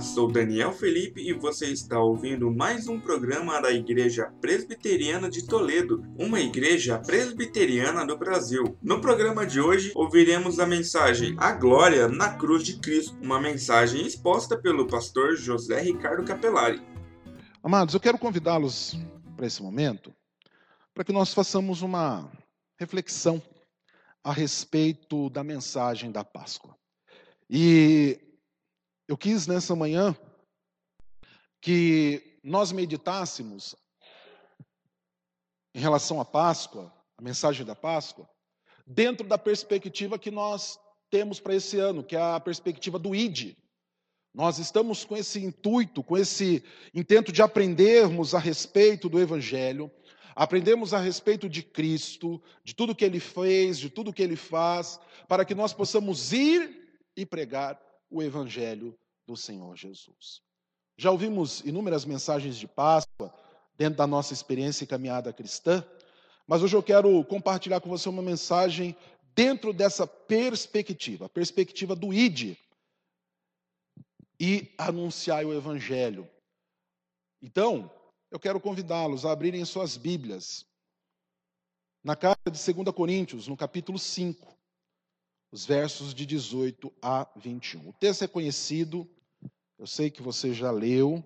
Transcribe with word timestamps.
Sou 0.00 0.30
Daniel 0.30 0.72
Felipe 0.72 1.20
e 1.20 1.32
você 1.32 1.66
está 1.66 1.98
ouvindo 1.98 2.48
mais 2.52 2.86
um 2.86 3.00
programa 3.00 3.60
da 3.60 3.72
Igreja 3.72 4.32
Presbiteriana 4.40 5.28
de 5.28 5.44
Toledo, 5.44 6.04
uma 6.16 6.40
igreja 6.40 7.00
presbiteriana 7.00 8.06
do 8.06 8.16
Brasil. 8.16 8.76
No 8.80 9.00
programa 9.00 9.44
de 9.44 9.60
hoje, 9.60 9.90
ouviremos 9.96 10.60
a 10.60 10.66
mensagem 10.66 11.34
A 11.36 11.50
Glória 11.52 12.06
na 12.06 12.34
Cruz 12.34 12.62
de 12.62 12.78
Cristo, 12.78 13.18
uma 13.20 13.40
mensagem 13.40 14.06
exposta 14.06 14.56
pelo 14.56 14.86
pastor 14.86 15.36
José 15.36 15.80
Ricardo 15.80 16.24
Capelari. 16.24 16.80
Amados, 17.60 17.92
eu 17.92 18.00
quero 18.00 18.18
convidá-los 18.18 18.96
para 19.36 19.46
esse 19.46 19.60
momento, 19.60 20.14
para 20.94 21.02
que 21.02 21.12
nós 21.12 21.34
façamos 21.34 21.82
uma 21.82 22.30
reflexão 22.78 23.42
a 24.22 24.32
respeito 24.32 25.28
da 25.30 25.42
mensagem 25.42 26.12
da 26.12 26.22
Páscoa. 26.22 26.76
E 27.50 28.27
eu 29.08 29.16
quis 29.16 29.46
nessa 29.46 29.74
manhã 29.74 30.14
que 31.62 32.38
nós 32.44 32.70
meditássemos 32.70 33.74
em 35.74 35.80
relação 35.80 36.20
à 36.20 36.26
Páscoa, 36.26 36.92
a 37.16 37.22
mensagem 37.22 37.64
da 37.64 37.74
Páscoa, 37.74 38.28
dentro 38.86 39.26
da 39.26 39.38
perspectiva 39.38 40.18
que 40.18 40.30
nós 40.30 40.78
temos 41.10 41.40
para 41.40 41.54
esse 41.54 41.78
ano, 41.78 42.04
que 42.04 42.14
é 42.14 42.20
a 42.20 42.38
perspectiva 42.38 42.98
do 42.98 43.14
ID. 43.14 43.56
Nós 44.34 44.58
estamos 44.58 45.06
com 45.06 45.16
esse 45.16 45.42
intuito, 45.42 46.02
com 46.02 46.16
esse 46.16 46.62
intento 46.94 47.32
de 47.32 47.40
aprendermos 47.40 48.34
a 48.34 48.38
respeito 48.38 49.08
do 49.08 49.18
Evangelho, 49.18 49.90
aprendermos 50.36 50.92
a 50.92 50.98
respeito 50.98 51.48
de 51.48 51.62
Cristo, 51.62 52.42
de 52.62 52.74
tudo 52.74 52.94
que 52.94 53.06
ele 53.06 53.20
fez, 53.20 53.78
de 53.78 53.88
tudo 53.88 54.12
que 54.12 54.22
ele 54.22 54.36
faz, 54.36 55.00
para 55.26 55.46
que 55.46 55.54
nós 55.54 55.72
possamos 55.72 56.30
ir 56.30 57.00
e 57.16 57.24
pregar 57.24 57.87
o 58.10 58.22
Evangelho 58.22 58.98
do 59.26 59.36
Senhor 59.36 59.76
Jesus. 59.76 60.40
Já 60.96 61.10
ouvimos 61.10 61.60
inúmeras 61.60 62.04
mensagens 62.04 62.56
de 62.56 62.66
Páscoa 62.66 63.32
dentro 63.76 63.98
da 63.98 64.06
nossa 64.06 64.32
experiência 64.32 64.84
e 64.84 64.86
caminhada 64.86 65.32
cristã, 65.32 65.84
mas 66.46 66.62
hoje 66.62 66.74
eu 66.74 66.82
quero 66.82 67.24
compartilhar 67.24 67.80
com 67.80 67.88
você 67.88 68.08
uma 68.08 68.22
mensagem 68.22 68.96
dentro 69.34 69.72
dessa 69.72 70.06
perspectiva, 70.06 71.26
a 71.26 71.28
perspectiva 71.28 71.94
do 71.94 72.12
ID 72.12 72.56
e 74.40 74.74
anunciar 74.78 75.44
o 75.44 75.54
Evangelho. 75.54 76.28
Então, 77.40 77.90
eu 78.30 78.40
quero 78.40 78.60
convidá-los 78.60 79.24
a 79.24 79.30
abrirem 79.30 79.64
suas 79.64 79.96
Bíblias 79.96 80.66
na 82.02 82.16
carta 82.16 82.50
de 82.50 82.72
2 82.72 82.94
Coríntios, 82.94 83.46
no 83.46 83.56
capítulo 83.56 83.98
5 83.98 84.57
os 85.50 85.64
versos 85.64 86.14
de 86.14 86.26
18 86.26 86.92
a 87.00 87.30
21. 87.36 87.88
O 87.88 87.92
texto 87.92 88.24
é 88.24 88.28
conhecido, 88.28 89.08
eu 89.78 89.86
sei 89.86 90.10
que 90.10 90.22
você 90.22 90.52
já 90.52 90.70
leu, 90.70 91.24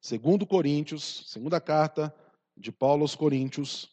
segundo 0.00 0.46
Coríntios, 0.46 1.24
segunda 1.26 1.60
carta 1.60 2.14
de 2.56 2.70
Paulo 2.70 3.02
aos 3.02 3.14
Coríntios, 3.14 3.90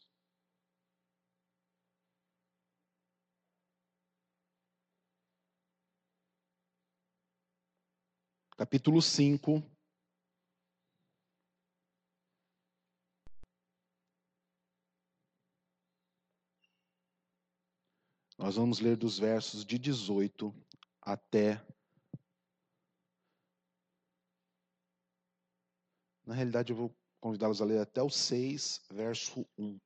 capítulo 8.57 9.01
5, 9.01 9.61
Nós 18.37 18.55
vamos 18.55 18.79
ler 18.79 18.97
dos 18.97 19.17
versos 19.17 19.65
de 19.65 19.79
18 19.79 20.53
até. 21.01 21.65
Na 26.25 26.33
realidade, 26.33 26.71
eu 26.71 26.75
vou 26.75 26.95
convidá-los 27.21 27.61
a 27.61 27.65
ler 27.65 27.79
até 27.79 28.01
o 28.01 28.09
6, 28.09 28.81
verso 28.91 29.47
1. 29.57 29.79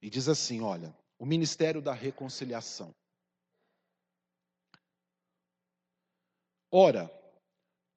E 0.00 0.08
diz 0.08 0.28
assim: 0.28 0.60
olha, 0.60 0.96
o 1.18 1.26
ministério 1.26 1.82
da 1.82 1.92
reconciliação. 1.92 2.94
Ora, 6.70 7.10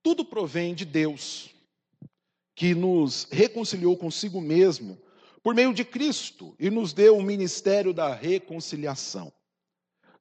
tudo 0.02 0.26
provém 0.26 0.74
de 0.74 0.86
Deus, 0.86 1.54
que 2.56 2.74
nos 2.74 3.26
reconciliou 3.26 3.96
consigo 3.96 4.42
mesmo 4.42 4.98
por 5.44 5.56
meio 5.56 5.74
de 5.74 5.84
Cristo 5.84 6.56
e 6.60 6.70
nos 6.70 6.94
deu 6.94 7.18
o 7.18 7.24
ministério 7.24 7.94
da 7.94 8.14
reconciliação. 8.14 9.32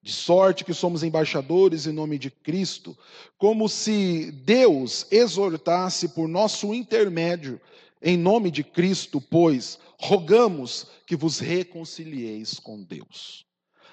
De 0.02 0.12
sorte 0.12 0.64
que 0.64 0.72
somos 0.72 1.02
embaixadores 1.02 1.86
em 1.86 1.92
nome 1.92 2.18
de 2.18 2.30
Cristo, 2.30 2.96
como 3.36 3.68
se 3.68 4.30
Deus 4.32 5.06
exortasse 5.10 6.08
por 6.08 6.26
nosso 6.26 6.72
intermédio, 6.72 7.60
em 8.00 8.16
nome 8.16 8.50
de 8.50 8.64
Cristo, 8.64 9.20
pois 9.20 9.78
rogamos 9.98 10.86
que 11.06 11.14
vos 11.14 11.38
reconcilieis 11.38 12.58
com 12.58 12.82
Deus. 12.82 13.44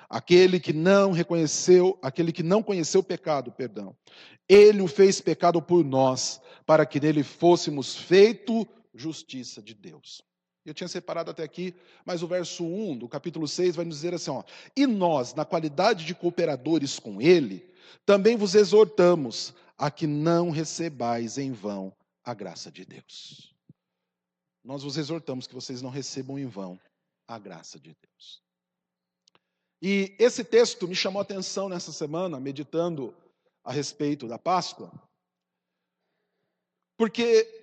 Aquele 0.09 0.61
que 0.61 0.71
não 0.71 1.11
reconheceu, 1.11 1.99
aquele 2.01 2.31
que 2.31 2.43
não 2.43 2.63
conheceu 2.63 3.01
o 3.01 3.03
pecado, 3.03 3.51
perdão, 3.51 3.93
ele 4.47 4.81
o 4.81 4.87
fez 4.87 5.19
pecado 5.19 5.61
por 5.61 5.83
nós, 5.83 6.39
para 6.65 6.85
que 6.85 7.01
nele 7.01 7.23
fôssemos 7.23 7.97
feito 7.97 8.65
justiça 8.95 9.61
de 9.61 9.73
Deus. 9.73 10.23
Eu 10.67 10.73
tinha 10.73 10.89
separado 10.89 11.31
até 11.31 11.43
aqui, 11.43 11.73
mas 12.03 12.21
o 12.21 12.27
verso 12.27 12.65
1 12.65 12.97
do 12.97 13.07
capítulo 13.07 13.47
6 13.47 13.77
vai 13.77 13.85
nos 13.85 13.95
dizer 13.95 14.13
assim: 14.13 14.31
ó, 14.31 14.43
E 14.75 14.85
nós, 14.85 15.33
na 15.33 15.45
qualidade 15.45 16.05
de 16.05 16.13
cooperadores 16.13 16.99
com 16.99 17.21
Ele, 17.21 17.65
também 18.05 18.35
vos 18.35 18.53
exortamos 18.53 19.53
a 19.77 19.89
que 19.89 20.05
não 20.05 20.49
recebais 20.49 21.37
em 21.37 21.53
vão 21.53 21.95
a 22.21 22.33
graça 22.33 22.69
de 22.69 22.83
Deus. 22.83 23.55
Nós 24.61 24.83
vos 24.83 24.97
exortamos 24.97 25.47
que 25.47 25.55
vocês 25.55 25.81
não 25.81 25.89
recebam 25.89 26.37
em 26.37 26.45
vão 26.45 26.77
a 27.25 27.39
graça 27.39 27.79
de 27.79 27.95
Deus. 27.95 28.43
E 29.81 30.17
esse 30.19 30.43
texto 30.43 30.85
me 30.85 30.95
chamou 30.95 31.21
a 31.21 31.23
atenção 31.23 31.69
nessa 31.69 31.93
semana, 31.93 32.41
meditando 32.41 33.15
a 33.63 33.71
respeito 33.71 34.27
da 34.27 34.37
Páscoa, 34.37 34.91
porque 36.97 37.56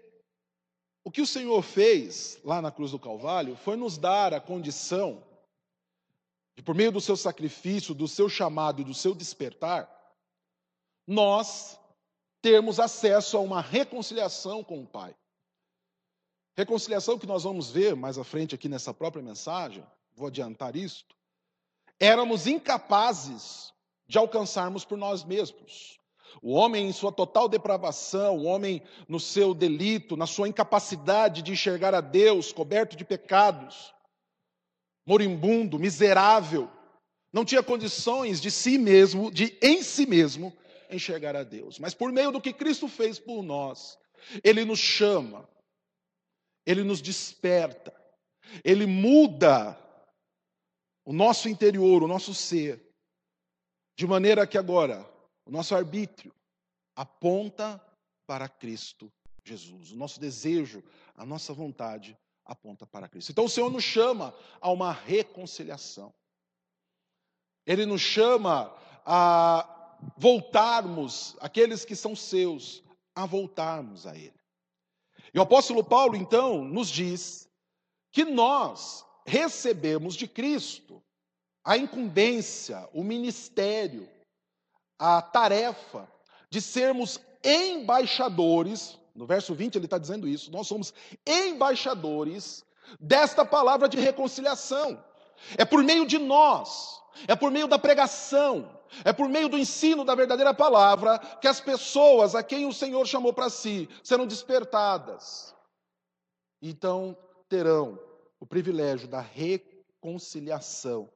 o 1.05 1.11
que 1.11 1.21
o 1.21 1.27
Senhor 1.27 1.63
fez 1.63 2.41
lá 2.43 2.63
na 2.63 2.73
cruz 2.73 2.91
do 2.91 2.99
Calvário 2.99 3.55
foi 3.57 3.77
nos 3.77 3.99
dar 3.99 4.33
a 4.33 4.41
condição 4.41 5.23
de, 6.57 6.63
por 6.63 6.75
meio 6.75 6.91
do 6.91 7.01
seu 7.01 7.17
sacrifício, 7.17 7.95
do 7.95 8.09
seu 8.09 8.29
chamado 8.29 8.81
e 8.81 8.85
do 8.85 8.95
seu 8.95 9.15
despertar, 9.15 9.91
nós 11.07 11.79
termos 12.41 12.81
acesso 12.81 13.37
a 13.37 13.41
uma 13.41 13.61
reconciliação 13.61 14.65
com 14.65 14.83
o 14.83 14.87
Pai. 14.87 15.15
Reconciliação 16.57 17.19
que 17.19 17.27
nós 17.27 17.43
vamos 17.43 17.71
ver 17.71 17.95
mais 17.95 18.17
à 18.17 18.25
frente 18.25 18.55
aqui 18.55 18.69
nessa 18.69 18.95
própria 18.95 19.23
mensagem, 19.23 19.85
vou 20.15 20.29
adiantar 20.29 20.75
isto. 20.75 21.15
Éramos 21.99 22.47
incapazes 22.47 23.75
de 24.07 24.17
alcançarmos 24.17 24.85
por 24.85 24.97
nós 24.97 25.25
mesmos. 25.25 25.99
O 26.43 26.53
homem, 26.53 26.89
em 26.89 26.93
sua 26.93 27.13
total 27.13 27.49
depravação, 27.49 28.39
o 28.39 28.45
homem 28.45 28.83
no 29.09 29.21
seu 29.21 29.55
delito, 29.55 30.17
na 30.17 30.27
sua 30.27 30.49
incapacidade 30.49 31.43
de 31.43 31.53
enxergar 31.53 31.95
a 31.95 32.01
Deus, 32.01 32.53
coberto 32.53 32.97
de 32.97 33.05
pecados, 33.05 33.95
moribundo, 35.07 35.79
miserável, 35.79 36.71
não 37.33 37.45
tinha 37.45 37.63
condições 37.63 38.41
de 38.41 38.51
si 38.51 38.79
mesmo, 38.79 39.31
de 39.31 39.59
em 39.61 39.83
si 39.83 40.07
mesmo, 40.07 40.57
enxergar 40.91 41.35
a 41.35 41.43
Deus. 41.43 41.79
Mas 41.79 41.93
por 41.95 42.13
meio 42.13 42.31
do 42.31 42.41
que 42.41 42.53
Cristo 42.53 42.89
fez 42.89 43.19
por 43.19 43.43
nós, 43.43 43.99
Ele 44.43 44.65
nos 44.65 44.79
chama, 44.79 45.49
Ele 46.65 46.83
nos 46.83 47.01
desperta, 47.01 47.93
Ele 48.65 48.87
muda 48.87 49.79
o 51.05 51.13
nosso 51.13 51.49
interior, 51.49 52.03
o 52.03 52.09
nosso 52.09 52.33
ser, 52.33 52.81
de 53.97 54.07
maneira 54.07 54.47
que 54.47 54.57
agora 54.57 55.14
o 55.47 55.51
nosso 55.51 55.75
arbítrio 55.75 56.35
aponta 56.97 57.83
para 58.27 58.49
Cristo 58.49 59.13
Jesus. 59.45 59.93
O 59.93 59.97
nosso 59.97 60.19
desejo, 60.19 60.83
a 61.15 61.25
nossa 61.25 61.53
vontade 61.53 62.17
aponta 62.45 62.87
para 62.87 63.09
Cristo. 63.09 63.31
Então 63.31 63.45
o 63.45 63.49
Senhor 63.49 63.71
nos 63.71 63.85
chama 63.85 64.35
a 64.61 64.71
uma 64.71 64.93
reconciliação. 64.93 66.13
Ele 67.67 67.87
nos 67.87 68.01
chama 68.01 68.75
a 69.05 69.99
voltarmos, 70.17 71.37
aqueles 71.41 71.85
que 71.85 71.97
são 71.97 72.15
seus, 72.15 72.83
a 73.15 73.27
voltarmos 73.27 74.07
a 74.07 74.17
Ele. 74.17 74.35
E 75.33 75.39
o 75.39 75.43
apóstolo 75.43 75.83
Paulo, 75.83 76.17
então, 76.17 76.65
nos 76.65 76.89
diz 76.89 77.49
que 78.13 78.25
nós 78.25 79.05
recebemos 79.27 80.15
de 80.15 80.29
Cristo 80.29 81.03
a 81.65 81.77
incumbência, 81.79 82.89
o 82.93 83.03
ministério, 83.03 84.09
a 84.99 85.21
tarefa 85.23 86.09
de 86.51 86.61
sermos 86.61 87.21
embaixadores, 87.43 88.99
no 89.15 89.27
verso 89.27 89.55
20 89.55 89.77
ele 89.77 89.87
está 89.87 89.99
dizendo 89.99 90.27
isso, 90.27 90.51
nós 90.51 90.67
somos 90.67 90.95
embaixadores 91.27 92.65
desta 93.01 93.45
palavra 93.45 93.89
de 93.89 93.99
reconciliação. 93.99 95.03
É 95.59 95.65
por 95.65 95.83
meio 95.83 96.07
de 96.07 96.19
nós, 96.19 97.03
é 97.27 97.35
por 97.35 97.51
meio 97.51 97.67
da 97.67 97.79
pregação, 97.79 98.71
É 99.03 99.13
por 99.13 99.29
meio 99.29 99.49
do 99.49 99.59
ensino 99.59 100.05
da 100.05 100.15
verdadeira 100.15 100.53
palavra 100.55 101.19
que 101.41 101.49
as 101.49 101.61
pessoas 101.61 102.35
a 102.35 102.43
quem 102.43 102.67
o 102.67 102.73
Senhor 102.73 103.05
chamou 103.07 103.33
para 103.33 103.49
si 103.49 103.89
serão 104.03 104.27
despertadas. 104.27 105.55
Então 106.61 107.17
terão 107.49 107.99
o 108.39 108.47
privilégio 108.47 109.09
da 109.09 109.21
reconciliação, 109.21 111.11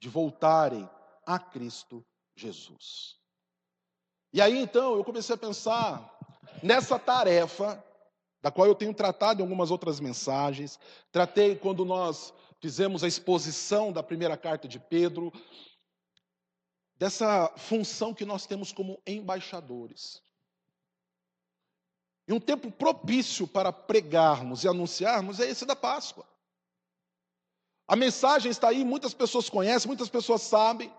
de 0.00 0.08
voltarem 0.08 0.88
a 1.26 1.38
Cristo 1.38 2.04
Jesus. 2.42 3.16
E 4.32 4.40
aí 4.40 4.58
então 4.58 4.96
eu 4.96 5.04
comecei 5.04 5.34
a 5.34 5.38
pensar 5.38 6.18
nessa 6.62 6.98
tarefa, 6.98 7.82
da 8.40 8.50
qual 8.50 8.66
eu 8.66 8.74
tenho 8.74 8.92
tratado 8.92 9.40
em 9.40 9.42
algumas 9.42 9.70
outras 9.70 10.00
mensagens. 10.00 10.78
Tratei 11.12 11.54
quando 11.56 11.84
nós 11.84 12.34
fizemos 12.60 13.04
a 13.04 13.08
exposição 13.08 13.92
da 13.92 14.02
primeira 14.02 14.36
carta 14.36 14.66
de 14.66 14.78
Pedro, 14.78 15.32
dessa 16.96 17.52
função 17.56 18.14
que 18.14 18.24
nós 18.24 18.46
temos 18.46 18.72
como 18.72 19.00
embaixadores. 19.06 20.22
E 22.26 22.32
um 22.32 22.40
tempo 22.40 22.70
propício 22.70 23.46
para 23.46 23.72
pregarmos 23.72 24.64
e 24.64 24.68
anunciarmos 24.68 25.40
é 25.40 25.48
esse 25.48 25.66
da 25.66 25.76
Páscoa. 25.76 26.24
A 27.86 27.96
mensagem 27.96 28.50
está 28.50 28.68
aí, 28.68 28.84
muitas 28.84 29.12
pessoas 29.12 29.50
conhecem, 29.50 29.88
muitas 29.88 30.08
pessoas 30.08 30.42
sabem. 30.42 30.92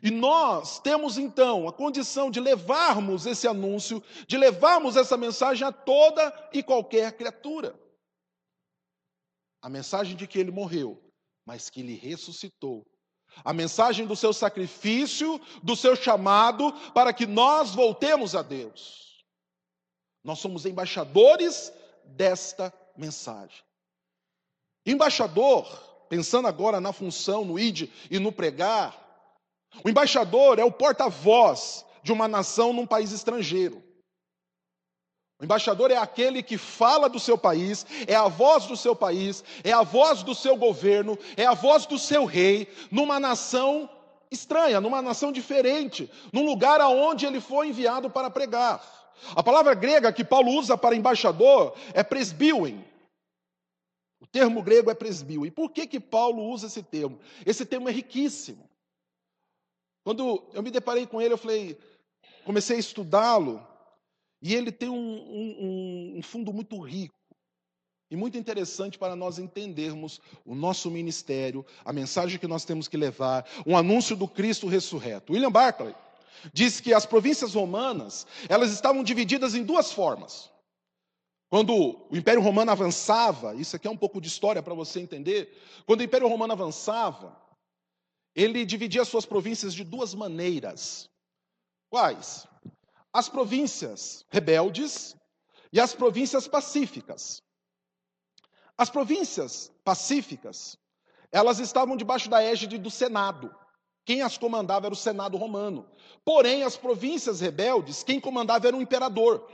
E 0.00 0.10
nós 0.10 0.78
temos 0.78 1.18
então 1.18 1.66
a 1.66 1.72
condição 1.72 2.30
de 2.30 2.38
levarmos 2.38 3.26
esse 3.26 3.48
anúncio, 3.48 4.02
de 4.26 4.36
levarmos 4.38 4.96
essa 4.96 5.16
mensagem 5.16 5.66
a 5.66 5.72
toda 5.72 6.50
e 6.52 6.62
qualquer 6.62 7.16
criatura. 7.16 7.74
A 9.60 9.68
mensagem 9.68 10.16
de 10.16 10.26
que 10.26 10.38
ele 10.38 10.50
morreu, 10.50 11.02
mas 11.44 11.68
que 11.68 11.80
ele 11.80 11.94
ressuscitou 11.94 12.86
a 13.44 13.52
mensagem 13.52 14.06
do 14.06 14.14
seu 14.14 14.32
sacrifício, 14.32 15.40
do 15.62 15.74
seu 15.74 15.96
chamado, 15.96 16.72
para 16.92 17.12
que 17.12 17.26
nós 17.26 17.74
voltemos 17.74 18.34
a 18.34 18.42
Deus. 18.42 19.24
Nós 20.22 20.38
somos 20.38 20.66
embaixadores 20.66 21.72
desta 22.04 22.72
mensagem. 22.96 23.62
Embaixador, 24.84 25.66
pensando 26.08 26.46
agora 26.46 26.80
na 26.80 26.92
função, 26.92 27.44
no 27.44 27.58
id 27.58 27.88
e 28.10 28.18
no 28.18 28.32
pregar, 28.32 29.11
o 29.84 29.88
embaixador 29.88 30.58
é 30.58 30.64
o 30.64 30.72
porta-voz 30.72 31.84
de 32.02 32.12
uma 32.12 32.28
nação 32.28 32.72
num 32.72 32.86
país 32.86 33.12
estrangeiro. 33.12 33.82
O 35.40 35.44
embaixador 35.44 35.90
é 35.90 35.96
aquele 35.96 36.42
que 36.42 36.56
fala 36.56 37.08
do 37.08 37.18
seu 37.18 37.36
país, 37.36 37.84
é 38.06 38.14
a 38.14 38.28
voz 38.28 38.66
do 38.66 38.76
seu 38.76 38.94
país, 38.94 39.42
é 39.64 39.72
a 39.72 39.82
voz 39.82 40.22
do 40.22 40.34
seu 40.34 40.56
governo, 40.56 41.18
é 41.36 41.44
a 41.44 41.54
voz 41.54 41.84
do 41.84 41.98
seu 41.98 42.24
rei, 42.24 42.68
numa 42.92 43.18
nação 43.18 43.90
estranha, 44.30 44.80
numa 44.80 45.02
nação 45.02 45.32
diferente, 45.32 46.08
num 46.32 46.44
lugar 46.44 46.80
aonde 46.80 47.26
ele 47.26 47.40
foi 47.40 47.68
enviado 47.68 48.08
para 48.08 48.30
pregar. 48.30 48.80
A 49.34 49.42
palavra 49.42 49.74
grega 49.74 50.12
que 50.12 50.24
Paulo 50.24 50.52
usa 50.52 50.76
para 50.76 50.94
embaixador 50.94 51.74
é 51.92 52.02
presbíuen. 52.02 52.84
O 54.20 54.26
termo 54.26 54.62
grego 54.62 54.90
é 54.90 54.94
presbíuen. 54.94 55.46
E 55.46 55.50
por 55.50 55.70
que 55.70 55.86
que 55.86 55.98
Paulo 55.98 56.44
usa 56.50 56.68
esse 56.68 56.82
termo? 56.82 57.18
Esse 57.44 57.66
termo 57.66 57.88
é 57.88 57.92
riquíssimo. 57.92 58.68
Quando 60.04 60.42
eu 60.52 60.62
me 60.62 60.70
deparei 60.70 61.06
com 61.06 61.20
ele, 61.20 61.34
eu 61.34 61.38
falei, 61.38 61.78
comecei 62.44 62.76
a 62.76 62.80
estudá-lo, 62.80 63.66
e 64.40 64.54
ele 64.54 64.72
tem 64.72 64.88
um, 64.88 64.94
um, 64.96 66.18
um 66.18 66.22
fundo 66.22 66.52
muito 66.52 66.80
rico 66.80 67.14
e 68.10 68.16
muito 68.16 68.36
interessante 68.36 68.98
para 68.98 69.16
nós 69.16 69.38
entendermos 69.38 70.20
o 70.44 70.54
nosso 70.54 70.90
ministério, 70.90 71.64
a 71.84 71.92
mensagem 71.92 72.38
que 72.38 72.46
nós 72.46 72.64
temos 72.64 72.88
que 72.88 72.96
levar, 72.96 73.48
um 73.66 73.76
anúncio 73.76 74.16
do 74.16 74.28
Cristo 74.28 74.66
ressurreto. 74.66 75.32
William 75.32 75.50
Barclay 75.50 75.94
diz 76.52 76.80
que 76.80 76.92
as 76.92 77.06
províncias 77.06 77.54
romanas, 77.54 78.26
elas 78.48 78.70
estavam 78.72 79.02
divididas 79.04 79.54
em 79.54 79.62
duas 79.62 79.92
formas. 79.92 80.50
Quando 81.48 81.74
o 82.10 82.16
Império 82.16 82.42
Romano 82.42 82.70
avançava, 82.70 83.54
isso 83.54 83.76
aqui 83.76 83.86
é 83.86 83.90
um 83.90 83.96
pouco 83.96 84.20
de 84.20 84.28
história 84.28 84.62
para 84.62 84.74
você 84.74 85.00
entender, 85.00 85.56
quando 85.86 86.00
o 86.00 86.04
Império 86.04 86.26
Romano 86.26 86.52
avançava, 86.52 87.36
ele 88.34 88.64
dividia 88.64 89.02
as 89.02 89.08
suas 89.08 89.26
províncias 89.26 89.74
de 89.74 89.84
duas 89.84 90.14
maneiras. 90.14 91.08
Quais? 91.90 92.46
as 93.12 93.28
províncias 93.28 94.24
rebeldes 94.30 95.14
e 95.72 95.78
as 95.78 95.94
províncias 95.94 96.48
pacíficas. 96.48 97.42
As 98.76 98.88
províncias 98.88 99.70
pacíficas, 99.84 100.78
elas 101.30 101.58
estavam 101.58 101.96
debaixo 101.96 102.30
da 102.30 102.42
égide 102.42 102.78
do 102.78 102.90
Senado. 102.90 103.54
Quem 104.04 104.22
as 104.22 104.38
comandava 104.38 104.86
era 104.86 104.94
o 104.94 104.96
Senado 104.96 105.36
romano. 105.36 105.86
Porém, 106.24 106.64
as 106.64 106.76
províncias 106.76 107.40
rebeldes, 107.40 108.02
quem 108.02 108.18
comandava 108.18 108.66
era 108.66 108.76
o 108.76 108.82
imperador. 108.82 109.46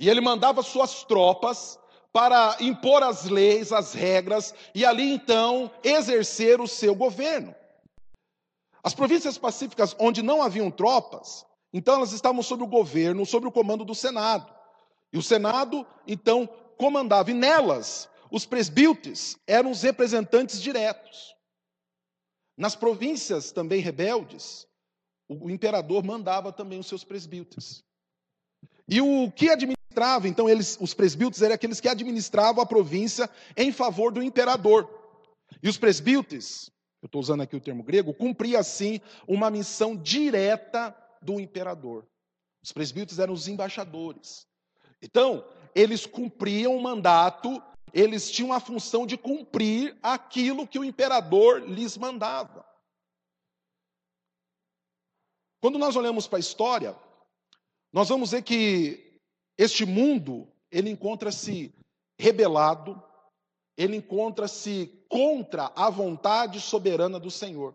E 0.00 0.08
ele 0.08 0.20
mandava 0.20 0.62
suas 0.62 1.04
tropas 1.04 1.78
para 2.12 2.56
impor 2.60 3.02
as 3.02 3.26
leis, 3.26 3.72
as 3.72 3.92
regras, 3.92 4.54
e 4.74 4.86
ali 4.86 5.12
então 5.12 5.70
exercer 5.84 6.60
o 6.60 6.66
seu 6.66 6.94
governo. 6.94 7.54
As 8.86 8.94
províncias 8.94 9.36
pacíficas, 9.36 9.96
onde 9.98 10.22
não 10.22 10.40
haviam 10.40 10.70
tropas, 10.70 11.44
então 11.72 11.96
elas 11.96 12.12
estavam 12.12 12.40
sob 12.40 12.62
o 12.62 12.68
governo, 12.68 13.26
sob 13.26 13.44
o 13.44 13.50
comando 13.50 13.84
do 13.84 13.96
Senado. 13.96 14.48
E 15.12 15.18
o 15.18 15.22
Senado, 15.22 15.84
então, 16.06 16.46
comandava. 16.78 17.32
E 17.32 17.34
nelas, 17.34 18.08
os 18.30 18.46
presbíteros 18.46 19.36
eram 19.44 19.72
os 19.72 19.82
representantes 19.82 20.62
diretos. 20.62 21.34
Nas 22.56 22.76
províncias 22.76 23.50
também 23.50 23.80
rebeldes, 23.80 24.68
o 25.28 25.50
imperador 25.50 26.04
mandava 26.04 26.52
também 26.52 26.78
os 26.78 26.86
seus 26.86 27.02
presbíteros. 27.02 27.82
E 28.88 29.00
o 29.00 29.32
que 29.32 29.50
administrava, 29.50 30.28
então, 30.28 30.48
eles, 30.48 30.78
os 30.80 30.94
presbíteros 30.94 31.42
eram 31.42 31.56
aqueles 31.56 31.80
que 31.80 31.88
administravam 31.88 32.62
a 32.62 32.66
província 32.66 33.28
em 33.56 33.72
favor 33.72 34.12
do 34.12 34.22
imperador. 34.22 34.88
E 35.60 35.68
os 35.68 35.76
presbíteros, 35.76 36.70
eu 37.06 37.08
estou 37.08 37.20
usando 37.20 37.42
aqui 37.42 37.54
o 37.54 37.60
termo 37.60 37.84
grego, 37.84 38.12
cumpria 38.12 38.58
assim 38.58 39.00
uma 39.28 39.48
missão 39.48 39.96
direta 39.96 40.94
do 41.22 41.38
imperador. 41.38 42.04
Os 42.62 42.72
presbíteros 42.72 43.20
eram 43.20 43.32
os 43.32 43.46
embaixadores. 43.46 44.46
Então, 45.00 45.46
eles 45.72 46.04
cumpriam 46.04 46.76
o 46.76 46.82
mandato, 46.82 47.62
eles 47.92 48.28
tinham 48.28 48.52
a 48.52 48.58
função 48.58 49.06
de 49.06 49.16
cumprir 49.16 49.96
aquilo 50.02 50.66
que 50.66 50.78
o 50.78 50.84
imperador 50.84 51.62
lhes 51.62 51.96
mandava. 51.96 52.66
Quando 55.60 55.78
nós 55.78 55.94
olhamos 55.94 56.26
para 56.26 56.38
a 56.38 56.40
história, 56.40 56.96
nós 57.92 58.08
vamos 58.08 58.32
ver 58.32 58.42
que 58.42 59.20
este 59.56 59.86
mundo, 59.86 60.52
ele 60.72 60.90
encontra-se 60.90 61.72
rebelado, 62.18 63.00
ele 63.76 63.96
encontra-se 63.96 64.90
contra 65.08 65.70
a 65.76 65.90
vontade 65.90 66.60
soberana 66.60 67.18
do 67.18 67.30
Senhor. 67.30 67.74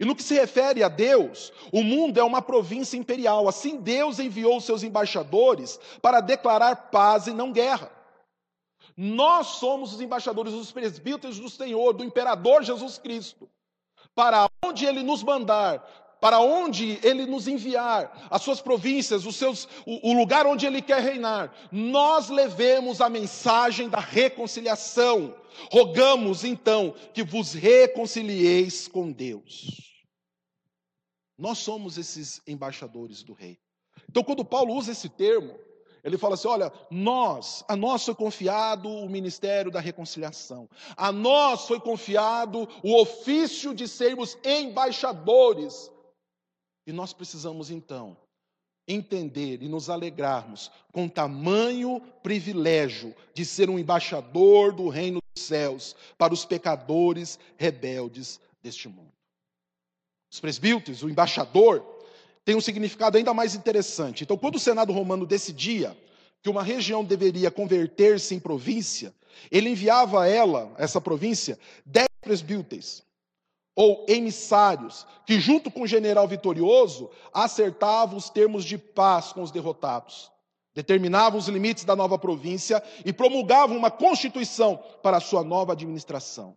E 0.00 0.04
no 0.04 0.14
que 0.14 0.22
se 0.22 0.34
refere 0.34 0.82
a 0.82 0.88
Deus, 0.88 1.52
o 1.72 1.82
mundo 1.82 2.18
é 2.18 2.24
uma 2.24 2.42
província 2.42 2.96
imperial. 2.96 3.48
Assim, 3.48 3.76
Deus 3.76 4.18
enviou 4.18 4.60
seus 4.60 4.82
embaixadores 4.82 5.78
para 6.02 6.20
declarar 6.20 6.90
paz 6.90 7.26
e 7.26 7.32
não 7.32 7.52
guerra. 7.52 7.90
Nós 8.96 9.46
somos 9.46 9.94
os 9.94 10.00
embaixadores, 10.00 10.52
os 10.52 10.72
presbíteros 10.72 11.38
do 11.38 11.48
Senhor, 11.48 11.92
do 11.92 12.04
imperador 12.04 12.64
Jesus 12.64 12.98
Cristo. 12.98 13.48
Para 14.14 14.50
onde 14.64 14.84
ele 14.84 15.02
nos 15.02 15.22
mandar, 15.22 16.07
para 16.20 16.40
onde 16.40 16.98
ele 17.02 17.26
nos 17.26 17.46
enviar, 17.46 18.28
as 18.30 18.42
suas 18.42 18.60
províncias, 18.60 19.24
os 19.24 19.36
seus, 19.36 19.68
o, 19.86 20.10
o 20.10 20.12
lugar 20.12 20.46
onde 20.46 20.66
ele 20.66 20.82
quer 20.82 21.00
reinar, 21.00 21.54
nós 21.70 22.28
levemos 22.28 23.00
a 23.00 23.08
mensagem 23.08 23.88
da 23.88 24.00
reconciliação. 24.00 25.34
Rogamos 25.70 26.44
então 26.44 26.94
que 27.14 27.22
vos 27.22 27.52
reconcilieis 27.52 28.88
com 28.88 29.12
Deus. 29.12 29.88
Nós 31.36 31.58
somos 31.58 31.96
esses 31.96 32.40
embaixadores 32.46 33.22
do 33.22 33.32
rei. 33.32 33.58
Então, 34.08 34.24
quando 34.24 34.44
Paulo 34.44 34.74
usa 34.74 34.90
esse 34.90 35.08
termo, 35.08 35.56
ele 36.02 36.18
fala 36.18 36.34
assim: 36.34 36.48
olha, 36.48 36.72
nós, 36.90 37.64
a 37.68 37.76
nós 37.76 38.04
foi 38.04 38.14
confiado 38.14 38.88
o 38.88 39.08
ministério 39.08 39.70
da 39.70 39.78
reconciliação, 39.78 40.68
a 40.96 41.12
nós 41.12 41.66
foi 41.66 41.78
confiado 41.78 42.68
o 42.82 43.00
ofício 43.00 43.72
de 43.72 43.86
sermos 43.86 44.36
embaixadores 44.44 45.92
e 46.88 46.92
nós 46.92 47.12
precisamos 47.12 47.70
então 47.70 48.16
entender 48.88 49.62
e 49.62 49.68
nos 49.68 49.90
alegrarmos 49.90 50.70
com 50.90 51.06
tamanho 51.06 52.00
privilégio 52.22 53.14
de 53.34 53.44
ser 53.44 53.68
um 53.68 53.78
embaixador 53.78 54.72
do 54.72 54.88
reino 54.88 55.20
dos 55.34 55.44
céus 55.44 55.94
para 56.16 56.32
os 56.32 56.46
pecadores 56.46 57.38
rebeldes 57.58 58.40
deste 58.62 58.88
mundo. 58.88 59.12
Os 60.32 60.40
presbíteros, 60.40 61.02
o 61.02 61.10
embaixador, 61.10 61.84
tem 62.42 62.56
um 62.56 62.60
significado 62.60 63.18
ainda 63.18 63.34
mais 63.34 63.54
interessante. 63.54 64.24
Então, 64.24 64.38
quando 64.38 64.54
o 64.54 64.60
Senado 64.60 64.90
romano 64.90 65.26
decidia 65.26 65.94
que 66.42 66.48
uma 66.48 66.62
região 66.62 67.04
deveria 67.04 67.50
converter-se 67.50 68.34
em 68.34 68.40
província, 68.40 69.14
ele 69.50 69.68
enviava 69.68 70.22
a 70.22 70.26
ela, 70.26 70.74
essa 70.78 71.02
província, 71.02 71.58
dez 71.84 72.08
presbíteros 72.22 73.06
ou 73.78 74.04
emissários, 74.08 75.06
que 75.24 75.38
junto 75.38 75.70
com 75.70 75.82
o 75.82 75.86
general 75.86 76.26
vitorioso 76.26 77.08
acertavam 77.32 78.18
os 78.18 78.28
termos 78.28 78.64
de 78.64 78.76
paz 78.76 79.32
com 79.32 79.40
os 79.40 79.52
derrotados, 79.52 80.32
determinavam 80.74 81.38
os 81.38 81.46
limites 81.46 81.84
da 81.84 81.94
nova 81.94 82.18
província 82.18 82.82
e 83.04 83.12
promulgavam 83.12 83.76
uma 83.76 83.88
constituição 83.88 84.82
para 85.00 85.18
a 85.18 85.20
sua 85.20 85.44
nova 85.44 85.74
administração. 85.74 86.56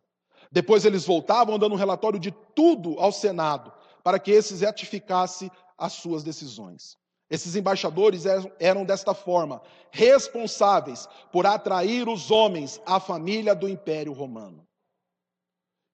Depois 0.52 0.84
eles 0.84 1.06
voltavam 1.06 1.60
dando 1.60 1.76
um 1.76 1.78
relatório 1.78 2.20
de 2.20 2.32
tudo 2.56 3.00
ao 3.00 3.12
Senado, 3.12 3.72
para 4.04 4.18
que 4.18 4.32
esses 4.32 4.62
ratificasse 4.62 5.52
as 5.78 5.94
suas 5.94 6.24
decisões. 6.24 6.98
Esses 7.30 7.56
embaixadores 7.56 8.24
eram 8.60 8.84
desta 8.84 9.14
forma, 9.14 9.62
responsáveis 9.92 11.08
por 11.32 11.46
atrair 11.46 12.10
os 12.10 12.32
homens 12.32 12.82
à 12.84 13.00
família 13.00 13.54
do 13.54 13.70
Império 13.70 14.12
Romano. 14.12 14.68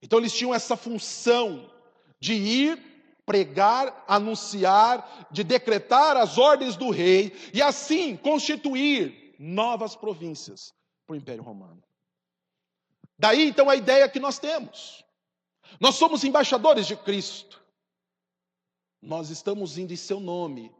Então 0.01 0.20
eles 0.20 0.34
tinham 0.34 0.54
essa 0.54 0.75
função 0.77 1.72
de 2.20 2.34
ir 2.34 2.98
pregar, 3.25 4.06
anunciar, 4.08 5.27
de 5.32 5.44
decretar 5.44 6.16
as 6.16 6.38
ordens 6.38 6.75
do 6.75 6.89
rei 6.89 7.36
e 7.54 7.62
assim 7.62 8.16
constituir 8.16 9.36
novas 9.38 9.96
províncias 9.96 10.74
para 11.06 11.13
o 11.13 11.18
Império 11.18 11.44
Romano. 11.44 11.84
Daí 13.20 13.48
então 13.48 13.70
a 13.70 13.75
ideia 13.75 14.08
que 14.08 14.20
nós 14.20 14.39
temos. 14.39 15.04
Nós 15.80 15.96
somos 15.96 16.24
embaixadores 16.24 16.88
de 16.88 16.96
Cristo. 16.96 17.62
Nós 19.01 19.30
estamos 19.30 19.77
indo 19.77 19.94
em 19.94 19.98
seu 19.98 20.20
nome 20.20 20.72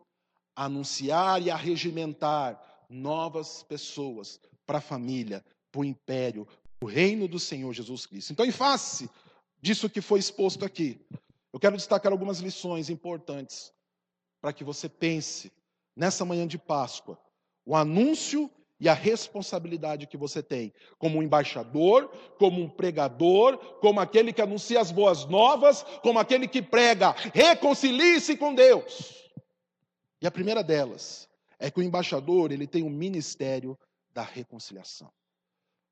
anunciar 0.56 1.42
e 1.42 1.52
arregimentar 1.52 2.60
novas 2.90 3.64
pessoas 3.64 4.40
para 4.66 4.80
a 4.80 4.82
família, 4.82 5.44
para 5.72 5.82
o 5.82 5.86
império, 5.86 6.48
o 6.82 6.86
reino 6.86 7.28
do 7.28 7.40
Senhor 7.40 7.74
Jesus 7.74 8.06
Cristo. 8.06 8.32
Então, 8.32 8.46
em 8.46 8.52
face 8.52 9.10
disso 9.62 9.90
que 9.90 10.02
foi 10.02 10.20
exposto 10.20 10.64
aqui, 10.64 11.00
eu 11.52 11.60
quero 11.60 11.76
destacar 11.76 12.12
algumas 12.12 12.40
lições 12.40 12.90
importantes 12.90 13.74
para 14.42 14.54
que 14.54 14.64
você 14.64 14.88
pense 14.88 15.52
nessa 15.96 16.24
manhã 16.24 16.46
de 16.48 16.58
Páscoa, 16.58 17.20
o 17.66 17.76
anúncio 17.76 18.50
e 18.80 18.88
a 18.88 18.94
responsabilidade 18.94 20.06
que 20.06 20.16
você 20.16 20.44
tem 20.44 20.72
como 21.00 21.18
um 21.18 21.24
embaixador, 21.24 22.10
como 22.38 22.62
um 22.62 22.70
pregador, 22.70 23.58
como 23.80 24.00
aquele 24.00 24.32
que 24.32 24.42
anuncia 24.42 24.80
as 24.80 24.92
boas 24.92 25.26
novas, 25.26 25.82
como 26.04 26.20
aquele 26.20 26.48
que 26.48 26.62
prega, 26.62 27.16
reconcilie-se 27.34 28.38
com 28.38 28.54
Deus. 28.54 29.32
E 30.22 30.28
a 30.28 30.32
primeira 30.32 30.64
delas 30.64 31.28
é 31.58 31.72
que 31.72 31.80
o 31.80 31.84
embaixador, 31.84 32.52
ele 32.52 32.68
tem 32.68 32.84
o 32.84 32.88
um 32.88 32.92
ministério 32.92 33.78
da 34.14 34.22
reconciliação. 34.22 35.12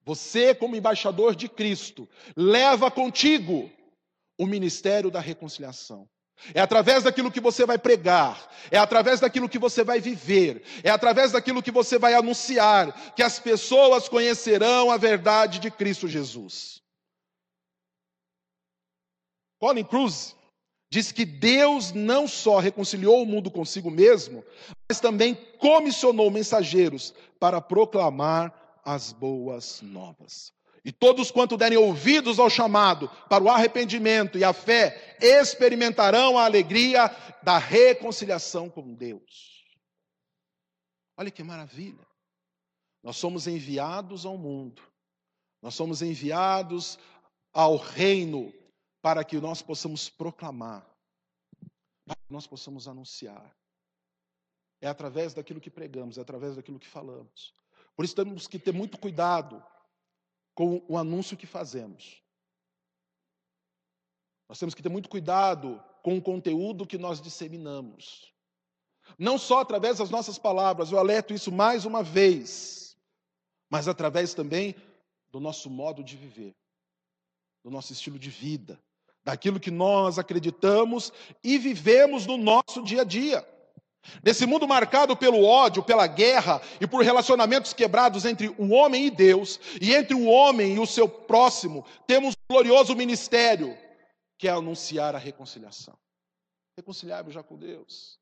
Você, 0.05 0.53
como 0.53 0.75
embaixador 0.75 1.35
de 1.35 1.49
Cristo, 1.49 2.07
leva 2.37 2.91
contigo 2.91 3.71
o 4.37 4.45
ministério 4.45 5.09
da 5.09 5.19
reconciliação. 5.19 6.07
É 6.53 6.59
através 6.59 7.03
daquilo 7.03 7.31
que 7.31 7.39
você 7.39 7.65
vai 7.65 7.77
pregar, 7.77 8.51
é 8.69 8.77
através 8.77 9.19
daquilo 9.19 9.49
que 9.49 9.57
você 9.57 9.83
vai 9.83 9.99
viver, 9.99 10.63
é 10.83 10.89
através 10.89 11.31
daquilo 11.31 11.63
que 11.63 11.71
você 11.71 11.97
vai 11.97 12.13
anunciar 12.13 13.13
que 13.15 13.23
as 13.23 13.39
pessoas 13.39 14.09
conhecerão 14.09 14.91
a 14.91 14.97
verdade 14.97 15.59
de 15.59 15.71
Cristo 15.71 16.07
Jesus. 16.07 16.81
Colin 19.59 19.85
Cruz 19.85 20.35
diz 20.91 21.11
que 21.11 21.25
Deus 21.25 21.93
não 21.93 22.27
só 22.27 22.59
reconciliou 22.59 23.23
o 23.23 23.25
mundo 23.25 23.49
consigo 23.49 23.89
mesmo, 23.89 24.43
mas 24.87 24.99
também 24.99 25.33
comissionou 25.57 26.29
mensageiros 26.29 27.13
para 27.39 27.61
proclamar 27.61 28.64
as 28.85 29.11
boas 29.11 29.81
novas. 29.81 30.53
E 30.85 30.91
todos 30.91 31.31
quanto 31.31 31.57
derem 31.57 31.79
ouvidos 31.79 32.37
ao 32.37 32.47
chamado 32.47 33.09
para 33.27 33.43
o 33.43 33.49
arrependimento 33.49 34.37
e 34.37 34.43
a 34.43 34.53
fé, 34.53 35.17
experimentarão 35.19 36.37
a 36.37 36.45
alegria 36.45 37.07
da 37.41 37.57
reconciliação 37.57 38.69
com 38.69 38.93
Deus. 38.93 39.65
Olha 41.17 41.31
que 41.31 41.43
maravilha. 41.43 42.05
Nós 43.01 43.17
somos 43.17 43.47
enviados 43.47 44.27
ao 44.27 44.37
mundo. 44.37 44.81
Nós 45.59 45.73
somos 45.73 46.03
enviados 46.03 46.99
ao 47.51 47.77
reino 47.77 48.53
para 49.01 49.23
que 49.23 49.39
nós 49.39 49.63
possamos 49.63 50.07
proclamar, 50.07 50.85
para 52.05 52.15
que 52.15 52.31
nós 52.33 52.45
possamos 52.45 52.87
anunciar. 52.87 53.55
É 54.81 54.87
através 54.87 55.33
daquilo 55.33 55.61
que 55.61 55.71
pregamos, 55.71 56.19
é 56.19 56.21
através 56.21 56.55
daquilo 56.55 56.79
que 56.79 56.87
falamos. 56.87 57.53
Por 57.95 58.03
isso 58.03 58.15
temos 58.15 58.47
que 58.47 58.59
ter 58.59 58.73
muito 58.73 58.97
cuidado 58.97 59.63
com 60.53 60.83
o 60.87 60.97
anúncio 60.97 61.37
que 61.37 61.45
fazemos. 61.45 62.21
Nós 64.47 64.59
temos 64.59 64.75
que 64.75 64.83
ter 64.83 64.89
muito 64.89 65.09
cuidado 65.09 65.83
com 66.03 66.17
o 66.17 66.21
conteúdo 66.21 66.85
que 66.85 66.97
nós 66.97 67.21
disseminamos. 67.21 68.31
Não 69.17 69.37
só 69.37 69.59
através 69.59 69.97
das 69.97 70.09
nossas 70.09 70.37
palavras, 70.37 70.91
eu 70.91 70.99
alerto 70.99 71.33
isso 71.33 71.51
mais 71.51 71.85
uma 71.85 72.03
vez, 72.03 72.97
mas 73.69 73.87
através 73.87 74.33
também 74.33 74.75
do 75.31 75.39
nosso 75.39 75.69
modo 75.69 76.03
de 76.03 76.15
viver, 76.15 76.55
do 77.63 77.69
nosso 77.69 77.93
estilo 77.93 78.17
de 78.17 78.29
vida, 78.29 78.79
daquilo 79.23 79.59
que 79.59 79.71
nós 79.71 80.19
acreditamos 80.19 81.11
e 81.43 81.57
vivemos 81.57 82.25
no 82.25 82.37
nosso 82.37 82.83
dia 82.83 83.01
a 83.01 83.03
dia. 83.03 83.54
Nesse 84.23 84.45
mundo 84.45 84.67
marcado 84.67 85.15
pelo 85.15 85.43
ódio, 85.43 85.83
pela 85.83 86.07
guerra 86.07 86.61
e 86.79 86.87
por 86.87 87.03
relacionamentos 87.03 87.73
quebrados 87.73 88.25
entre 88.25 88.49
o 88.57 88.69
homem 88.71 89.07
e 89.07 89.11
Deus, 89.11 89.59
e 89.81 89.93
entre 89.93 90.15
o 90.15 90.25
homem 90.25 90.75
e 90.75 90.79
o 90.79 90.85
seu 90.85 91.07
próximo, 91.07 91.85
temos 92.05 92.33
um 92.33 92.53
glorioso 92.53 92.95
ministério, 92.95 93.77
que 94.37 94.47
é 94.47 94.51
anunciar 94.51 95.15
a 95.15 95.19
reconciliação. 95.19 95.97
Reconciliar-vos 96.77 97.33
já 97.33 97.41
com 97.41 97.57
Deus. 97.57 98.19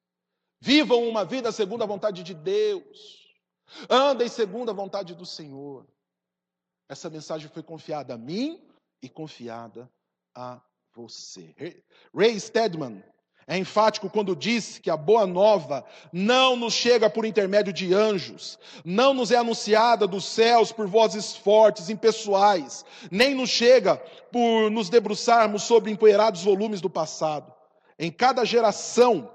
Vivam 0.61 1.07
uma 1.07 1.25
vida 1.25 1.51
segundo 1.51 1.83
a 1.83 1.87
vontade 1.87 2.23
de 2.23 2.33
Deus. 2.33 3.33
Andem 3.89 4.29
segundo 4.29 4.69
a 4.69 4.73
vontade 4.73 5.13
do 5.15 5.25
Senhor. 5.25 5.85
Essa 6.87 7.09
mensagem 7.09 7.49
foi 7.49 7.63
confiada 7.63 8.13
a 8.13 8.17
mim 8.17 8.61
e 9.01 9.09
confiada 9.09 9.91
a 10.35 10.61
você. 10.93 11.53
Ray 12.15 12.39
Stedman, 12.39 13.03
é 13.47 13.57
enfático 13.57 14.09
quando 14.09 14.35
diz 14.35 14.77
que 14.77 14.89
a 14.89 14.97
boa 14.97 15.27
nova 15.27 15.85
não 16.11 16.55
nos 16.55 16.73
chega 16.73 17.09
por 17.09 17.25
intermédio 17.25 17.73
de 17.73 17.93
anjos, 17.93 18.57
não 18.85 19.13
nos 19.13 19.31
é 19.31 19.37
anunciada 19.37 20.07
dos 20.07 20.25
céus 20.25 20.71
por 20.71 20.87
vozes 20.87 21.35
fortes, 21.35 21.89
impessoais, 21.89 22.85
nem 23.11 23.35
nos 23.35 23.49
chega 23.49 23.97
por 24.31 24.71
nos 24.71 24.89
debruçarmos 24.89 25.63
sobre 25.63 25.91
empoeirados 25.91 26.43
volumes 26.43 26.81
do 26.81 26.89
passado. 26.89 27.53
Em 27.99 28.11
cada 28.11 28.45
geração, 28.45 29.29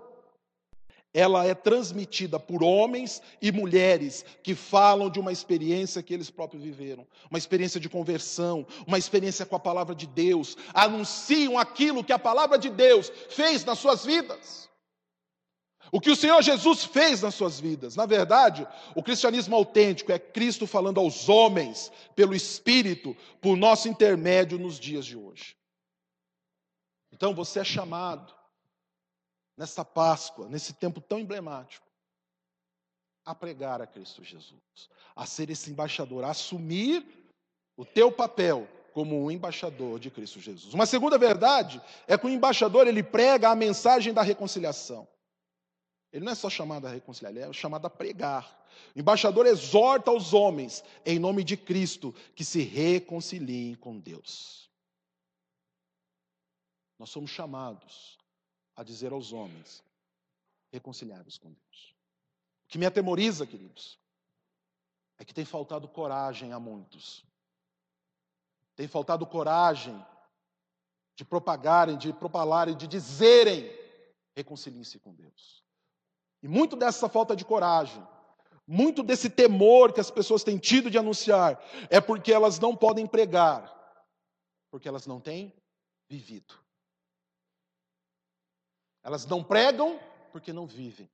ela 1.13 1.45
é 1.45 1.55
transmitida 1.55 2.39
por 2.39 2.63
homens 2.63 3.23
e 3.41 3.51
mulheres 3.51 4.25
que 4.43 4.55
falam 4.55 5.09
de 5.09 5.19
uma 5.19 5.33
experiência 5.33 6.03
que 6.03 6.13
eles 6.13 6.31
próprios 6.31 6.63
viveram, 6.63 7.07
uma 7.31 7.39
experiência 7.39 7.81
de 7.81 7.89
conversão, 7.89 8.67
uma 8.87 8.99
experiência 8.99 9.47
com 9.47 9.57
a 9.57 9.61
palavra 9.61 9.95
de 9.95 10.07
Deus, 10.07 10.57
anunciam 10.75 11.59
aquilo 11.59 12.05
que 12.05 12.13
a 12.13 12.19
palavra 12.19 12.59
de 12.59 12.69
Deus 12.69 13.11
fez 13.31 13.65
nas 13.65 13.79
suas 13.79 14.05
vidas. 14.05 14.69
O 15.91 16.01
que 16.01 16.11
o 16.11 16.17
Senhor 16.17 16.43
Jesus 16.43 16.85
fez 16.85 17.23
nas 17.23 17.35
suas 17.35 17.59
vidas. 17.59 17.97
Na 17.97 18.05
verdade, 18.05 18.67
o 18.95 19.03
cristianismo 19.03 19.57
autêntico 19.57 20.13
é 20.13 20.19
Cristo 20.19 20.67
falando 20.67 21.01
aos 21.01 21.31
homens 21.31 21.91
pelo 22.15 22.35
Espírito, 22.35 23.17
por 23.41 23.57
nosso 23.57 23.89
intermédio 23.89 24.59
nos 24.59 24.79
dias 24.79 25.07
de 25.07 25.17
hoje. 25.17 25.57
Então 27.11 27.35
você 27.35 27.61
é 27.61 27.65
chamado 27.65 28.38
nessa 29.59 29.85
Páscoa, 29.85 30.49
nesse 30.49 30.73
tempo 30.73 31.01
tão 31.01 31.19
emblemático, 31.19 31.85
a 33.25 33.35
pregar 33.35 33.83
a 33.83 33.87
Cristo 33.87 34.23
Jesus, 34.23 34.89
a 35.17 35.27
ser 35.27 35.51
esse 35.51 35.71
embaixador, 35.71 36.25
a 36.25 36.31
assumir 36.31 37.05
o 37.77 37.85
teu 37.85 38.11
papel 38.13 38.69
como 38.95 39.23
um 39.23 39.31
embaixador 39.31 39.99
de 39.99 40.11
Cristo 40.11 40.41
Jesus. 40.41 40.73
Uma 40.73 40.87
segunda 40.87 41.19
verdade 41.19 41.83
é 42.07 42.17
que 42.17 42.25
o 42.25 42.31
embaixador 42.31 42.87
ele 42.87 43.03
prega 43.03 43.51
a 43.51 43.57
mensagem 43.57 44.15
da 44.15 44.23
reconciliação. 44.23 45.07
Ele 46.13 46.25
não 46.25 46.33
é 46.33 46.37
só 46.37 46.49
chamado 46.49 46.87
a 46.87 46.91
reconciliar, 46.91 47.33
ele 47.33 47.45
é 47.45 47.53
chamado 47.53 47.85
a 47.85 47.91
pregar. 47.91 48.67
O 48.95 48.99
embaixador 48.99 49.45
exorta 49.45 50.13
os 50.13 50.33
homens, 50.33 50.85
em 51.05 51.19
nome 51.19 51.43
de 51.43 51.57
Cristo, 51.57 52.15
que 52.35 52.45
se 52.45 52.63
reconciliem 52.63 53.75
com 53.75 53.99
Deus. 53.99 54.71
Nós 56.99 57.11
somos 57.11 57.31
chamados 57.31 58.18
a 58.79 58.85
dizer 58.85 59.13
aos 59.13 59.33
homens: 59.33 59.83
reconciliados 60.73 61.37
com 61.37 61.53
Deus. 61.53 61.97
O 62.65 62.69
que 62.69 62.79
me 62.79 62.87
atemoriza, 62.87 63.45
queridos, 63.45 63.99
é 65.19 65.25
que 65.25 65.35
tem 65.35 65.45
faltado 65.45 65.89
coragem 65.89 66.53
a 66.53 66.61
muitos. 66.61 67.27
Tem 68.77 68.87
faltado 68.87 69.27
coragem 69.27 70.01
de 71.17 71.25
propagarem, 71.25 71.99
de 71.99 72.13
propalarem, 72.13 72.77
de 72.77 72.87
dizerem: 72.87 73.69
reconciliem-se 74.37 75.01
com 75.01 75.13
Deus. 75.13 75.65
E 76.41 76.47
muito 76.47 76.77
dessa 76.77 77.09
falta 77.09 77.35
de 77.35 77.45
coragem, 77.45 78.07
muito 78.65 79.03
desse 79.03 79.29
temor 79.29 79.93
que 79.93 79.99
as 79.99 80.09
pessoas 80.11 80.45
têm 80.45 80.57
tido 80.57 80.89
de 80.89 80.97
anunciar, 80.97 81.61
é 81.91 82.01
porque 82.01 82.33
elas 82.33 82.61
não 82.61 82.77
podem 82.77 83.09
pregar, 83.09 83.75
porque 84.71 84.87
elas 84.87 85.05
não 85.05 85.21
têm 85.21 85.53
vivido. 86.09 86.68
Elas 89.09 89.25
não 89.25 89.43
pregam 89.43 89.99
porque 90.33 90.53
não 90.53 90.67
vivem. 90.67 91.11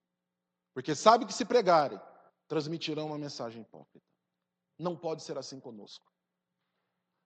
Porque 0.72 0.96
sabem 0.96 1.28
que 1.28 1.32
se 1.32 1.44
pregarem, 1.44 2.00
transmitirão 2.48 3.06
uma 3.06 3.16
mensagem 3.16 3.62
hipócrita. 3.62 4.04
Não 4.76 4.96
pode 4.96 5.22
ser 5.22 5.38
assim 5.38 5.60
conosco. 5.60 6.04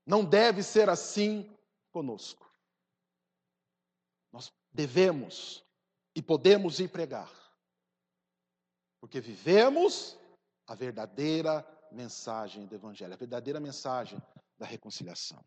Não 0.04 0.22
deve 0.22 0.62
ser 0.62 0.90
assim 0.90 1.50
conosco. 1.90 2.46
Nós 4.30 4.52
devemos 4.70 5.64
e 6.14 6.20
podemos 6.20 6.80
ir 6.80 6.88
pregar. 6.88 7.32
Porque 9.00 9.22
vivemos 9.22 10.18
a 10.66 10.75
verdadeira 10.75 11.66
mensagem 11.90 12.66
do 12.66 12.75
Evangelho, 12.75 13.14
a 13.14 13.16
verdadeira 13.16 13.58
mensagem 13.58 14.22
da 14.58 14.66
reconciliação. 14.66 15.42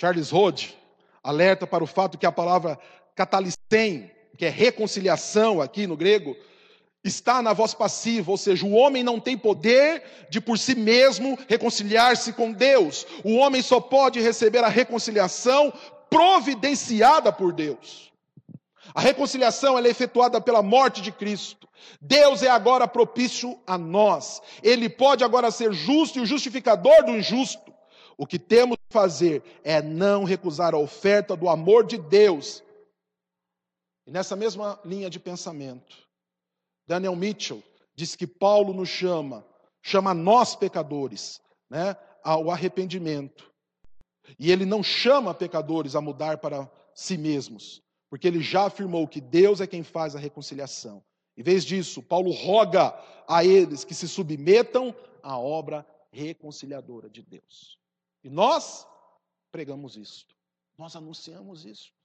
Charles 0.00 0.30
Rhodes 0.30 0.74
alerta 1.22 1.66
para 1.66 1.84
o 1.84 1.86
fato 1.86 2.16
que 2.16 2.24
a 2.24 2.32
palavra 2.32 2.80
catalicem, 3.16 4.10
que 4.36 4.44
é 4.44 4.50
reconciliação 4.50 5.60
aqui 5.60 5.86
no 5.86 5.96
grego, 5.96 6.36
está 7.02 7.40
na 7.40 7.52
voz 7.52 7.72
passiva, 7.72 8.30
ou 8.30 8.36
seja, 8.36 8.66
o 8.66 8.72
homem 8.72 9.02
não 9.02 9.18
tem 9.18 9.38
poder 9.38 10.02
de 10.28 10.40
por 10.40 10.58
si 10.58 10.74
mesmo 10.74 11.38
reconciliar-se 11.48 12.32
com 12.32 12.52
Deus. 12.52 13.06
O 13.24 13.36
homem 13.36 13.62
só 13.62 13.80
pode 13.80 14.20
receber 14.20 14.62
a 14.62 14.68
reconciliação 14.68 15.72
providenciada 16.10 17.32
por 17.32 17.52
Deus. 17.52 18.12
A 18.94 19.00
reconciliação 19.00 19.78
é 19.78 19.88
efetuada 19.88 20.40
pela 20.40 20.62
morte 20.62 21.00
de 21.00 21.12
Cristo. 21.12 21.68
Deus 22.00 22.42
é 22.42 22.48
agora 22.48 22.88
propício 22.88 23.58
a 23.66 23.78
nós. 23.78 24.42
Ele 24.62 24.88
pode 24.88 25.24
agora 25.24 25.50
ser 25.50 25.72
justo 25.72 26.18
e 26.18 26.22
o 26.22 26.26
justificador 26.26 27.04
do 27.04 27.12
injusto. 27.12 27.72
O 28.16 28.26
que 28.26 28.38
temos 28.38 28.76
que 28.76 28.92
fazer 28.92 29.42
é 29.62 29.82
não 29.82 30.24
recusar 30.24 30.74
a 30.74 30.78
oferta 30.78 31.36
do 31.36 31.48
amor 31.48 31.84
de 31.84 31.98
Deus. 31.98 32.62
E 34.06 34.10
nessa 34.10 34.36
mesma 34.36 34.78
linha 34.84 35.10
de 35.10 35.18
pensamento, 35.18 36.06
Daniel 36.86 37.16
Mitchell 37.16 37.62
diz 37.94 38.14
que 38.14 38.26
Paulo 38.26 38.72
nos 38.72 38.88
chama, 38.88 39.44
chama 39.82 40.14
nós 40.14 40.54
pecadores, 40.54 41.40
né, 41.68 41.96
ao 42.22 42.50
arrependimento. 42.50 43.52
E 44.38 44.52
ele 44.52 44.64
não 44.64 44.82
chama 44.82 45.34
pecadores 45.34 45.96
a 45.96 46.00
mudar 46.00 46.38
para 46.38 46.70
si 46.94 47.18
mesmos, 47.18 47.82
porque 48.08 48.28
ele 48.28 48.40
já 48.40 48.66
afirmou 48.66 49.08
que 49.08 49.20
Deus 49.20 49.60
é 49.60 49.66
quem 49.66 49.82
faz 49.82 50.14
a 50.14 50.20
reconciliação. 50.20 51.02
Em 51.36 51.42
vez 51.42 51.64
disso, 51.64 52.02
Paulo 52.02 52.30
roga 52.30 52.94
a 53.28 53.44
eles 53.44 53.84
que 53.84 53.94
se 53.94 54.08
submetam 54.08 54.94
à 55.22 55.38
obra 55.38 55.86
reconciliadora 56.10 57.10
de 57.10 57.22
Deus. 57.22 57.78
E 58.22 58.30
nós 58.30 58.86
pregamos 59.50 59.96
isto, 59.96 60.34
nós 60.78 60.94
anunciamos 60.96 61.64
isso. 61.64 61.95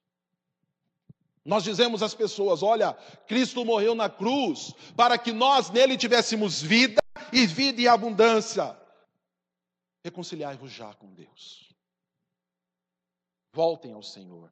Nós 1.44 1.64
dizemos 1.64 2.04
às 2.04 2.14
pessoas: 2.14 2.62
olha, 2.62 2.94
Cristo 3.28 3.66
morreu 3.66 3.96
na 3.96 4.10
cruz 4.10 4.74
para 4.96 5.18
que 5.18 5.32
nós 5.32 5.70
nele 5.70 5.98
tivéssemos 5.98 6.62
vida 6.62 7.02
e 7.34 7.46
vida 7.48 7.82
em 7.82 7.88
abundância. 7.88 8.78
Reconciliai-vos 10.04 10.72
já 10.72 10.94
com 10.94 11.14
Deus. 11.14 11.70
Voltem 13.54 13.94
ao 13.94 14.04
Senhor. 14.04 14.52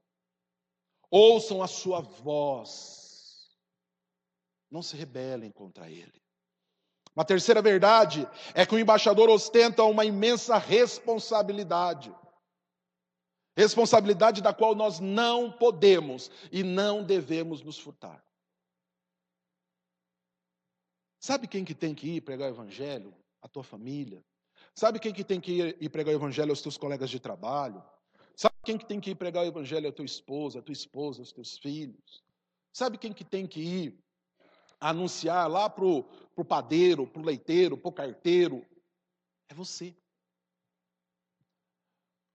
Ouçam 1.09 1.61
a 1.63 1.67
sua 1.67 2.01
voz. 2.01 3.49
Não 4.69 4.83
se 4.83 4.95
rebelem 4.95 5.51
contra 5.51 5.89
ele. 5.89 6.21
Uma 7.15 7.25
terceira 7.25 7.61
verdade 7.61 8.27
é 8.53 8.65
que 8.65 8.75
o 8.75 8.79
embaixador 8.79 9.29
ostenta 9.29 9.83
uma 9.83 10.05
imensa 10.05 10.57
responsabilidade. 10.57 12.13
Responsabilidade 13.59 14.41
da 14.41 14.53
qual 14.53 14.73
nós 14.73 15.01
não 15.01 15.51
podemos 15.51 16.31
e 16.49 16.63
não 16.63 17.03
devemos 17.03 17.61
nos 17.61 17.77
furtar. 17.77 18.23
Sabe 21.19 21.45
quem 21.45 21.65
que 21.65 21.75
tem 21.75 21.93
que 21.93 22.07
ir 22.07 22.21
pregar 22.21 22.49
o 22.49 22.53
evangelho? 22.53 23.13
A 23.41 23.49
tua 23.49 23.61
família. 23.61 24.23
Sabe 24.73 24.97
quem 24.97 25.13
que 25.13 25.25
tem 25.25 25.41
que 25.41 25.75
ir, 25.77 25.89
pregar 25.89 26.13
o 26.13 26.17
evangelho 26.17 26.51
aos 26.51 26.61
teus 26.61 26.77
colegas 26.77 27.09
de 27.09 27.19
trabalho? 27.19 27.83
Sabe 28.33 28.55
quem 28.63 28.77
que 28.77 28.85
tem 28.85 29.01
que 29.01 29.09
ir 29.09 29.15
pregar 29.15 29.43
o 29.43 29.47
evangelho 29.47 29.89
à 29.89 29.91
tua 29.91 30.05
esposa, 30.05 30.59
à 30.59 30.61
tua 30.61 30.71
esposa, 30.71 31.21
aos 31.21 31.33
teus 31.33 31.57
filhos? 31.57 32.23
Sabe 32.71 32.97
quem 32.97 33.11
que 33.11 33.25
tem 33.25 33.45
que 33.45 33.59
ir 33.59 33.99
anunciar 34.79 35.49
lá 35.49 35.69
para 35.69 35.83
o 35.83 36.45
padeiro, 36.47 37.05
para 37.05 37.21
o 37.21 37.25
leiteiro, 37.25 37.77
para 37.77 37.89
o 37.89 37.91
carteiro? 37.91 38.65
É 39.49 39.53
você. 39.53 39.93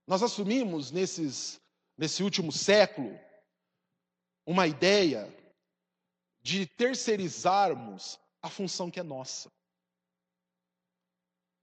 Nós 0.07 0.23
assumimos 0.23 0.91
nesses, 0.91 1.61
nesse 1.97 2.23
último 2.23 2.53
século 2.53 3.19
uma 4.47 4.67
ideia 4.67 5.35
de 6.43 6.67
terceirizarmos 6.67 8.19
a 8.43 8.51
função 8.51 8.91
que 8.91 9.01
é 9.01 9.03
nossa. 9.03 9.51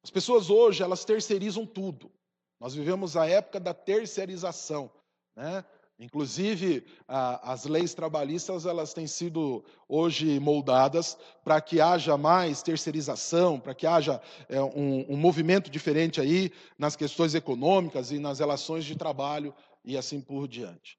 As 0.04 0.10
pessoas 0.10 0.50
hoje, 0.50 0.82
elas 0.82 1.06
terceirizam 1.06 1.66
tudo. 1.66 2.12
Nós 2.60 2.74
vivemos 2.74 3.16
a 3.16 3.28
época 3.28 3.60
da 3.60 3.74
terceirização. 3.74 4.92
Né? 5.36 5.64
Inclusive, 6.02 6.84
as 7.08 7.66
leis 7.66 7.94
trabalhistas 7.94 8.66
elas 8.66 8.92
têm 8.92 9.06
sido 9.06 9.64
hoje 9.88 10.40
moldadas 10.40 11.16
para 11.44 11.62
que 11.62 11.80
haja 11.80 12.18
mais 12.18 12.64
terceirização, 12.64 13.60
para 13.60 13.76
que 13.76 13.86
haja 13.86 14.20
é, 14.50 14.60
um, 14.60 15.14
um, 15.14 15.16
movimento 15.16 15.70
diferente 15.70 16.20
aí 16.20 16.52
nas 16.76 16.96
questões 16.96 17.36
econômicas 17.36 18.12
e 18.12 18.18
nas 18.18 18.40
relações 18.40 18.84
de 18.84 18.96
trabalho 18.96 19.54
e 19.86 19.96
assim 19.96 20.20
por 20.20 20.48
diante. 20.48 20.98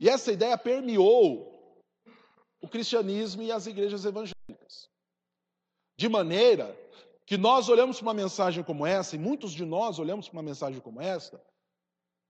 E 0.00 0.08
essa 0.08 0.32
ideia 0.32 0.56
permeou 0.56 1.78
o 2.62 2.66
cristianismo 2.66 3.42
e 3.42 3.52
as 3.52 3.66
igrejas 3.66 4.06
evangélicas, 4.06 4.88
de 5.98 6.08
maneira 6.08 6.74
que 7.26 7.36
nós 7.36 7.68
olhamos 7.68 7.98
para 7.98 8.06
uma 8.06 8.14
mensagem 8.14 8.64
como 8.64 8.86
essa, 8.86 9.14
e 9.14 9.18
muitos 9.18 9.52
de 9.52 9.66
nós 9.66 9.98
olhamos 9.98 10.26
para 10.26 10.38
uma 10.38 10.42
mensagem 10.42 10.80
como 10.80 11.02
essa, 11.02 11.38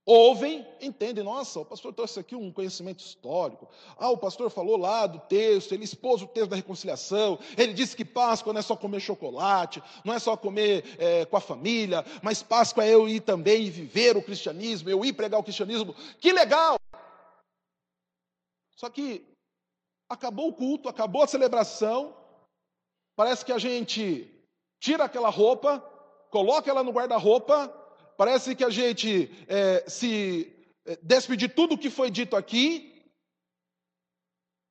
ouvem, 0.05 0.65
entendem, 0.79 1.23
nossa, 1.23 1.59
o 1.59 1.65
pastor 1.65 1.91
trouxe 1.91 2.19
aqui 2.19 2.35
um 2.35 2.51
conhecimento 2.51 2.99
histórico. 2.99 3.67
Ah, 3.97 4.11
o 4.11 4.17
pastor 4.17 4.51
falou 4.51 4.77
lá 4.77 5.07
do 5.07 5.19
texto, 5.19 5.73
ele 5.73 5.83
expôs 5.83 6.21
o 6.21 6.27
texto 6.27 6.49
da 6.49 6.55
reconciliação, 6.55 7.39
ele 7.57 7.73
disse 7.73 7.95
que 7.95 8.05
Páscoa 8.05 8.53
não 8.53 8.59
é 8.59 8.63
só 8.63 8.75
comer 8.75 8.99
chocolate, 8.99 9.81
não 10.03 10.13
é 10.13 10.19
só 10.19 10.37
comer 10.37 10.85
é, 10.99 11.25
com 11.25 11.35
a 11.35 11.41
família, 11.41 12.05
mas 12.21 12.43
Páscoa 12.43 12.85
é 12.85 12.93
eu 12.93 13.09
ir 13.09 13.21
também 13.21 13.63
e 13.63 13.71
viver 13.71 14.15
o 14.15 14.21
cristianismo, 14.21 14.89
eu 14.89 15.03
ir 15.03 15.13
pregar 15.13 15.39
o 15.39 15.43
cristianismo. 15.43 15.95
Que 16.19 16.31
legal! 16.31 16.75
Só 18.75 18.89
que 18.89 19.25
acabou 20.07 20.49
o 20.49 20.53
culto, 20.53 20.87
acabou 20.87 21.23
a 21.23 21.27
celebração, 21.27 22.15
parece 23.15 23.43
que 23.43 23.51
a 23.51 23.57
gente 23.57 24.29
tira 24.79 25.05
aquela 25.05 25.29
roupa, 25.29 25.79
coloca 26.29 26.69
ela 26.69 26.83
no 26.83 26.91
guarda-roupa, 26.91 27.84
parece 28.17 28.55
que 28.55 28.63
a 28.63 28.69
gente 28.69 29.29
é, 29.47 29.87
se 29.87 30.53
é, 30.85 30.97
despe 31.01 31.35
de 31.35 31.47
tudo 31.47 31.75
o 31.75 31.77
que 31.77 31.89
foi 31.89 32.09
dito 32.09 32.35
aqui 32.35 32.91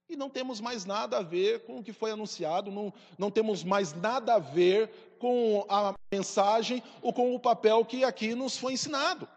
e 0.09 0.17
não 0.17 0.29
temos 0.31 0.61
mais 0.61 0.85
nada 0.85 1.19
a 1.19 1.23
ver 1.23 1.65
com 1.65 1.79
o 1.79 1.83
que 1.83 1.93
foi 1.93 2.11
anunciado, 2.11 2.71
não, 2.71 2.93
não 3.19 3.31
temos 3.31 3.65
mais 3.65 3.93
nada 3.95 4.35
a 4.35 4.39
ver 4.39 4.89
com 5.19 5.65
a 5.69 5.95
mensagem 6.13 6.83
ou 7.03 7.13
com 7.13 7.35
o 7.35 7.41
papel 7.41 7.85
que 7.85 8.05
aqui 8.05 8.35
nos 8.35 8.57
foi 8.57 8.75
ensinado. 8.75 9.29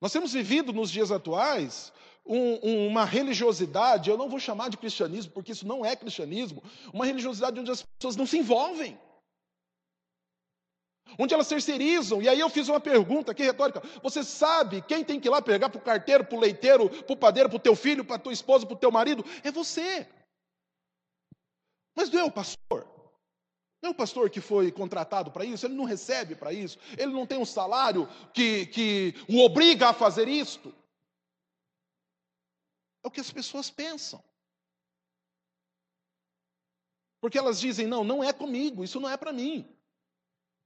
Nós 0.00 0.12
temos 0.12 0.32
vivido 0.32 0.72
nos 0.72 0.90
dias 0.90 1.10
atuais 1.10 1.92
um, 2.24 2.86
uma 2.88 3.04
religiosidade, 3.04 4.10
eu 4.10 4.16
não 4.16 4.28
vou 4.28 4.38
chamar 4.38 4.68
de 4.68 4.76
cristianismo, 4.76 5.32
porque 5.32 5.52
isso 5.52 5.66
não 5.66 5.84
é 5.84 5.94
cristianismo, 5.94 6.62
uma 6.92 7.06
religiosidade 7.06 7.58
onde 7.58 7.70
as 7.70 7.82
pessoas 7.82 8.16
não 8.16 8.26
se 8.26 8.38
envolvem. 8.38 8.98
Onde 11.18 11.32
elas 11.32 11.48
terceirizam. 11.48 12.20
E 12.20 12.28
aí 12.28 12.40
eu 12.40 12.48
fiz 12.50 12.68
uma 12.68 12.80
pergunta 12.80 13.32
aqui 13.32 13.42
retórica. 13.42 13.82
Você 14.02 14.24
sabe 14.24 14.82
quem 14.82 15.04
tem 15.04 15.20
que 15.20 15.28
ir 15.28 15.30
lá 15.30 15.40
pegar 15.40 15.68
para 15.68 15.78
o 15.78 15.84
carteiro, 15.84 16.24
para 16.24 16.36
o 16.36 16.40
leiteiro, 16.40 16.90
para 16.90 17.12
o 17.12 17.16
padeiro, 17.16 17.48
para 17.48 17.56
o 17.56 17.60
teu 17.60 17.76
filho, 17.76 18.04
para 18.04 18.16
a 18.16 18.18
tua 18.18 18.32
esposa, 18.32 18.66
para 18.66 18.74
o 18.74 18.78
teu 18.78 18.90
marido? 18.90 19.24
É 19.42 19.50
você. 19.50 20.06
Mas 21.94 22.10
não 22.10 22.20
é 22.20 22.24
o 22.24 22.30
pastor. 22.30 22.86
Não 23.82 23.90
é 23.90 23.92
o 23.92 23.96
pastor 23.96 24.28
que 24.30 24.40
foi 24.40 24.72
contratado 24.72 25.30
para 25.30 25.44
isso, 25.44 25.66
ele 25.66 25.74
não 25.74 25.84
recebe 25.84 26.34
para 26.34 26.52
isso, 26.52 26.78
ele 26.98 27.12
não 27.12 27.26
tem 27.26 27.38
um 27.38 27.44
salário 27.44 28.08
que, 28.32 28.66
que 28.66 29.14
o 29.28 29.38
obriga 29.44 29.90
a 29.90 29.94
fazer 29.94 30.26
isto. 30.28 30.74
É 33.04 33.08
o 33.08 33.10
que 33.10 33.20
as 33.20 33.30
pessoas 33.30 33.70
pensam. 33.70 34.22
Porque 37.20 37.38
elas 37.38 37.60
dizem: 37.60 37.86
não, 37.86 38.02
não 38.02 38.24
é 38.24 38.32
comigo, 38.32 38.82
isso 38.82 38.98
não 38.98 39.08
é 39.08 39.16
para 39.16 39.32
mim. 39.32 39.75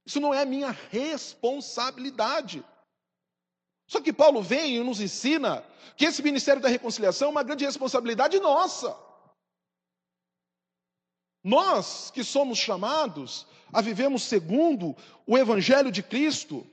Isso 0.05 0.19
não 0.19 0.33
é 0.33 0.45
minha 0.45 0.71
responsabilidade. 0.71 2.63
Só 3.87 4.01
que 4.01 4.13
Paulo 4.13 4.41
vem 4.41 4.77
e 4.77 4.83
nos 4.83 4.99
ensina 5.01 5.63
que 5.97 6.05
esse 6.05 6.23
ministério 6.23 6.61
da 6.61 6.69
reconciliação 6.69 7.27
é 7.27 7.31
uma 7.31 7.43
grande 7.43 7.65
responsabilidade 7.65 8.39
nossa. 8.39 8.97
Nós 11.43 12.11
que 12.11 12.23
somos 12.23 12.57
chamados 12.57 13.45
a 13.73 13.81
vivemos 13.81 14.23
segundo 14.23 14.95
o 15.25 15.37
Evangelho 15.37 15.91
de 15.91 16.03
Cristo, 16.03 16.65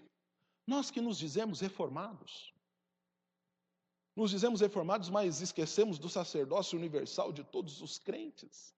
nós 0.66 0.90
que 0.90 1.00
nos 1.00 1.18
dizemos 1.18 1.60
reformados, 1.60 2.52
Nos 4.14 4.32
dizemos 4.32 4.60
reformados, 4.60 5.08
mas 5.08 5.40
esquecemos 5.40 5.96
do 5.96 6.08
sacerdócio 6.08 6.76
universal 6.76 7.32
de 7.32 7.44
todos 7.44 7.80
os 7.80 7.98
crentes. 7.98 8.74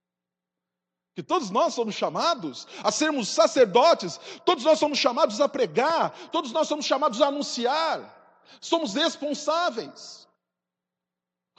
Que 1.15 1.23
todos 1.23 1.51
nós 1.51 1.75
somos 1.75 1.95
chamados 1.95 2.67
a 2.83 2.93
sermos 2.93 3.29
sacerdotes, 3.29 4.19
todos 4.45 4.65
nós 4.65 4.79
somos 4.79 4.99
chamados 4.99 5.41
a 5.41 5.49
pregar, 5.49 6.13
todos 6.31 6.53
nós 6.53 6.69
somos 6.69 6.87
chamados 6.87 7.21
a 7.21 7.27
anunciar, 7.27 8.43
somos 8.61 8.95
responsáveis. 8.95 10.21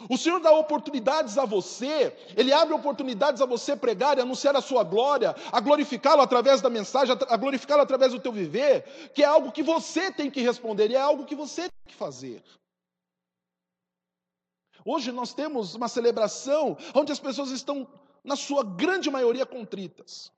O 0.10 0.18
Senhor 0.18 0.40
dá 0.40 0.52
oportunidades 0.52 1.38
a 1.38 1.46
você, 1.46 2.16
Ele 2.36 2.52
abre 2.52 2.74
oportunidades 2.74 3.42
a 3.42 3.46
você 3.46 3.76
pregar 3.76 4.18
e 4.18 4.22
anunciar 4.22 4.56
a 4.56 4.62
sua 4.62 4.84
glória, 4.84 5.36
a 5.52 5.60
glorificá-lo 5.60 6.22
através 6.22 6.62
da 6.62 6.70
mensagem, 6.70 7.16
a 7.30 7.38
glorificá-lo 7.38 7.82
através 7.82 8.12
do 8.12 8.20
teu 8.20 8.32
viver, 8.32 9.12
que 9.14 9.22
é 9.22 9.26
algo 9.26 9.52
que 9.52 9.62
você 9.62 10.12
tem 10.12 10.32
que 10.32 10.42
responder 10.42 10.90
e 10.90 10.96
é 10.96 11.02
algo 11.02 11.26
que 11.26 11.36
você 11.36 11.64
tem 11.64 11.88
que 11.88 11.96
fazer. 11.96 12.44
Hoje 14.84 15.12
nós 15.12 15.34
temos 15.34 15.76
uma 15.76 15.88
celebração 15.88 16.76
onde 16.96 17.12
as 17.12 17.20
pessoas 17.20 17.52
estão, 17.52 17.88
na 18.24 18.36
sua 18.36 18.64
grande 18.64 19.10
maioria, 19.10 19.46
contritas. 19.46 20.32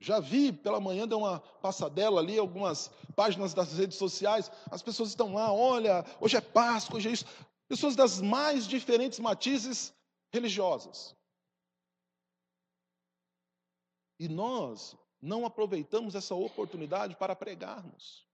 Já 0.00 0.20
vi 0.20 0.52
pela 0.52 0.80
manhã, 0.80 1.08
deu 1.08 1.18
uma 1.18 1.40
passadela 1.40 2.20
ali, 2.20 2.38
algumas 2.38 2.90
páginas 3.16 3.54
das 3.54 3.72
redes 3.72 3.96
sociais, 3.96 4.50
as 4.70 4.82
pessoas 4.82 5.10
estão 5.10 5.34
lá, 5.34 5.52
olha, 5.52 6.04
hoje 6.20 6.36
é 6.36 6.40
Páscoa, 6.40 6.96
hoje 6.96 7.08
é 7.08 7.12
isso 7.12 7.24
pessoas 7.68 7.96
das 7.96 8.20
mais 8.20 8.66
diferentes 8.66 9.18
matizes 9.18 9.94
religiosas. 10.32 11.16
E 14.18 14.28
nós 14.28 14.96
não 15.20 15.44
aproveitamos 15.44 16.14
essa 16.14 16.34
oportunidade 16.34 17.16
para 17.16 17.34
pregarmos, 17.34 18.26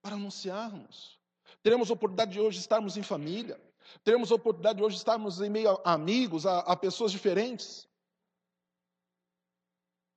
para 0.00 0.14
anunciarmos. 0.14 1.20
Teremos 1.62 1.90
a 1.90 1.94
oportunidade 1.94 2.32
de 2.32 2.40
hoje 2.40 2.58
estarmos 2.58 2.96
em 2.96 3.02
família, 3.02 3.60
teremos 4.02 4.32
a 4.32 4.34
oportunidade 4.34 4.78
de 4.78 4.84
hoje 4.84 4.96
estarmos 4.96 5.40
em 5.40 5.50
meio 5.50 5.80
a 5.84 5.92
amigos, 5.92 6.46
a, 6.46 6.60
a 6.60 6.76
pessoas 6.76 7.12
diferentes. 7.12 7.88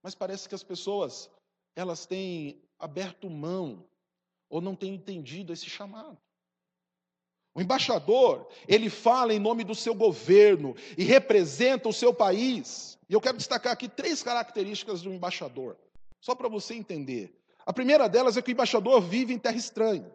Mas 0.01 0.15
parece 0.15 0.47
que 0.47 0.55
as 0.55 0.63
pessoas, 0.63 1.29
elas 1.75 2.05
têm 2.05 2.61
aberto 2.79 3.29
mão 3.29 3.85
ou 4.49 4.61
não 4.61 4.75
têm 4.75 4.95
entendido 4.95 5.51
esse 5.51 5.69
chamado. 5.69 6.17
O 7.53 7.61
embaixador, 7.61 8.47
ele 8.67 8.89
fala 8.89 9.33
em 9.33 9.39
nome 9.39 9.63
do 9.63 9.73
seu 9.73 9.95
governo 9.95 10.75
e 10.97 11.03
representa 11.03 11.89
o 11.89 11.93
seu 11.93 12.13
país. 12.13 12.97
E 13.09 13.13
eu 13.13 13.19
quero 13.19 13.37
destacar 13.37 13.73
aqui 13.73 13.89
três 13.89 14.21
características 14.21 15.01
do 15.01 15.11
embaixador, 15.11 15.75
só 16.21 16.35
para 16.35 16.47
você 16.47 16.75
entender. 16.75 17.35
A 17.65 17.73
primeira 17.73 18.07
delas 18.07 18.37
é 18.37 18.41
que 18.41 18.51
o 18.51 18.53
embaixador 18.53 19.01
vive 19.01 19.33
em 19.33 19.39
terra 19.39 19.57
estranha. 19.57 20.09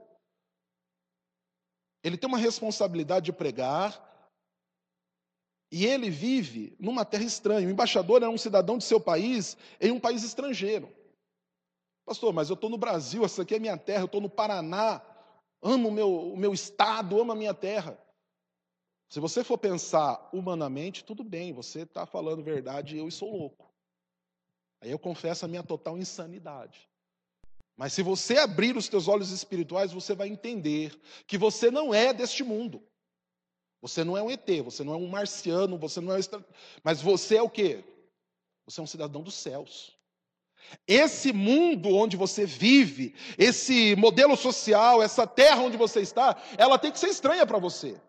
Ele 2.03 2.17
tem 2.17 2.29
uma 2.29 2.39
responsabilidade 2.39 3.27
de 3.27 3.33
pregar, 3.33 4.11
e 5.71 5.87
ele 5.87 6.11
vive 6.11 6.77
numa 6.79 7.05
terra 7.05 7.25
estranha. 7.25 7.67
O 7.67 7.71
embaixador 7.71 8.23
é 8.23 8.29
um 8.29 8.37
cidadão 8.37 8.77
de 8.77 8.85
seu 8.85 9.01
país 9.01 9.57
em 9.81 9.91
um 9.91 9.99
país 9.99 10.23
estrangeiro. 10.23 10.93
Pastor, 12.05 12.33
mas 12.33 12.51
eu 12.51 12.55
estou 12.55 12.69
no 12.69 12.77
Brasil, 12.77 13.25
essa 13.25 13.43
aqui 13.43 13.55
é 13.55 13.59
minha 13.59 13.79
terra, 13.79 14.03
eu 14.03 14.07
estou 14.07 14.21
no 14.21 14.29
Paraná 14.29 15.01
amo 15.63 15.91
meu, 15.91 16.33
o 16.33 16.37
meu 16.37 16.53
estado, 16.53 17.19
amo 17.21 17.33
a 17.33 17.37
minha 17.37 17.55
terra. 17.55 17.97
Se 19.09 19.21
você 19.21 19.45
for 19.45 19.57
pensar 19.57 20.29
humanamente, 20.33 21.05
tudo 21.05 21.23
bem, 21.23 21.53
você 21.53 21.83
está 21.83 22.05
falando 22.05 22.43
verdade 22.43 22.97
e 22.97 22.99
eu 22.99 23.11
sou 23.11 23.31
louco. 23.31 23.71
Aí 24.81 24.91
eu 24.91 24.99
confesso 24.99 25.45
a 25.45 25.49
minha 25.49 25.63
total 25.63 25.97
insanidade. 25.97 26.91
Mas 27.77 27.93
se 27.93 28.03
você 28.03 28.39
abrir 28.39 28.77
os 28.77 28.89
teus 28.89 29.09
olhos 29.09 29.31
espirituais, 29.31 29.93
você 29.93 30.15
vai 30.15 30.29
entender 30.29 30.99
que 31.27 31.39
você 31.39 31.71
não 31.71 31.93
é 31.93 32.13
deste 32.13 32.45
mundo. 32.45 32.83
Você 33.81 34.05
não 34.05 34.17
é 34.17 34.23
um 34.23 34.31
ET, 34.31 34.49
você 34.63 34.85
não 34.85 34.95
é 34.95 34.97
um 34.97 35.09
marciano, 35.09 35.77
você 35.77 36.01
não 36.01 36.15
é 36.15 36.19
um... 36.19 36.45
mas 36.85 37.03
você 37.03 37.37
é 37.37 37.43
o 37.43 37.51
quê? 37.51 37.85
Você 38.65 38.79
é 38.81 38.83
um 38.83 38.87
cidadão 38.87 39.23
dos 39.23 39.35
céus. 39.35 39.99
Esse 40.87 41.33
mundo 41.33 41.89
onde 41.89 42.17
você 42.17 42.47
vive, 42.47 43.15
esse 43.37 43.97
modelo 43.97 44.37
social, 44.37 45.03
essa 45.03 45.27
terra 45.27 45.63
onde 45.63 45.77
você 45.77 46.01
está, 46.01 46.41
ela 46.57 46.79
tem 46.79 46.93
que 46.93 46.99
ser 46.99 47.09
estranha 47.09 47.45
para 47.45 47.59
você. 47.59 48.01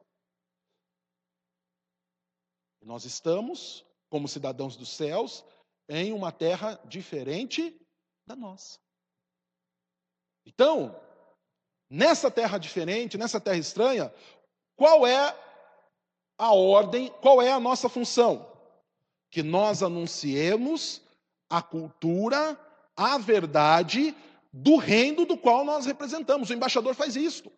Nós 2.84 3.06
estamos, 3.06 3.86
como 4.10 4.28
cidadãos 4.28 4.76
dos 4.76 4.90
céus, 4.90 5.44
em 5.90 6.14
uma 6.14 6.32
terra 6.32 6.80
diferente 6.86 7.76
da 8.28 8.36
nossa. 8.36 8.83
Então, 10.46 11.00
nessa 11.90 12.30
terra 12.30 12.58
diferente, 12.58 13.18
nessa 13.18 13.40
terra 13.40 13.58
estranha, 13.58 14.14
qual 14.76 15.06
é 15.06 15.36
a 16.38 16.54
ordem, 16.54 17.10
qual 17.22 17.42
é 17.42 17.52
a 17.52 17.60
nossa 17.60 17.88
função? 17.88 18.52
Que 19.30 19.42
nós 19.42 19.82
anunciemos 19.82 21.02
a 21.50 21.62
cultura, 21.62 22.60
a 22.96 23.18
verdade 23.18 24.16
do 24.52 24.76
reino 24.76 25.26
do 25.26 25.38
qual 25.38 25.64
nós 25.64 25.86
representamos. 25.86 26.50
O 26.50 26.54
embaixador 26.54 26.94
faz 26.94 27.16
isso. 27.16 27.52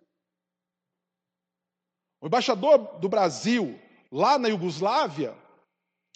O 2.22 2.28
embaixador 2.28 3.00
do 3.00 3.10
Brasil 3.10 3.80
lá 4.12 4.38
na 4.38 4.48
Iugoslávia, 4.48 5.36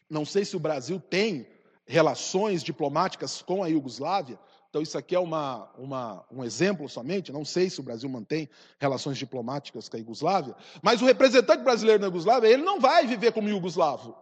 não 0.09 0.25
sei 0.25 0.45
se 0.45 0.55
o 0.55 0.59
Brasil 0.59 0.99
tem 0.99 1.47
relações 1.85 2.63
diplomáticas 2.63 3.41
com 3.41 3.63
a 3.63 3.67
Iugoslávia, 3.67 4.39
então 4.69 4.83
isso 4.83 4.97
aqui 4.97 5.15
é 5.15 5.19
uma, 5.19 5.67
uma, 5.77 6.23
um 6.31 6.43
exemplo 6.43 6.87
somente, 6.87 7.31
não 7.31 7.43
sei 7.43 7.71
se 7.71 7.79
o 7.79 7.83
Brasil 7.83 8.07
mantém 8.07 8.47
relações 8.79 9.17
diplomáticas 9.17 9.89
com 9.89 9.97
a 9.97 9.99
Iugoslávia, 9.99 10.55
mas 10.81 11.01
o 11.01 11.05
representante 11.05 11.63
brasileiro 11.63 11.99
na 11.99 12.07
Iugoslávia, 12.07 12.49
ele 12.49 12.61
não 12.61 12.79
vai 12.79 13.07
viver 13.07 13.31
como 13.31 13.49
iugoslavo. 13.49 14.15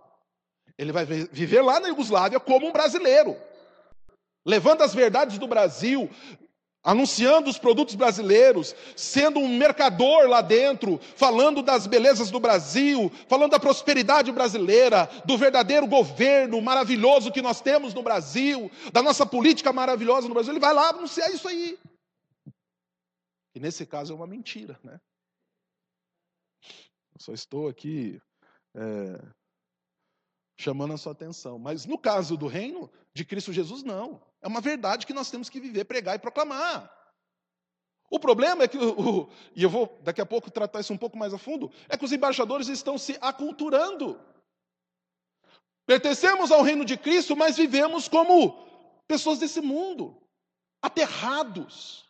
Ele 0.77 0.93
vai 0.93 1.05
viver 1.05 1.61
lá 1.61 1.81
na 1.81 1.89
Iugoslávia 1.89 2.39
como 2.39 2.65
um 2.65 2.71
brasileiro, 2.71 3.35
levando 4.45 4.83
as 4.83 4.95
verdades 4.95 5.37
do 5.37 5.47
Brasil, 5.47 6.09
anunciando 6.87 7.49
os 7.49 7.57
produtos 7.57 7.95
brasileiros, 7.95 8.73
sendo 8.95 9.41
um 9.41 9.57
mercador 9.57 10.25
lá 10.29 10.39
dentro, 10.39 10.97
falando 11.17 11.61
das 11.61 11.85
belezas 11.85 12.31
do 12.31 12.39
Brasil, 12.39 13.11
falando 13.27 13.51
da 13.51 13.59
prosperidade 13.59 14.31
brasileira, 14.31 15.05
do 15.25 15.37
verdadeiro 15.37 15.85
governo 15.85 16.61
maravilhoso 16.61 17.29
que 17.29 17.41
nós 17.41 17.59
temos 17.59 17.93
no 17.93 18.01
Brasil, 18.01 18.71
da 18.93 19.03
nossa 19.03 19.25
política 19.25 19.73
maravilhosa 19.73 20.29
no 20.29 20.33
Brasil. 20.33 20.53
Ele 20.53 20.61
vai 20.61 20.73
lá 20.73 20.91
anunciar 20.91 21.29
isso 21.29 21.49
aí. 21.49 21.77
E 23.53 23.59
nesse 23.59 23.85
caso 23.85 24.13
é 24.13 24.15
uma 24.15 24.25
mentira, 24.25 24.79
né? 24.81 24.97
Eu 26.63 27.19
só 27.19 27.33
estou 27.33 27.67
aqui 27.67 28.21
é, 28.73 29.21
chamando 30.57 30.93
a 30.93 30.97
sua 30.97 31.11
atenção. 31.11 31.59
Mas 31.59 31.85
no 31.85 31.97
caso 31.97 32.37
do 32.37 32.47
reino 32.47 32.89
de 33.13 33.25
Cristo 33.25 33.51
Jesus, 33.51 33.83
não. 33.83 34.21
É 34.47 34.49
uma 34.49 34.61
verdade 34.61 35.05
que 35.05 35.11
nós 35.11 35.29
temos 35.29 35.49
que 35.49 35.59
viver, 35.59 35.83
pregar 35.83 36.15
e 36.15 36.19
proclamar. 36.19 36.89
O 38.09 38.17
problema 38.17 38.63
é 38.63 38.67
que, 38.69 38.77
o, 38.77 39.29
e 39.53 39.61
eu 39.61 39.69
vou 39.69 39.99
daqui 40.01 40.21
a 40.21 40.25
pouco 40.25 40.49
tratar 40.49 40.79
isso 40.79 40.93
um 40.93 40.97
pouco 40.97 41.17
mais 41.17 41.33
a 41.33 41.37
fundo, 41.37 41.69
é 41.89 41.97
que 41.97 42.05
os 42.05 42.13
embaixadores 42.13 42.69
estão 42.69 42.97
se 42.97 43.17
aculturando. 43.19 44.17
Pertencemos 45.85 46.49
ao 46.49 46.61
reino 46.61 46.85
de 46.85 46.95
Cristo, 46.95 47.35
mas 47.35 47.57
vivemos 47.57 48.07
como 48.07 48.65
pessoas 49.05 49.37
desse 49.37 49.59
mundo, 49.59 50.15
aterrados. 50.81 52.09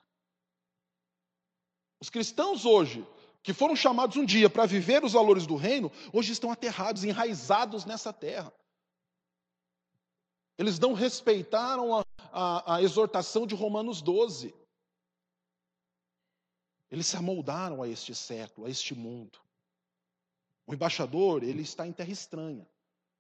Os 2.00 2.12
cristãos 2.12 2.66
hoje 2.66 3.04
que 3.42 3.52
foram 3.52 3.76
chamados 3.76 4.16
um 4.16 4.26
dia 4.26 4.48
para 4.48 4.68
viver 4.68 5.04
os 5.04 5.14
valores 5.14 5.48
do 5.48 5.56
reino, 5.56 5.92
hoje 6.14 6.34
estão 6.34 6.52
aterrados, 6.52 7.04
enraizados 7.04 7.84
nessa 7.84 8.14
terra. 8.14 8.54
Eles 10.58 10.80
não 10.80 10.94
respeitaram 10.94 11.96
a, 11.96 12.06
a, 12.32 12.76
a 12.76 12.82
exortação 12.82 13.46
de 13.46 13.54
Romanos 13.54 14.02
12. 14.02 14.54
Eles 16.90 17.06
se 17.06 17.18
amoldaram 17.18 17.84
a 17.84 17.88
este 17.88 18.16
século, 18.16 18.66
a 18.66 18.70
este 18.70 18.96
mundo. 18.96 19.40
O 20.66 20.74
embaixador, 20.74 21.44
ele 21.44 21.62
está 21.62 21.86
em 21.88 21.92
terra 21.92 22.12
estranha. 22.12 22.68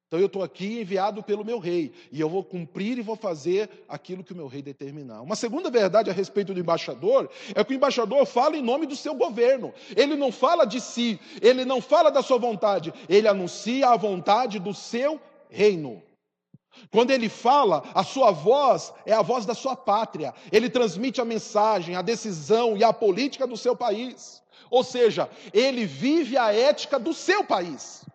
Então 0.07 0.19
eu 0.19 0.27
estou 0.27 0.41
aqui 0.41 0.79
enviado 0.79 1.21
pelo 1.21 1.43
meu 1.43 1.59
rei, 1.59 1.93
e 2.13 2.21
eu 2.21 2.29
vou 2.29 2.41
cumprir 2.41 2.97
e 2.97 3.01
vou 3.01 3.17
fazer 3.17 3.69
aquilo 3.89 4.23
que 4.23 4.31
o 4.31 4.35
meu 4.35 4.47
rei 4.47 4.61
determinar. 4.61 5.21
Uma 5.21 5.35
segunda 5.35 5.69
verdade 5.69 6.09
a 6.09 6.13
respeito 6.13 6.53
do 6.53 6.59
embaixador 6.61 7.29
é 7.53 7.61
que 7.61 7.73
o 7.73 7.75
embaixador 7.75 8.25
fala 8.25 8.55
em 8.55 8.61
nome 8.61 8.85
do 8.85 8.95
seu 8.95 9.13
governo. 9.13 9.73
Ele 9.97 10.15
não 10.15 10.31
fala 10.31 10.63
de 10.63 10.79
si, 10.79 11.19
ele 11.41 11.65
não 11.65 11.81
fala 11.81 12.09
da 12.09 12.23
sua 12.23 12.37
vontade, 12.37 12.93
ele 13.09 13.27
anuncia 13.27 13.89
a 13.89 13.97
vontade 13.97 14.59
do 14.59 14.73
seu 14.73 15.19
reino. 15.49 16.01
Quando 16.91 17.11
ele 17.11 17.29
fala, 17.29 17.83
a 17.93 18.03
sua 18.03 18.31
voz 18.31 18.93
é 19.05 19.13
a 19.13 19.21
voz 19.21 19.45
da 19.45 19.55
sua 19.55 19.75
pátria. 19.75 20.33
Ele 20.51 20.69
transmite 20.69 21.19
a 21.19 21.25
mensagem, 21.25 21.95
a 21.95 22.01
decisão 22.01 22.77
e 22.77 22.83
a 22.83 22.93
política 22.93 23.47
do 23.47 23.57
seu 23.57 23.75
país. 23.75 24.43
Ou 24.69 24.83
seja, 24.83 25.29
ele 25.53 25.85
vive 25.85 26.37
a 26.37 26.53
ética 26.53 26.99
do 26.99 27.13
seu 27.13 27.43
país. 27.43 28.05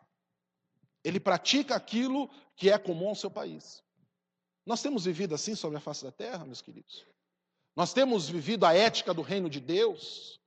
Ele 1.05 1.19
pratica 1.19 1.75
aquilo 1.75 2.31
que 2.57 2.71
é 2.71 2.79
comum 2.79 3.09
ao 3.09 3.15
seu 3.15 3.31
país. 3.31 3.83
Nós 4.65 4.81
temos 4.81 5.05
vivido 5.05 5.35
assim 5.35 5.55
sobre 5.55 5.79
a 5.79 5.81
face 5.81 6.05
da 6.05 6.13
terra, 6.13 6.45
meus 6.45 6.63
queridos? 6.63 7.05
Nós 7.75 7.93
temos 7.93 8.29
vivido 8.29 8.65
a 8.65 8.75
ética 8.75 9.13
do 9.13 9.23
reino 9.23 9.51
de 9.51 9.59
Deus? 9.59 10.41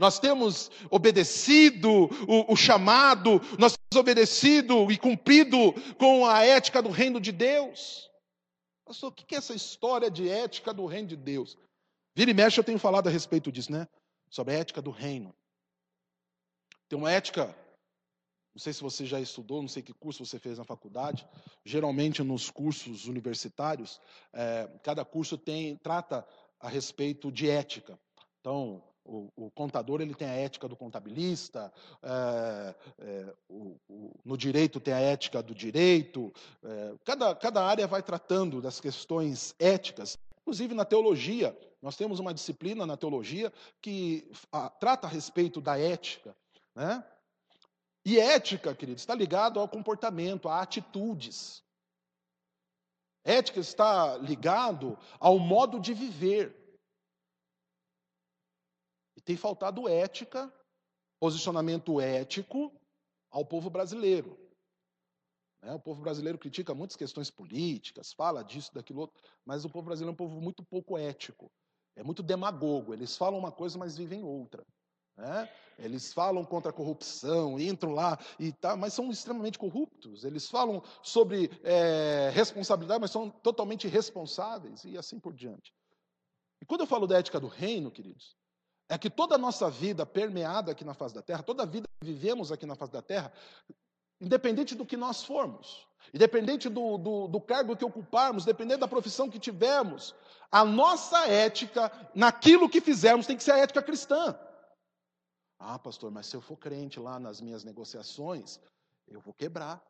Nós 0.00 0.18
temos 0.18 0.70
obedecido 0.90 2.08
o, 2.26 2.54
o, 2.54 2.56
chamado, 2.56 3.38
nós 3.58 3.76
temos 3.76 4.00
obedecido 4.00 4.90
e 4.90 4.96
cumprido 4.96 5.74
com 5.98 6.24
a 6.24 6.42
ética 6.42 6.80
do 6.80 6.88
reino 6.88 7.20
de 7.20 7.30
Deus. 7.30 8.10
Pastor, 8.82 9.10
o 9.10 9.12
que 9.12 9.34
é 9.34 9.38
essa 9.38 9.54
história 9.54 10.10
de 10.10 10.26
ética 10.26 10.72
do 10.72 10.86
reino 10.86 11.08
de 11.08 11.16
Deus? 11.16 11.58
Vira 12.16 12.30
e 12.30 12.34
mexe, 12.34 12.58
eu 12.58 12.64
tenho 12.64 12.78
falado 12.78 13.08
a 13.08 13.10
respeito 13.10 13.52
disso, 13.52 13.70
né? 13.70 13.86
Sobre 14.30 14.54
a 14.54 14.58
ética 14.58 14.80
do 14.80 14.90
reino. 14.90 15.34
Tem 16.88 16.98
uma 16.98 17.12
ética, 17.12 17.54
não 18.54 18.58
sei 18.58 18.72
se 18.72 18.80
você 18.80 19.04
já 19.04 19.20
estudou, 19.20 19.60
não 19.60 19.68
sei 19.68 19.82
que 19.82 19.92
curso 19.92 20.24
você 20.24 20.38
fez 20.38 20.56
na 20.56 20.64
faculdade. 20.64 21.28
Geralmente 21.62 22.22
nos 22.22 22.50
cursos 22.50 23.04
universitários, 23.04 24.00
é, 24.32 24.66
cada 24.82 25.04
curso 25.04 25.36
tem 25.36 25.76
trata 25.76 26.26
a 26.58 26.70
respeito 26.70 27.30
de 27.30 27.50
ética. 27.50 28.00
Então, 28.40 28.82
o, 29.04 29.30
o, 29.36 29.50
contador 29.50 30.00
ele 30.00 30.14
tem 30.14 30.28
a 30.28 30.34
ética 30.34 30.68
do 30.68 30.76
contabilista, 30.76 31.72
é, 32.02 32.74
é, 32.98 33.34
o, 33.48 33.76
no 34.24 34.36
direito 34.36 34.80
tem 34.80 34.94
a 34.94 35.00
ética 35.00 35.42
do 35.42 35.54
direito. 35.54 36.32
É, 36.62 36.94
cada, 37.04 37.34
cada 37.34 37.64
área 37.64 37.86
vai 37.86 38.02
tratando 38.02 38.60
das 38.60 38.80
questões 38.80 39.54
éticas. 39.58 40.18
Inclusive 40.42 40.74
na 40.74 40.84
teologia, 40.84 41.56
nós 41.82 41.96
temos 41.96 42.18
uma 42.18 42.34
disciplina 42.34 42.86
na 42.86 42.96
teologia 42.96 43.52
que 43.80 44.30
a, 44.52 44.68
trata 44.68 45.06
a 45.06 45.10
respeito 45.10 45.60
da 45.60 45.78
ética. 45.78 46.36
Né? 46.74 47.04
E 48.04 48.18
ética, 48.18 48.74
queridos, 48.74 49.02
está 49.02 49.14
ligado 49.14 49.60
ao 49.60 49.68
comportamento, 49.68 50.48
a 50.48 50.60
atitudes. 50.60 51.62
Ética 53.24 53.60
está 53.60 54.16
ligado 54.16 54.98
ao 55.18 55.38
modo 55.38 55.78
de 55.78 55.92
viver. 55.92 56.56
E 59.20 59.22
tem 59.22 59.36
faltado 59.36 59.86
ética, 59.86 60.50
posicionamento 61.20 62.00
ético 62.00 62.72
ao 63.30 63.44
povo 63.44 63.68
brasileiro. 63.68 64.38
Né? 65.60 65.74
O 65.74 65.78
povo 65.78 66.00
brasileiro 66.00 66.38
critica 66.38 66.74
muitas 66.74 66.96
questões 66.96 67.30
políticas, 67.30 68.14
fala 68.14 68.42
disso, 68.42 68.72
daquilo 68.72 69.02
outro, 69.02 69.22
mas 69.44 69.62
o 69.62 69.68
povo 69.68 69.84
brasileiro 69.84 70.12
é 70.12 70.14
um 70.14 70.16
povo 70.16 70.40
muito 70.40 70.64
pouco 70.64 70.96
ético, 70.96 71.52
é 71.94 72.02
muito 72.02 72.22
demagogo. 72.22 72.94
Eles 72.94 73.14
falam 73.14 73.38
uma 73.38 73.52
coisa, 73.52 73.78
mas 73.78 73.94
vivem 73.94 74.24
outra. 74.24 74.66
Né? 75.18 75.52
Eles 75.78 76.14
falam 76.14 76.42
contra 76.42 76.70
a 76.70 76.74
corrupção, 76.74 77.60
entram 77.60 77.92
lá 77.92 78.18
e 78.38 78.52
tá, 78.52 78.74
mas 78.74 78.94
são 78.94 79.10
extremamente 79.10 79.58
corruptos. 79.58 80.24
Eles 80.24 80.48
falam 80.48 80.82
sobre 81.02 81.50
é, 81.62 82.30
responsabilidade, 82.32 83.02
mas 83.02 83.10
são 83.10 83.28
totalmente 83.28 83.86
irresponsáveis 83.86 84.82
e 84.84 84.96
assim 84.96 85.20
por 85.20 85.34
diante. 85.34 85.74
E 86.62 86.64
quando 86.64 86.80
eu 86.80 86.86
falo 86.86 87.06
da 87.06 87.18
ética 87.18 87.38
do 87.38 87.48
reino, 87.48 87.90
queridos, 87.90 88.34
é 88.90 88.98
que 88.98 89.08
toda 89.08 89.36
a 89.36 89.38
nossa 89.38 89.70
vida 89.70 90.04
permeada 90.04 90.72
aqui 90.72 90.84
na 90.84 90.94
face 90.94 91.14
da 91.14 91.22
terra, 91.22 91.44
toda 91.44 91.62
a 91.62 91.66
vida 91.66 91.86
que 92.00 92.06
vivemos 92.06 92.50
aqui 92.50 92.66
na 92.66 92.74
face 92.74 92.92
da 92.92 93.00
terra, 93.00 93.32
independente 94.20 94.74
do 94.74 94.84
que 94.84 94.96
nós 94.96 95.22
formos, 95.22 95.86
independente 96.12 96.68
do, 96.68 96.98
do, 96.98 97.28
do 97.28 97.40
cargo 97.40 97.76
que 97.76 97.84
ocuparmos, 97.84 98.42
independente 98.42 98.80
da 98.80 98.88
profissão 98.88 99.30
que 99.30 99.38
tivermos, 99.38 100.12
a 100.50 100.64
nossa 100.64 101.28
ética 101.28 101.90
naquilo 102.16 102.68
que 102.68 102.80
fizermos 102.80 103.28
tem 103.28 103.36
que 103.36 103.44
ser 103.44 103.52
a 103.52 103.58
ética 103.58 103.80
cristã. 103.80 104.36
Ah, 105.56 105.78
pastor, 105.78 106.10
mas 106.10 106.26
se 106.26 106.34
eu 106.34 106.40
for 106.40 106.56
crente 106.56 106.98
lá 106.98 107.20
nas 107.20 107.40
minhas 107.40 107.62
negociações, 107.62 108.58
eu 109.06 109.20
vou 109.20 109.32
quebrar. 109.32 109.80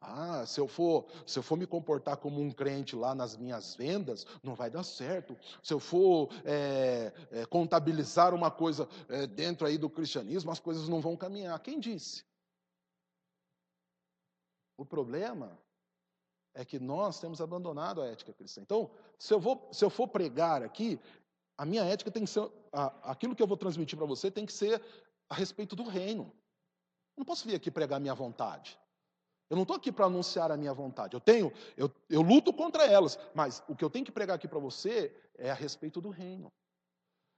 Ah, 0.00 0.44
se 0.46 0.60
eu 0.60 0.68
for, 0.68 1.06
se 1.26 1.38
eu 1.38 1.42
for 1.42 1.56
me 1.56 1.66
comportar 1.66 2.18
como 2.18 2.40
um 2.40 2.52
crente 2.52 2.94
lá 2.94 3.14
nas 3.14 3.36
minhas 3.36 3.74
vendas, 3.74 4.26
não 4.42 4.54
vai 4.54 4.70
dar 4.70 4.82
certo. 4.82 5.36
Se 5.62 5.72
eu 5.72 5.80
for 5.80 6.28
é, 6.44 7.12
é, 7.30 7.46
contabilizar 7.46 8.34
uma 8.34 8.50
coisa 8.50 8.88
é, 9.08 9.26
dentro 9.26 9.66
aí 9.66 9.78
do 9.78 9.88
cristianismo, 9.88 10.50
as 10.50 10.60
coisas 10.60 10.88
não 10.88 11.00
vão 11.00 11.16
caminhar. 11.16 11.58
Quem 11.60 11.80
disse? 11.80 12.24
O 14.76 14.84
problema 14.84 15.58
é 16.54 16.64
que 16.64 16.78
nós 16.78 17.18
temos 17.18 17.40
abandonado 17.40 18.02
a 18.02 18.06
ética 18.06 18.32
cristã. 18.32 18.60
Então, 18.60 18.90
se 19.18 19.32
eu, 19.32 19.40
vou, 19.40 19.68
se 19.72 19.84
eu 19.84 19.90
for 19.90 20.08
pregar 20.08 20.62
aqui, 20.62 21.00
a 21.56 21.64
minha 21.64 21.84
ética 21.84 22.10
tem 22.10 22.24
que 22.24 22.30
ser, 22.30 22.50
a, 22.70 23.10
aquilo 23.10 23.34
que 23.34 23.42
eu 23.42 23.46
vou 23.46 23.56
transmitir 23.56 23.96
para 23.96 24.06
você 24.06 24.30
tem 24.30 24.44
que 24.44 24.52
ser 24.52 24.82
a 25.28 25.34
respeito 25.34 25.74
do 25.74 25.84
reino. 25.84 26.24
Eu 27.16 27.20
não 27.20 27.24
posso 27.24 27.46
vir 27.46 27.54
aqui 27.54 27.70
pregar 27.70 27.98
minha 27.98 28.14
vontade. 28.14 28.78
Eu 29.48 29.54
não 29.56 29.62
estou 29.62 29.76
aqui 29.76 29.92
para 29.92 30.06
anunciar 30.06 30.50
a 30.50 30.56
minha 30.56 30.74
vontade. 30.74 31.14
Eu 31.14 31.20
tenho, 31.20 31.52
eu, 31.76 31.90
eu 32.10 32.20
luto 32.20 32.52
contra 32.52 32.84
elas, 32.84 33.18
mas 33.34 33.62
o 33.68 33.76
que 33.76 33.84
eu 33.84 33.90
tenho 33.90 34.04
que 34.04 34.10
pregar 34.10 34.36
aqui 34.36 34.48
para 34.48 34.58
você 34.58 35.14
é 35.38 35.50
a 35.50 35.54
respeito 35.54 36.00
do 36.00 36.10
reino. 36.10 36.52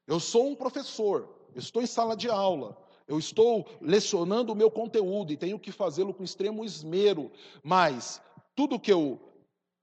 Eu 0.06 0.18
sou 0.18 0.48
um 0.48 0.54
professor, 0.54 1.28
eu 1.54 1.58
estou 1.58 1.82
em 1.82 1.86
sala 1.86 2.16
de 2.16 2.30
aula, 2.30 2.78
eu 3.06 3.18
estou 3.18 3.66
lecionando 3.80 4.52
o 4.52 4.56
meu 4.56 4.70
conteúdo 4.70 5.32
e 5.32 5.36
tenho 5.36 5.58
que 5.58 5.70
fazê-lo 5.70 6.14
com 6.14 6.24
extremo 6.24 6.64
esmero, 6.64 7.30
mas 7.62 8.22
tudo 8.54 8.80
que 8.80 8.92
eu 8.92 9.20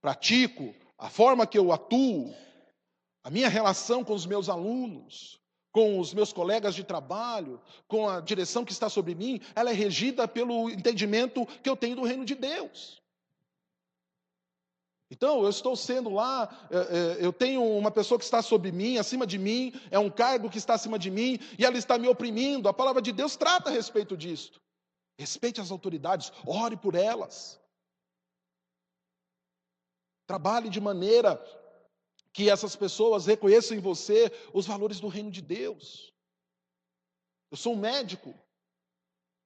pratico, 0.00 0.74
a 0.98 1.08
forma 1.08 1.46
que 1.46 1.58
eu 1.58 1.72
atuo, 1.72 2.34
a 3.22 3.30
minha 3.30 3.48
relação 3.48 4.02
com 4.02 4.14
os 4.14 4.26
meus 4.26 4.48
alunos, 4.48 5.40
com 5.76 6.00
os 6.00 6.14
meus 6.14 6.32
colegas 6.32 6.74
de 6.74 6.82
trabalho, 6.82 7.60
com 7.86 8.08
a 8.08 8.18
direção 8.22 8.64
que 8.64 8.72
está 8.72 8.88
sobre 8.88 9.14
mim, 9.14 9.42
ela 9.54 9.68
é 9.68 9.74
regida 9.74 10.26
pelo 10.26 10.70
entendimento 10.70 11.44
que 11.62 11.68
eu 11.68 11.76
tenho 11.76 11.96
do 11.96 12.02
reino 12.02 12.24
de 12.24 12.34
Deus. 12.34 13.02
Então, 15.10 15.42
eu 15.42 15.50
estou 15.50 15.76
sendo 15.76 16.08
lá, 16.08 16.48
é, 16.70 16.76
é, 16.78 17.26
eu 17.26 17.30
tenho 17.30 17.62
uma 17.62 17.90
pessoa 17.90 18.16
que 18.18 18.24
está 18.24 18.40
sobre 18.40 18.72
mim, 18.72 18.96
acima 18.96 19.26
de 19.26 19.36
mim, 19.36 19.70
é 19.90 19.98
um 19.98 20.08
cargo 20.08 20.48
que 20.48 20.56
está 20.56 20.72
acima 20.72 20.98
de 20.98 21.10
mim, 21.10 21.38
e 21.58 21.64
ela 21.66 21.76
está 21.76 21.98
me 21.98 22.08
oprimindo. 22.08 22.70
A 22.70 22.72
palavra 22.72 23.02
de 23.02 23.12
Deus 23.12 23.36
trata 23.36 23.68
a 23.68 23.72
respeito 23.74 24.16
disto. 24.16 24.58
Respeite 25.18 25.60
as 25.60 25.70
autoridades, 25.70 26.32
ore 26.46 26.78
por 26.78 26.94
elas. 26.94 27.60
Trabalhe 30.26 30.70
de 30.70 30.80
maneira 30.80 31.38
que 32.36 32.50
essas 32.50 32.76
pessoas 32.76 33.24
reconheçam 33.24 33.74
em 33.74 33.80
você 33.80 34.30
os 34.52 34.66
valores 34.66 35.00
do 35.00 35.08
reino 35.08 35.30
de 35.30 35.40
Deus. 35.40 36.12
Eu 37.50 37.56
sou 37.56 37.72
um 37.72 37.78
médico, 37.78 38.34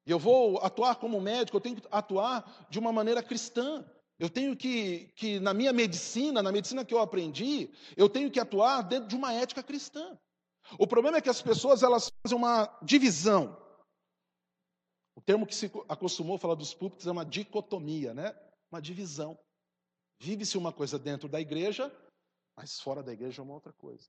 e 0.05 0.11
eu 0.11 0.19
vou 0.19 0.59
atuar 0.59 0.97
como 0.97 1.21
médico, 1.21 1.57
eu 1.57 1.61
tenho 1.61 1.81
que 1.81 1.87
atuar 1.89 2.67
de 2.69 2.81
uma 2.81 2.91
maneira 2.93 3.23
cristã. 3.23 3.89
Eu 4.19 4.29
tenho 4.29 4.57
que, 4.57 5.07
que, 5.15 5.39
na 5.39 5.55
minha 5.55 5.73
medicina, 5.73 6.43
na 6.43 6.51
medicina 6.51 6.85
que 6.85 6.93
eu 6.93 6.99
aprendi, 6.99 7.71
eu 7.97 8.09
tenho 8.09 8.29
que 8.29 8.41
atuar 8.41 8.83
dentro 8.83 9.09
de 9.09 9.15
uma 9.15 9.33
ética 9.33 9.63
cristã. 9.63 10.19
O 10.77 10.85
problema 10.85 11.19
é 11.19 11.21
que 11.21 11.31
as 11.31 11.41
pessoas 11.41 11.85
elas 11.85 12.11
fazem 12.21 12.37
uma 12.37 12.77
divisão. 12.83 13.57
O 15.15 15.21
termo 15.21 15.47
que 15.47 15.55
se 15.55 15.71
acostumou 15.89 16.35
a 16.35 16.41
falar 16.41 16.57
dos 16.57 16.75
púlpitos 16.75 17.07
é 17.07 17.13
uma 17.13 17.25
dicotomia, 17.25 18.13
né? 18.13 18.37
Uma 18.69 18.83
divisão. 18.83 19.39
Vive-se 20.19 20.59
uma 20.59 20.73
coisa 20.73 20.99
dentro 20.99 21.29
da 21.29 21.41
igreja 21.41 21.89
mas 22.61 22.79
fora 22.79 23.03
da 23.03 23.11
igreja 23.11 23.41
é 23.41 23.43
uma 23.43 23.55
outra 23.55 23.73
coisa. 23.73 24.07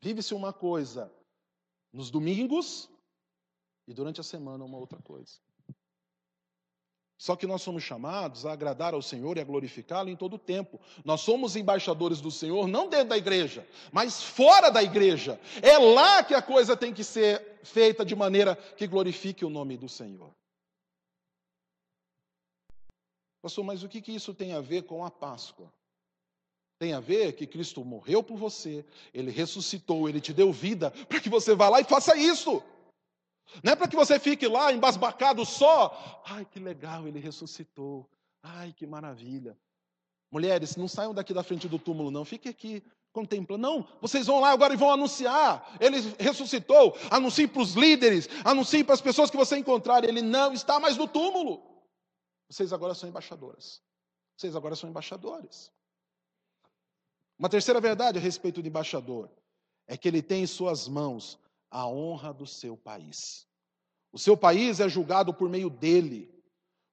Vive-se 0.00 0.34
uma 0.34 0.52
coisa 0.52 1.14
nos 1.92 2.10
domingos 2.10 2.90
e 3.86 3.94
durante 3.94 4.20
a 4.20 4.24
semana 4.24 4.64
uma 4.64 4.78
outra 4.78 5.00
coisa. 5.00 5.38
Só 7.16 7.36
que 7.36 7.46
nós 7.46 7.62
somos 7.62 7.84
chamados 7.84 8.44
a 8.44 8.52
agradar 8.52 8.94
ao 8.94 9.02
Senhor 9.02 9.36
e 9.36 9.40
a 9.40 9.44
glorificá-lo 9.44 10.08
em 10.08 10.16
todo 10.16 10.34
o 10.34 10.38
tempo. 10.40 10.80
Nós 11.04 11.20
somos 11.20 11.54
embaixadores 11.54 12.20
do 12.20 12.32
Senhor, 12.32 12.66
não 12.66 12.88
dentro 12.88 13.10
da 13.10 13.16
igreja, 13.16 13.64
mas 13.92 14.20
fora 14.20 14.70
da 14.70 14.82
igreja. 14.82 15.40
É 15.62 15.78
lá 15.78 16.24
que 16.24 16.34
a 16.34 16.42
coisa 16.42 16.76
tem 16.76 16.92
que 16.92 17.04
ser 17.04 17.60
feita 17.62 18.04
de 18.04 18.16
maneira 18.16 18.56
que 18.56 18.88
glorifique 18.88 19.44
o 19.44 19.50
nome 19.50 19.76
do 19.76 19.88
Senhor. 19.88 20.34
Pastor, 23.40 23.64
mas 23.64 23.84
o 23.84 23.88
que, 23.88 24.02
que 24.02 24.10
isso 24.10 24.34
tem 24.34 24.52
a 24.52 24.60
ver 24.60 24.82
com 24.82 25.04
a 25.04 25.10
Páscoa? 25.12 25.72
Tem 26.78 26.92
a 26.92 27.00
ver 27.00 27.32
que 27.32 27.46
Cristo 27.46 27.84
morreu 27.84 28.22
por 28.22 28.36
você, 28.36 28.84
ele 29.12 29.30
ressuscitou, 29.30 30.08
ele 30.08 30.20
te 30.20 30.32
deu 30.32 30.52
vida, 30.52 30.90
para 31.08 31.20
que 31.20 31.28
você 31.28 31.54
vá 31.54 31.68
lá 31.68 31.80
e 31.80 31.84
faça 31.84 32.16
isso. 32.16 32.62
Não 33.64 33.72
é 33.72 33.76
para 33.76 33.88
que 33.88 33.96
você 33.96 34.18
fique 34.18 34.46
lá 34.46 34.72
embasbacado 34.72 35.44
só. 35.44 36.22
Ai, 36.26 36.44
que 36.44 36.60
legal, 36.60 37.08
ele 37.08 37.18
ressuscitou. 37.18 38.08
Ai, 38.42 38.72
que 38.72 38.86
maravilha. 38.86 39.58
Mulheres, 40.30 40.76
não 40.76 40.86
saiam 40.86 41.14
daqui 41.14 41.32
da 41.32 41.42
frente 41.42 41.66
do 41.66 41.78
túmulo, 41.78 42.10
não. 42.10 42.24
Fique 42.24 42.48
aqui 42.48 42.82
contemplando. 43.12 43.62
Não, 43.62 43.88
vocês 44.00 44.26
vão 44.26 44.40
lá 44.40 44.50
agora 44.50 44.74
e 44.74 44.76
vão 44.76 44.92
anunciar. 44.92 45.76
Ele 45.80 45.98
ressuscitou. 46.18 46.96
Anuncie 47.10 47.48
para 47.48 47.62
os 47.62 47.74
líderes, 47.74 48.28
anuncie 48.44 48.84
para 48.84 48.94
as 48.94 49.00
pessoas 49.00 49.30
que 49.30 49.36
você 49.36 49.56
encontrar. 49.56 50.04
Ele 50.04 50.22
não 50.22 50.52
está 50.52 50.78
mais 50.78 50.96
no 50.96 51.08
túmulo. 51.08 51.62
Vocês 52.48 52.72
agora 52.72 52.94
são 52.94 53.08
embaixadoras. 53.08 53.82
Vocês 54.36 54.54
agora 54.54 54.76
são 54.76 54.88
embaixadores. 54.88 55.72
Uma 57.38 57.48
terceira 57.48 57.80
verdade 57.80 58.18
a 58.18 58.20
respeito 58.20 58.60
do 58.60 58.68
embaixador 58.68 59.30
é 59.86 59.96
que 59.96 60.08
ele 60.08 60.20
tem 60.22 60.42
em 60.42 60.46
suas 60.46 60.88
mãos 60.88 61.38
a 61.70 61.86
honra 61.86 62.32
do 62.32 62.46
seu 62.46 62.76
país. 62.76 63.46
O 64.12 64.18
seu 64.18 64.36
país 64.36 64.80
é 64.80 64.88
julgado 64.88 65.32
por 65.32 65.48
meio 65.48 65.70
dele. 65.70 66.34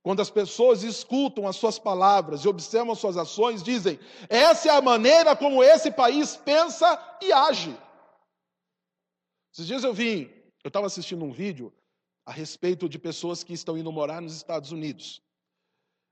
Quando 0.04 0.22
as 0.22 0.30
pessoas 0.30 0.84
escutam 0.84 1.48
as 1.48 1.56
suas 1.56 1.80
palavras 1.80 2.42
e 2.42 2.48
observam 2.48 2.92
as 2.92 3.00
suas 3.00 3.18
ações, 3.18 3.64
dizem: 3.64 4.00
essa 4.30 4.70
é 4.70 4.72
a 4.72 4.82
maneira 4.82 5.36
como 5.36 5.64
esse 5.64 5.90
país 5.92 6.36
pensa 6.36 7.18
e 7.22 7.32
age. 7.32 7.76
Esses 9.52 9.66
dias 9.66 9.84
eu 9.84 9.94
vim, 9.94 10.30
eu 10.64 10.68
estava 10.68 10.86
assistindo 10.86 11.26
um 11.26 11.32
vídeo 11.32 11.74
a 12.26 12.32
respeito 12.32 12.88
de 12.88 13.00
pessoas 13.00 13.44
que 13.44 13.54
estão 13.54 13.78
indo 13.78 13.92
morar 13.92 14.22
nos 14.22 14.36
Estados 14.36 14.72
Unidos. 14.72 15.22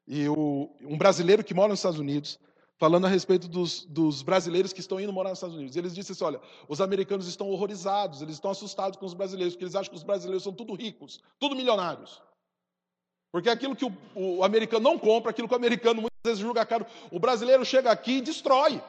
E 0.08 0.28
o, 0.28 0.76
um 0.82 0.98
brasileiro 0.98 1.44
que 1.44 1.54
mora 1.54 1.70
nos 1.70 1.80
Estados 1.80 2.00
Unidos, 2.00 2.40
falando 2.84 3.06
a 3.06 3.08
respeito 3.08 3.48
dos, 3.48 3.86
dos, 3.86 4.22
brasileiros 4.22 4.74
que 4.74 4.82
estão 4.82 5.00
indo 5.00 5.14
morar 5.14 5.30
nos 5.30 5.38
Estados 5.38 5.56
Unidos. 5.56 5.78
Eles 5.78 5.96
disseram 5.96 6.16
assim: 6.16 6.24
olha, 6.26 6.42
os 6.68 6.82
americanos 6.82 7.30
estão 7.30 7.50
horrorizados, 7.50 8.22
eles 8.22 8.36
estão 8.36 8.52
assustados 8.52 9.00
com 9.00 9.06
os 9.06 9.14
brasileiros, 9.14 9.54
porque 9.54 9.64
eles 9.64 9.74
acham 9.74 9.90
que 9.90 9.96
os 9.96 10.04
brasileiros 10.04 10.44
são 10.44 10.52
tudo 10.52 10.74
ricos, 10.74 11.24
tudo 11.40 11.56
milionários. 11.56 12.22
Porque 13.32 13.50
aquilo 13.50 13.74
que 13.74 13.86
o, 13.86 13.98
o 14.14 14.44
americano 14.44 14.84
não 14.84 15.00
compra, 15.00 15.30
aquilo 15.32 15.48
que 15.48 15.54
o 15.54 15.58
americano 15.58 16.02
muitas 16.02 16.20
vezes 16.26 16.40
julga 16.40 16.66
caro, 16.66 16.86
o 17.10 17.20
brasileiro 17.22 17.64
chega 17.64 17.90
aqui 17.90 18.18
e 18.18 18.22
destrói. 18.22 18.84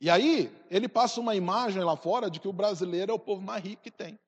E 0.00 0.08
aí, 0.08 0.50
ele 0.70 0.88
passa 0.88 1.20
uma 1.20 1.36
imagem 1.36 1.84
lá 1.84 1.98
fora 1.98 2.30
de 2.30 2.40
que 2.40 2.48
o 2.48 2.52
brasileiro 2.52 3.12
é 3.12 3.14
o 3.14 3.18
povo 3.18 3.42
mais 3.42 3.62
rico 3.62 3.82
que 3.82 3.90
tem. 3.90 4.18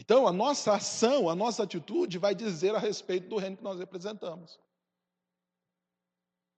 Então, 0.00 0.26
a 0.26 0.32
nossa 0.32 0.72
ação, 0.72 1.28
a 1.28 1.34
nossa 1.34 1.62
atitude 1.62 2.16
vai 2.16 2.34
dizer 2.34 2.74
a 2.74 2.78
respeito 2.78 3.28
do 3.28 3.36
reino 3.36 3.58
que 3.58 3.62
nós 3.62 3.78
representamos. 3.78 4.58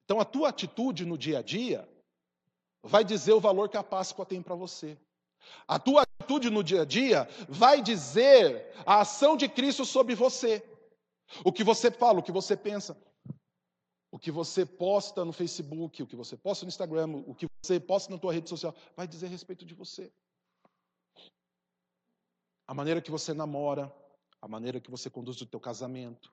Então, 0.05 0.21
a 0.21 0.25
tua 0.25 0.51
atitude 0.51 1.05
no 1.05 1.19
dia 1.19 1.41
a 1.41 1.43
dia 1.43 1.89
vai 2.85 3.03
dizer 3.03 3.33
o 3.33 3.41
valor 3.41 3.69
que 3.69 3.77
a 3.77 3.83
Páscoa 3.83 4.25
tem 4.25 4.41
para 4.41 4.55
você. 4.55 4.97
A 5.67 5.77
tua 5.77 6.03
atitude 6.03 6.51
no 6.51 6.63
dia 6.63 6.83
a 6.83 6.85
dia 6.85 7.29
vai 7.49 7.83
dizer 7.83 8.73
a 8.87 9.01
ação 9.01 9.37
de 9.37 9.49
Cristo 9.49 9.85
sobre 9.85 10.15
você. 10.15 10.65
O 11.45 11.53
que 11.53 11.65
você 11.65 11.91
fala, 11.91 12.21
o 12.21 12.23
que 12.23 12.31
você 12.31 12.57
pensa, 12.57 12.97
o 14.13 14.21
que 14.21 14.31
você 14.31 14.65
posta 14.65 15.25
no 15.25 15.33
Facebook, 15.33 16.01
o 16.01 16.07
que 16.07 16.15
você 16.15 16.37
posta 16.37 16.65
no 16.65 16.69
Instagram, 16.69 17.25
o 17.27 17.35
que 17.35 17.49
você 17.61 17.81
posta 17.81 18.13
na 18.13 18.21
tua 18.21 18.33
rede 18.33 18.49
social, 18.49 18.73
vai 18.97 19.09
dizer 19.09 19.27
a 19.27 19.31
respeito 19.31 19.65
de 19.65 19.75
você. 19.75 20.13
A 22.73 22.75
maneira 22.75 23.03
que 23.03 23.11
você 23.11 23.35
namora, 23.35 23.95
a 24.41 24.49
maneira 24.49 24.81
que 24.81 24.91
você 24.91 25.11
conduz 25.11 25.39
o 25.43 25.45
teu 25.45 25.61
casamento. 25.61 26.33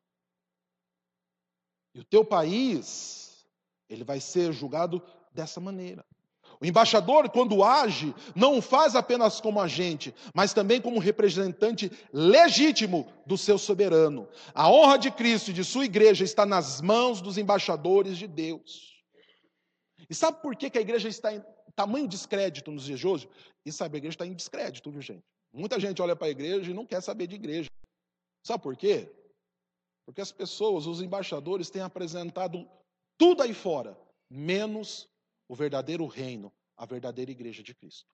E 1.93 1.99
o 1.99 2.03
teu 2.05 2.23
país, 2.23 3.45
ele 3.89 4.05
vai 4.05 4.21
ser 4.21 4.53
julgado 4.53 5.05
dessa 5.33 5.59
maneira. 5.59 6.05
O 6.61 6.65
embaixador, 6.65 7.29
quando 7.29 7.61
age, 7.61 8.15
não 8.33 8.61
faz 8.61 8.95
apenas 8.95 9.41
como 9.41 9.59
agente, 9.59 10.15
mas 10.33 10.53
também 10.53 10.79
como 10.79 10.97
representante 10.97 11.91
legítimo 12.13 13.11
do 13.25 13.37
seu 13.37 13.57
soberano. 13.57 14.25
A 14.53 14.71
honra 14.71 14.97
de 14.97 15.11
Cristo 15.11 15.51
e 15.51 15.53
de 15.53 15.65
sua 15.65 15.83
igreja 15.83 16.23
está 16.23 16.45
nas 16.45 16.79
mãos 16.79 17.19
dos 17.19 17.37
embaixadores 17.37 18.17
de 18.17 18.27
Deus. 18.27 19.03
E 20.09 20.15
sabe 20.15 20.41
por 20.41 20.55
que, 20.55 20.77
a 20.77 20.81
igreja 20.81 21.09
está 21.09 21.33
em 21.33 21.43
tamanho 21.75 22.07
descrédito 22.07 22.71
nos 22.71 22.85
dias 22.85 23.01
de 23.01 23.07
hoje? 23.07 23.29
E 23.65 23.73
sabe, 23.73 23.97
a 23.97 23.99
igreja 23.99 24.13
está 24.13 24.25
em 24.25 24.33
descrédito, 24.33 24.89
viu, 24.89 25.01
gente? 25.01 25.25
Muita 25.51 25.79
gente 25.79 26.01
olha 26.01 26.15
para 26.15 26.27
a 26.27 26.31
igreja 26.31 26.69
e 26.69 26.73
não 26.73 26.85
quer 26.85 27.01
saber 27.01 27.27
de 27.27 27.35
igreja. 27.35 27.69
Sabe 28.43 28.63
por 28.63 28.75
quê? 28.75 29.11
Porque 30.05 30.21
as 30.21 30.31
pessoas, 30.31 30.85
os 30.85 31.01
embaixadores, 31.01 31.69
têm 31.69 31.81
apresentado 31.81 32.69
tudo 33.17 33.43
aí 33.43 33.53
fora, 33.53 33.99
menos 34.29 35.07
o 35.47 35.55
verdadeiro 35.55 36.05
reino, 36.05 36.51
a 36.77 36.85
verdadeira 36.85 37.31
igreja 37.31 37.61
de 37.61 37.73
Cristo. 37.75 38.13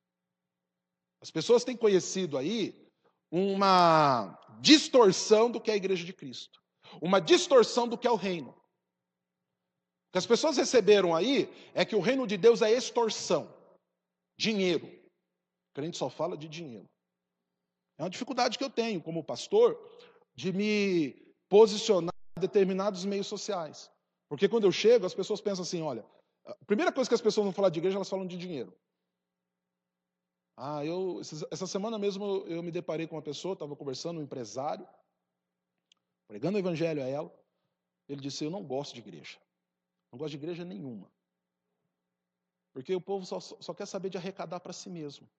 As 1.21 1.29
pessoas 1.29 1.63
têm 1.63 1.75
conhecido 1.75 2.37
aí 2.37 2.91
uma 3.31 4.39
distorção 4.61 5.49
do 5.49 5.59
que 5.59 5.69
é 5.69 5.73
a 5.73 5.77
igreja 5.77 6.05
de 6.05 6.13
Cristo, 6.13 6.61
uma 7.01 7.19
distorção 7.19 7.87
do 7.87 7.97
que 7.97 8.07
é 8.07 8.11
o 8.11 8.15
reino. 8.15 8.49
O 8.49 10.11
que 10.11 10.17
as 10.17 10.25
pessoas 10.25 10.57
receberam 10.57 11.13
aí 11.13 11.49
é 11.73 11.83
que 11.83 11.95
o 11.95 11.99
reino 11.99 12.25
de 12.25 12.37
Deus 12.37 12.61
é 12.61 12.71
extorsão, 12.71 13.53
dinheiro. 14.37 14.87
O 14.87 15.73
crente 15.73 15.97
só 15.97 16.09
fala 16.09 16.37
de 16.37 16.47
dinheiro. 16.47 16.89
É 17.97 18.03
uma 18.03 18.09
dificuldade 18.09 18.57
que 18.57 18.63
eu 18.63 18.69
tenho 18.69 19.01
como 19.01 19.23
pastor 19.23 19.79
de 20.33 20.51
me 20.51 21.13
posicionar 21.47 22.13
em 22.37 22.41
determinados 22.41 23.05
meios 23.05 23.27
sociais. 23.27 23.89
Porque 24.27 24.49
quando 24.49 24.65
eu 24.65 24.71
chego, 24.71 25.05
as 25.05 25.13
pessoas 25.13 25.39
pensam 25.39 25.63
assim: 25.63 25.81
olha, 25.81 26.05
a 26.45 26.55
primeira 26.65 26.91
coisa 26.91 27.09
que 27.09 27.15
as 27.15 27.21
pessoas 27.21 27.45
vão 27.45 27.53
falar 27.53 27.69
de 27.69 27.79
igreja, 27.79 27.97
elas 27.97 28.09
falam 28.09 28.27
de 28.27 28.37
dinheiro. 28.37 28.75
Ah, 30.57 30.85
eu 30.85 31.21
essa 31.51 31.67
semana 31.67 31.99
mesmo 31.99 32.45
eu 32.47 32.63
me 32.63 32.71
deparei 32.71 33.07
com 33.07 33.15
uma 33.15 33.21
pessoa, 33.21 33.53
estava 33.53 33.75
conversando, 33.75 34.19
um 34.19 34.23
empresário, 34.23 34.87
pregando 36.27 36.57
o 36.57 36.59
evangelho 36.59 37.01
a 37.01 37.07
ela. 37.07 37.33
Ele 38.07 38.21
disse: 38.21 38.43
Eu 38.43 38.51
não 38.51 38.63
gosto 38.63 38.93
de 38.93 38.99
igreja. 38.99 39.37
Não 40.11 40.19
gosto 40.19 40.31
de 40.31 40.37
igreja 40.37 40.63
nenhuma. 40.63 41.11
Porque 42.73 42.93
o 42.93 43.01
povo 43.01 43.25
só, 43.25 43.39
só 43.39 43.73
quer 43.73 43.85
saber 43.85 44.09
de 44.09 44.17
arrecadar 44.17 44.59
para 44.59 44.73
si 44.73 44.89
mesmo. 44.89 45.29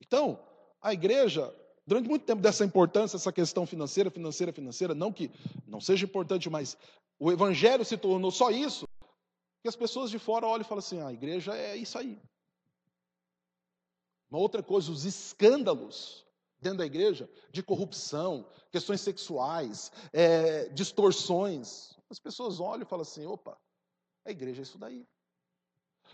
Então, 0.00 0.44
a 0.80 0.92
igreja, 0.92 1.54
durante 1.86 2.08
muito 2.08 2.24
tempo 2.24 2.40
dessa 2.40 2.64
importância, 2.64 3.16
essa 3.16 3.32
questão 3.32 3.66
financeira, 3.66 4.10
financeira, 4.10 4.52
financeira, 4.52 4.94
não 4.94 5.12
que 5.12 5.30
não 5.66 5.80
seja 5.80 6.04
importante, 6.04 6.48
mas 6.48 6.76
o 7.18 7.30
evangelho 7.30 7.84
se 7.84 7.96
tornou 7.96 8.30
só 8.30 8.50
isso, 8.50 8.88
que 9.62 9.68
as 9.68 9.76
pessoas 9.76 10.10
de 10.10 10.18
fora 10.18 10.46
olham 10.46 10.62
e 10.62 10.68
falam 10.68 10.78
assim: 10.78 11.00
ah, 11.00 11.08
a 11.08 11.12
igreja 11.12 11.54
é 11.54 11.76
isso 11.76 11.98
aí. 11.98 12.20
Uma 14.30 14.40
outra 14.40 14.62
coisa, 14.62 14.90
os 14.90 15.04
escândalos 15.04 16.24
dentro 16.60 16.78
da 16.78 16.86
igreja 16.86 17.28
de 17.50 17.62
corrupção, 17.62 18.46
questões 18.70 19.00
sexuais, 19.00 19.90
é, 20.12 20.68
distorções. 20.68 21.96
As 22.08 22.18
pessoas 22.18 22.60
olham 22.60 22.82
e 22.82 22.88
falam 22.88 23.02
assim: 23.02 23.26
opa, 23.26 23.58
a 24.24 24.30
igreja 24.30 24.60
é 24.60 24.64
isso 24.64 24.78
daí. 24.78 25.06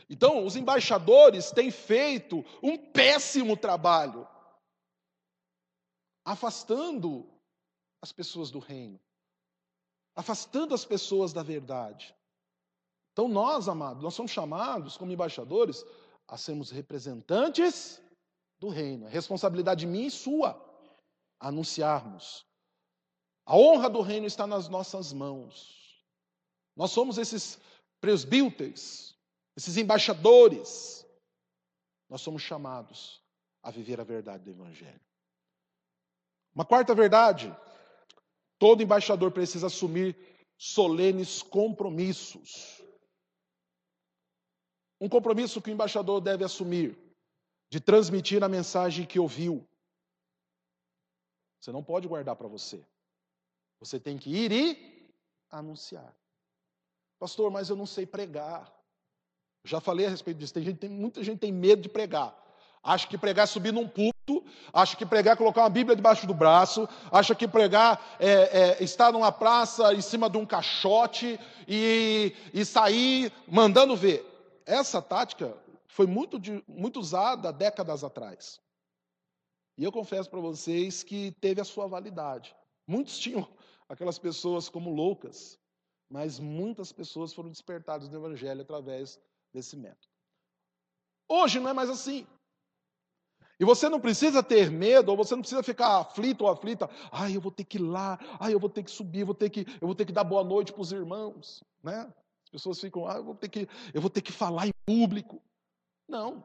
Então, 0.09 0.45
os 0.45 0.57
embaixadores 0.57 1.51
têm 1.51 1.71
feito 1.71 2.45
um 2.63 2.77
péssimo 2.77 3.57
trabalho, 3.57 4.27
afastando 6.27 7.25
as 8.03 8.11
pessoas 8.11 8.51
do 8.51 8.59
reino, 8.59 9.01
afastando 10.17 10.75
as 10.75 10.85
pessoas 10.85 11.33
da 11.33 11.43
verdade. 11.43 12.13
Então, 13.13 13.29
nós, 13.29 13.69
amados, 13.69 14.03
nós 14.03 14.13
somos 14.13 14.33
chamados 14.33 14.97
como 14.97 15.13
embaixadores 15.13 15.85
a 16.27 16.37
sermos 16.37 16.73
representantes 16.73 18.03
do 18.59 18.69
reino. 18.69 19.07
É 19.07 19.09
responsabilidade 19.09 19.87
minha 19.87 20.09
e 20.09 20.11
sua 20.11 20.61
anunciarmos. 21.39 22.45
A 23.47 23.57
honra 23.57 23.89
do 23.89 24.01
reino 24.01 24.27
está 24.27 24.49
nas 24.49 24.69
nossas 24.69 25.13
mãos. 25.13 26.05
Nós 26.75 26.91
somos 26.91 27.19
esses 27.19 27.59
presbíteros, 28.01 29.17
esses 29.57 29.77
embaixadores. 29.77 31.07
Nós 32.09 32.21
somos 32.21 32.43
chamados 32.43 33.23
a 33.63 33.71
viver 33.71 34.01
a 34.01 34.05
verdade 34.05 34.43
do 34.43 34.51
Evangelho. 34.51 35.06
Uma 36.57 36.65
quarta 36.65 36.95
verdade: 36.95 37.55
todo 38.59 38.83
embaixador 38.83 39.31
precisa 39.31 39.67
assumir 39.67 40.17
solenes 40.57 41.43
compromissos. 41.43 42.83
Um 44.99 45.07
compromisso 45.07 45.61
que 45.61 45.71
o 45.71 45.75
embaixador 45.75 46.19
deve 46.23 46.43
assumir 46.43 46.99
de 47.71 47.79
transmitir 47.79 48.43
a 48.43 48.49
mensagem 48.49 49.05
que 49.05 49.21
ouviu. 49.21 49.69
Você 51.61 51.71
não 51.71 51.85
pode 51.85 52.09
guardar 52.09 52.35
para 52.37 52.49
você. 52.49 52.83
Você 53.79 54.01
tem 54.01 54.17
que 54.17 54.31
ir 54.31 54.51
e 54.51 55.13
anunciar. 55.51 56.17
Pastor, 57.19 57.51
mas 57.51 57.69
eu 57.69 57.77
não 57.77 57.85
sei 57.85 58.07
pregar. 58.07 58.75
Já 59.63 59.79
falei 59.79 60.07
a 60.07 60.09
respeito 60.09 60.39
disso. 60.39 60.55
Tem, 60.55 60.63
gente, 60.63 60.79
tem 60.79 60.89
muita 60.89 61.23
gente 61.23 61.41
tem 61.41 61.53
medo 61.53 61.83
de 61.83 61.89
pregar. 61.91 62.35
Acha 62.87 63.09
que 63.09 63.19
pregar 63.19 63.43
é 63.43 63.47
subir 63.47 63.73
num 63.73 63.89
púlpito, 63.89 64.45
acha 64.73 64.97
que 64.97 65.05
pregar 65.05 65.35
é 65.35 65.37
colocar 65.37 65.63
uma 65.63 65.69
Bíblia 65.69 65.97
debaixo 65.97 66.25
do 66.25 66.33
braço, 66.33 66.89
acha 67.11 67.35
que 67.35 67.49
pregar 67.49 68.17
é, 68.21 68.79
é 68.79 68.85
estar 68.85 69.11
numa 69.13 69.33
praça 69.33 69.93
em 69.93 70.01
cima 70.01 70.31
de 70.31 70.39
um 70.39 70.47
caixote 70.47 71.39
e, 71.67 72.33
e 72.55 72.65
sair 72.65 73.33
mandando 73.49 73.97
ver. 73.97 74.25
Essa 74.65 75.03
tática 75.03 75.53
foi 75.89 76.07
muito, 76.07 76.41
muito 76.69 77.01
usada 77.01 77.53
décadas 77.53 78.05
atrás. 78.05 78.61
E 79.77 79.83
eu 79.83 79.91
confesso 79.91 80.31
para 80.31 80.41
vocês 80.41 81.03
que 81.03 81.33
teve 81.41 81.61
a 81.61 81.65
sua 81.65 81.89
validade. 81.89 82.55
Muitos 82.87 83.19
tinham 83.21 83.49
aquelas 83.89 84.19
pessoas 84.19 84.69
como 84.69 84.95
loucas, 84.95 85.59
mas 86.09 86.39
muitas 86.39 86.93
pessoas 86.93 87.35
foram 87.35 87.51
despertadas 87.51 88.09
no 88.09 88.17
Evangelho 88.17 88.63
através 88.63 89.21
desse 89.53 89.77
método. 89.77 90.15
Hoje 91.29 91.59
não 91.59 91.71
é 91.71 91.73
mais 91.73 91.91
assim. 91.91 92.25
E 93.59 93.65
você 93.65 93.89
não 93.89 93.99
precisa 93.99 94.43
ter 94.43 94.71
medo, 94.71 95.11
ou 95.11 95.17
você 95.17 95.35
não 95.35 95.41
precisa 95.41 95.63
ficar 95.63 96.01
aflito 96.01 96.43
ou 96.43 96.51
aflita. 96.51 96.91
Ai, 97.11 97.37
eu 97.37 97.41
vou 97.41 97.51
ter 97.51 97.65
que 97.65 97.79
ir 97.79 97.81
lá, 97.81 98.19
ai, 98.39 98.53
eu 98.53 98.61
vou 98.61 98.69
ter 98.69 98.83
que 98.83 98.91
subir, 98.91 99.25
vou 99.25 99.35
ter 99.35 99.49
que, 99.49 99.67
eu 99.81 99.87
vou 99.87 99.95
ter 99.95 100.05
que 100.05 100.13
dar 100.13 100.25
boa 100.25 100.45
noite 100.45 100.73
para 100.73 100.83
os 100.83 100.93
irmãos. 100.93 101.65
Né? 101.83 102.07
As 102.45 102.51
pessoas 102.51 102.79
ficam, 102.79 103.09
ah, 103.09 103.17
eu 103.17 103.25
vou 103.25 103.35
ter 103.35 103.49
que, 103.49 103.67
eu 103.95 104.01
vou 104.01 104.11
ter 104.11 104.21
que 104.21 104.33
falar 104.33 104.67
em 104.67 104.73
público. 104.85 105.43
Não. 106.09 106.45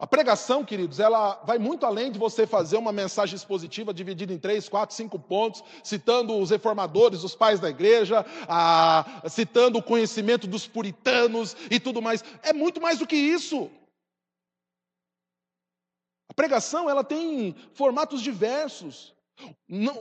A 0.00 0.06
pregação, 0.06 0.64
queridos, 0.64 0.98
ela 0.98 1.42
vai 1.44 1.58
muito 1.58 1.84
além 1.84 2.10
de 2.10 2.18
você 2.18 2.46
fazer 2.46 2.78
uma 2.78 2.90
mensagem 2.90 3.36
expositiva 3.36 3.92
dividida 3.92 4.32
em 4.32 4.38
três, 4.38 4.66
quatro, 4.66 4.96
cinco 4.96 5.18
pontos, 5.18 5.62
citando 5.84 6.38
os 6.38 6.48
reformadores, 6.48 7.22
os 7.22 7.34
pais 7.34 7.60
da 7.60 7.68
igreja, 7.68 8.24
a, 8.48 9.22
citando 9.28 9.78
o 9.78 9.82
conhecimento 9.82 10.46
dos 10.46 10.66
puritanos 10.66 11.54
e 11.70 11.78
tudo 11.78 12.00
mais. 12.00 12.24
É 12.42 12.50
muito 12.50 12.80
mais 12.80 12.98
do 12.98 13.06
que 13.06 13.14
isso. 13.14 13.70
Pregação 16.40 16.88
ela 16.88 17.04
tem 17.04 17.54
formatos 17.74 18.22
diversos. 18.22 19.14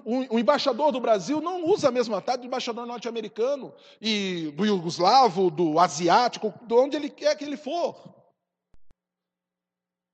o, 0.05 0.39
embaixador 0.39 0.89
do 0.89 1.01
Brasil 1.01 1.41
não 1.41 1.65
usa 1.65 1.89
a 1.89 1.91
mesma 1.91 2.21
tática 2.21 2.43
do 2.43 2.47
embaixador 2.47 2.85
norte-americano 2.85 3.75
e 3.99 4.49
do 4.51 4.65
iugoslavo, 4.65 5.51
do 5.51 5.77
asiático, 5.77 6.53
de 6.65 6.73
onde 6.73 6.95
ele 6.95 7.09
quer 7.09 7.35
que 7.35 7.43
ele 7.43 7.57
for. 7.57 7.93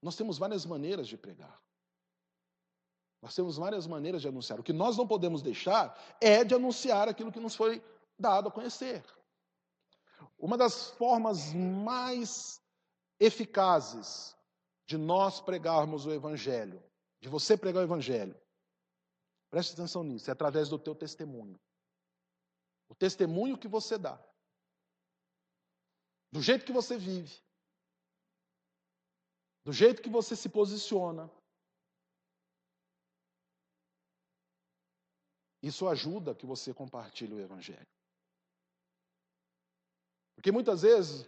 Nós 0.02 0.16
temos 0.16 0.40
várias 0.40 0.66
maneiras 0.66 1.08
de 1.08 1.16
pregar. 1.16 1.62
Nós 3.22 3.36
temos 3.36 3.58
várias 3.58 3.86
maneiras 3.86 4.24
de 4.24 4.28
anunciar. 4.28 4.60
O 4.60 4.64
que 4.64 4.74
nós 4.74 4.98
não 4.98 5.06
podemos 5.06 5.44
deixar 5.44 5.96
é 6.20 6.44
de 6.44 6.56
anunciar 6.56 7.08
aquilo 7.08 7.32
que 7.32 7.40
nos 7.40 7.56
foi 7.56 7.84
dado 8.18 8.50
a 8.50 8.52
conhecer. 8.52 9.06
Uma 10.40 10.58
das 10.58 10.90
formas 10.90 11.54
mais 11.54 12.60
eficazes 13.20 14.35
de 14.86 14.98
nós 14.98 15.42
pregarmos 15.42 16.06
o 16.06 16.12
Evangelho, 16.12 16.84
de 17.20 17.28
você 17.28 17.58
pregar 17.58 17.82
o 17.82 17.86
Evangelho, 17.86 18.40
preste 19.50 19.74
atenção 19.74 20.04
nisso, 20.04 20.30
é 20.30 20.34
através 20.34 20.70
do 20.70 20.78
teu 20.78 20.94
testemunho. 20.94 21.60
O 22.88 22.96
testemunho 22.96 23.58
que 23.58 23.68
você 23.68 23.98
dá, 23.98 24.24
do 26.32 26.42
jeito 26.42 26.66
que 26.66 26.74
você 26.74 26.98
vive, 26.98 27.44
do 29.64 29.74
jeito 29.74 30.02
que 30.02 30.10
você 30.10 30.36
se 30.36 30.48
posiciona. 30.48 31.30
Isso 35.64 35.88
ajuda 35.88 36.36
que 36.36 36.46
você 36.46 36.72
compartilhe 36.72 37.34
o 37.34 37.40
Evangelho. 37.40 37.88
Porque 40.36 40.52
muitas 40.52 40.84
vezes 40.84 41.28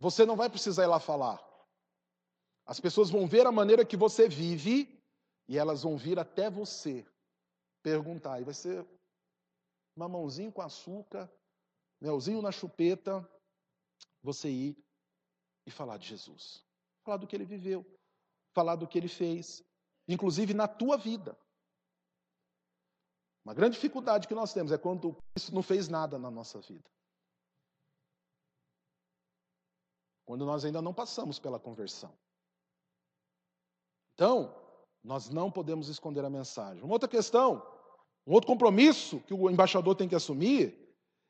você 0.00 0.26
não 0.26 0.34
vai 0.34 0.50
precisar 0.50 0.82
ir 0.82 0.88
lá 0.88 0.98
falar. 0.98 1.47
As 2.68 2.78
pessoas 2.78 3.10
vão 3.10 3.26
ver 3.26 3.48
a 3.48 3.50
maneira 3.50 3.84
que 3.84 3.96
você 3.96 4.28
vive 4.28 4.88
e 5.48 5.58
elas 5.58 5.82
vão 5.82 5.96
vir 5.96 6.20
até 6.20 6.48
você 6.48 7.04
perguntar. 7.82 8.40
E 8.40 8.44
vai 8.44 8.54
ser 8.54 8.86
mamãozinho 9.96 10.52
com 10.52 10.62
açúcar, 10.62 11.28
melzinho 12.00 12.40
na 12.40 12.52
chupeta, 12.52 13.28
você 14.22 14.48
ir 14.48 14.76
e 15.66 15.70
falar 15.72 15.96
de 15.96 16.06
Jesus 16.06 16.68
falar 17.08 17.16
do 17.16 17.26
que 17.26 17.34
ele 17.34 17.46
viveu, 17.46 17.86
falar 18.52 18.76
do 18.76 18.86
que 18.86 18.98
ele 18.98 19.08
fez, 19.08 19.64
inclusive 20.06 20.52
na 20.52 20.68
tua 20.68 20.98
vida. 20.98 21.34
Uma 23.42 23.54
grande 23.54 23.76
dificuldade 23.76 24.28
que 24.28 24.34
nós 24.34 24.52
temos 24.52 24.70
é 24.72 24.76
quando 24.76 25.16
isso 25.34 25.54
não 25.54 25.62
fez 25.62 25.88
nada 25.88 26.18
na 26.18 26.30
nossa 26.30 26.60
vida. 26.60 26.84
Quando 30.26 30.44
nós 30.44 30.66
ainda 30.66 30.82
não 30.82 30.92
passamos 30.92 31.38
pela 31.38 31.58
conversão. 31.58 32.12
Então, 34.18 34.52
nós 35.04 35.30
não 35.30 35.48
podemos 35.48 35.88
esconder 35.88 36.24
a 36.24 36.28
mensagem. 36.28 36.82
Uma 36.82 36.94
outra 36.94 37.08
questão, 37.08 37.64
um 38.26 38.32
outro 38.32 38.48
compromisso 38.48 39.20
que 39.20 39.32
o 39.32 39.48
embaixador 39.48 39.94
tem 39.94 40.08
que 40.08 40.14
assumir 40.16 40.76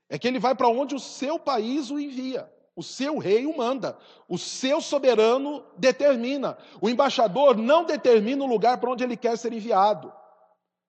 é 0.09 0.19
que 0.19 0.27
ele 0.27 0.39
vai 0.39 0.55
para 0.55 0.69
onde 0.69 0.95
o 0.95 0.99
seu 0.99 1.39
país 1.39 1.91
o 1.91 2.01
envia. 2.01 2.51
O 2.75 2.83
seu 2.83 3.19
rei 3.19 3.45
o 3.45 3.55
manda, 3.55 3.99
o 4.27 4.39
seu 4.39 4.81
soberano 4.81 5.63
determina. 5.77 6.57
O 6.81 6.89
embaixador 6.89 7.59
não 7.59 7.85
determina 7.85 8.43
o 8.43 8.49
lugar 8.49 8.81
para 8.81 8.91
onde 8.91 9.05
ele 9.05 9.19
quer 9.19 9.37
ser 9.37 9.53
enviado. 9.53 10.11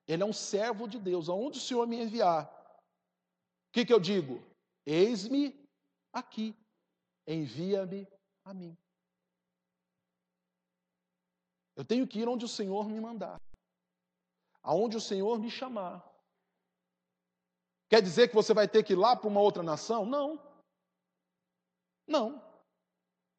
Ele 0.07 0.23
é 0.23 0.25
um 0.25 0.31
servo 0.31 0.87
de 0.87 0.97
Deus. 0.99 1.27
Aonde 1.27 1.57
o 1.57 1.61
Senhor 1.61 1.85
me 1.85 2.01
enviar? 2.01 2.45
O 2.45 3.73
que, 3.73 3.85
que 3.85 3.93
eu 3.93 3.99
digo? 3.99 4.41
Eis-me 4.85 5.53
aqui, 6.13 6.55
envia-me 7.27 8.07
a 8.45 8.53
mim. 8.53 8.77
Eu 11.79 11.85
tenho 11.85 12.05
que 12.05 12.19
ir 12.19 12.27
onde 12.27 12.43
o 12.43 12.47
Senhor 12.49 12.89
me 12.89 12.99
mandar, 12.99 13.39
aonde 14.61 14.97
o 14.97 14.99
Senhor 14.99 15.39
me 15.39 15.49
chamar. 15.49 16.05
Quer 17.89 18.01
dizer 18.01 18.27
que 18.27 18.35
você 18.35 18.53
vai 18.53 18.67
ter 18.67 18.83
que 18.83 18.91
ir 18.91 18.97
lá 18.97 19.15
para 19.15 19.29
uma 19.29 19.39
outra 19.39 19.63
nação? 19.63 20.05
Não. 20.05 20.37
Não. 22.05 22.43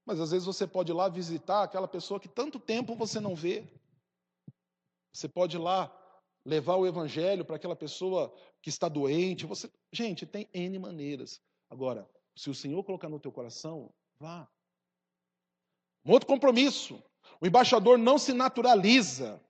Mas 0.07 0.19
às 0.21 0.31
vezes 0.31 0.47
você 0.47 0.67
pode 0.67 0.91
ir 0.91 0.95
lá 0.95 1.07
visitar 1.07 1.65
aquela 1.65 1.87
pessoa 1.87 2.19
que 2.19 2.31
tanto 2.31 2.59
tempo 2.59 2.97
você 2.97 3.21
não 3.21 3.35
vê. 3.35 3.63
Você 5.13 5.29
pode 5.29 5.59
ir 5.59 5.61
lá 5.61 5.95
levar 6.43 6.77
o 6.77 6.87
evangelho 6.87 7.45
para 7.45 7.57
aquela 7.57 7.77
pessoa 7.77 8.35
que 8.63 8.71
está 8.71 8.89
doente. 8.89 9.45
Você, 9.45 9.71
gente, 9.93 10.25
tem 10.25 10.49
N 10.55 10.79
maneiras. 10.79 11.43
Agora, 11.69 12.09
se 12.35 12.49
o 12.49 12.55
Senhor 12.55 12.83
colocar 12.85 13.11
no 13.11 13.21
teu 13.21 13.31
coração, 13.31 13.93
vá. 14.19 14.49
Um 16.07 16.13
outro 16.13 16.27
compromisso. 16.27 17.05
O 17.41 17.47
embaixador 17.47 17.97
não 17.97 18.19
se 18.19 18.33
naturaliza. 18.33 19.41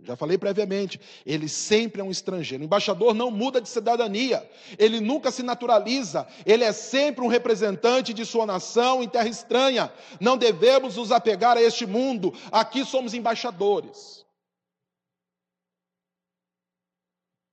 Já 0.00 0.14
falei 0.14 0.38
previamente, 0.38 1.00
ele 1.26 1.48
sempre 1.48 2.00
é 2.00 2.04
um 2.04 2.10
estrangeiro. 2.10 2.62
O 2.62 2.66
embaixador 2.66 3.14
não 3.14 3.32
muda 3.32 3.60
de 3.60 3.68
cidadania, 3.68 4.48
ele 4.78 5.00
nunca 5.00 5.32
se 5.32 5.42
naturaliza, 5.42 6.26
ele 6.46 6.62
é 6.62 6.72
sempre 6.72 7.24
um 7.24 7.26
representante 7.26 8.14
de 8.14 8.24
sua 8.24 8.46
nação 8.46 9.02
em 9.02 9.08
terra 9.08 9.28
estranha. 9.28 9.92
Não 10.20 10.38
devemos 10.38 10.96
nos 10.96 11.10
apegar 11.10 11.56
a 11.56 11.62
este 11.62 11.84
mundo, 11.84 12.32
aqui 12.52 12.84
somos 12.84 13.12
embaixadores. 13.12 14.24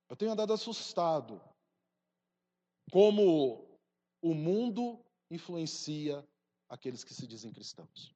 Eu 0.07 0.15
tenho 0.15 0.31
andado 0.31 0.53
assustado 0.53 1.41
como 2.91 3.67
o 4.21 4.33
mundo 4.35 5.03
influencia 5.31 6.23
aqueles 6.69 7.03
que 7.03 7.13
se 7.13 7.25
dizem 7.25 7.51
cristãos. 7.51 8.14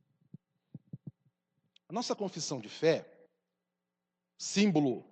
A 1.89 1.93
nossa 1.93 2.15
confissão 2.15 2.59
de 2.59 2.69
fé 2.69 3.05
símbolo 4.37 5.03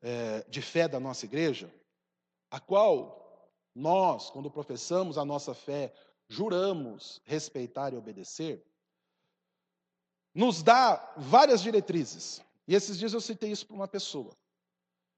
é, 0.00 0.42
de 0.48 0.60
fé 0.60 0.88
da 0.88 0.98
nossa 0.98 1.26
igreja, 1.26 1.72
a 2.50 2.58
qual 2.58 3.48
nós, 3.74 4.30
quando 4.30 4.50
professamos 4.50 5.16
a 5.16 5.24
nossa 5.24 5.54
fé, 5.54 5.94
juramos 6.28 7.20
respeitar 7.24 7.92
e 7.92 7.96
obedecer, 7.96 8.64
nos 10.34 10.62
dá 10.62 11.14
várias 11.16 11.60
diretrizes. 11.60 12.42
E 12.66 12.74
esses 12.74 12.98
dias 12.98 13.12
eu 13.12 13.20
citei 13.20 13.52
isso 13.52 13.66
para 13.66 13.76
uma 13.76 13.86
pessoa. 13.86 14.34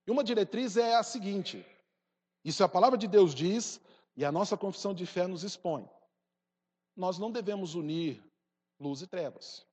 E 0.06 0.10
uma 0.10 0.24
diretriz 0.24 0.76
é 0.76 0.96
a 0.96 1.02
seguinte: 1.02 1.64
isso 2.44 2.62
a 2.64 2.68
palavra 2.68 2.98
de 2.98 3.06
Deus 3.06 3.34
diz 3.34 3.80
e 4.16 4.24
a 4.24 4.32
nossa 4.32 4.56
confissão 4.56 4.92
de 4.92 5.06
fé 5.06 5.26
nos 5.26 5.44
expõe. 5.44 5.88
Nós 6.96 7.18
não 7.18 7.30
devemos 7.30 7.74
unir 7.74 8.22
luz 8.78 9.02
e 9.02 9.06
trevas. 9.06 9.64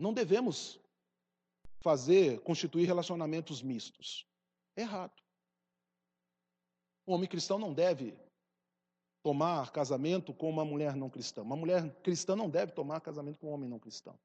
Não 0.00 0.14
devemos 0.14 0.80
fazer, 1.80 2.40
constituir 2.40 2.86
relacionamentos 2.86 3.62
mistos. 3.62 4.26
Errado. 4.76 5.22
O 7.06 7.12
homem 7.12 7.28
cristão 7.28 7.58
não 7.58 7.72
deve 7.72 8.16
tomar 9.22 9.70
casamento 9.70 10.32
com 10.32 10.48
uma 10.48 10.64
mulher 10.64 10.96
não 10.96 11.10
cristã. 11.10 11.42
Uma 11.42 11.56
mulher 11.56 11.94
cristã 12.02 12.34
não 12.34 12.48
deve 12.48 12.72
tomar 12.72 13.00
casamento 13.00 13.38
com 13.38 13.48
um 13.48 13.52
homem 13.52 13.68
não 13.68 13.78
cristão. 13.78 14.18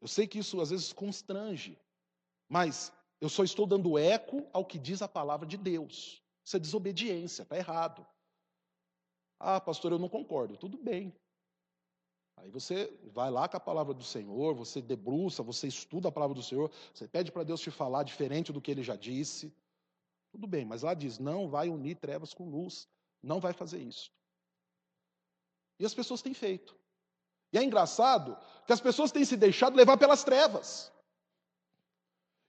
Eu 0.00 0.08
sei 0.08 0.26
que 0.26 0.38
isso 0.38 0.60
às 0.60 0.70
vezes 0.70 0.92
constrange, 0.92 1.78
mas 2.48 2.92
eu 3.20 3.28
só 3.28 3.44
estou 3.44 3.66
dando 3.66 3.96
eco 3.96 4.46
ao 4.52 4.66
que 4.66 4.78
diz 4.78 5.00
a 5.00 5.08
palavra 5.08 5.46
de 5.46 5.56
Deus. 5.56 6.20
Isso 6.44 6.56
é 6.56 6.60
desobediência, 6.60 7.42
está 7.42 7.56
errado. 7.56 8.04
Ah, 9.38 9.60
pastor, 9.60 9.92
eu 9.92 9.98
não 9.98 10.08
concordo. 10.08 10.56
Tudo 10.56 10.76
bem. 10.76 11.14
Aí 12.36 12.50
você 12.50 12.92
vai 13.12 13.30
lá 13.30 13.48
com 13.48 13.56
a 13.56 13.60
palavra 13.60 13.94
do 13.94 14.02
Senhor, 14.02 14.54
você 14.54 14.80
debruça, 14.80 15.42
você 15.42 15.68
estuda 15.68 16.08
a 16.08 16.12
palavra 16.12 16.34
do 16.34 16.42
Senhor, 16.42 16.70
você 16.92 17.06
pede 17.06 17.30
para 17.30 17.44
Deus 17.44 17.60
te 17.60 17.70
falar 17.70 18.02
diferente 18.02 18.52
do 18.52 18.60
que 18.60 18.70
ele 18.70 18.82
já 18.82 18.96
disse. 18.96 19.52
Tudo 20.30 20.46
bem, 20.46 20.64
mas 20.64 20.82
lá 20.82 20.94
diz: 20.94 21.18
não 21.18 21.48
vai 21.48 21.68
unir 21.68 21.96
trevas 21.96 22.32
com 22.32 22.48
luz, 22.48 22.88
não 23.22 23.38
vai 23.38 23.52
fazer 23.52 23.78
isso. 23.78 24.10
E 25.78 25.84
as 25.84 25.94
pessoas 25.94 26.22
têm 26.22 26.34
feito. 26.34 26.76
E 27.52 27.58
é 27.58 27.62
engraçado 27.62 28.36
que 28.66 28.72
as 28.72 28.80
pessoas 28.80 29.12
têm 29.12 29.24
se 29.24 29.36
deixado 29.36 29.76
levar 29.76 29.98
pelas 29.98 30.24
trevas. 30.24 30.90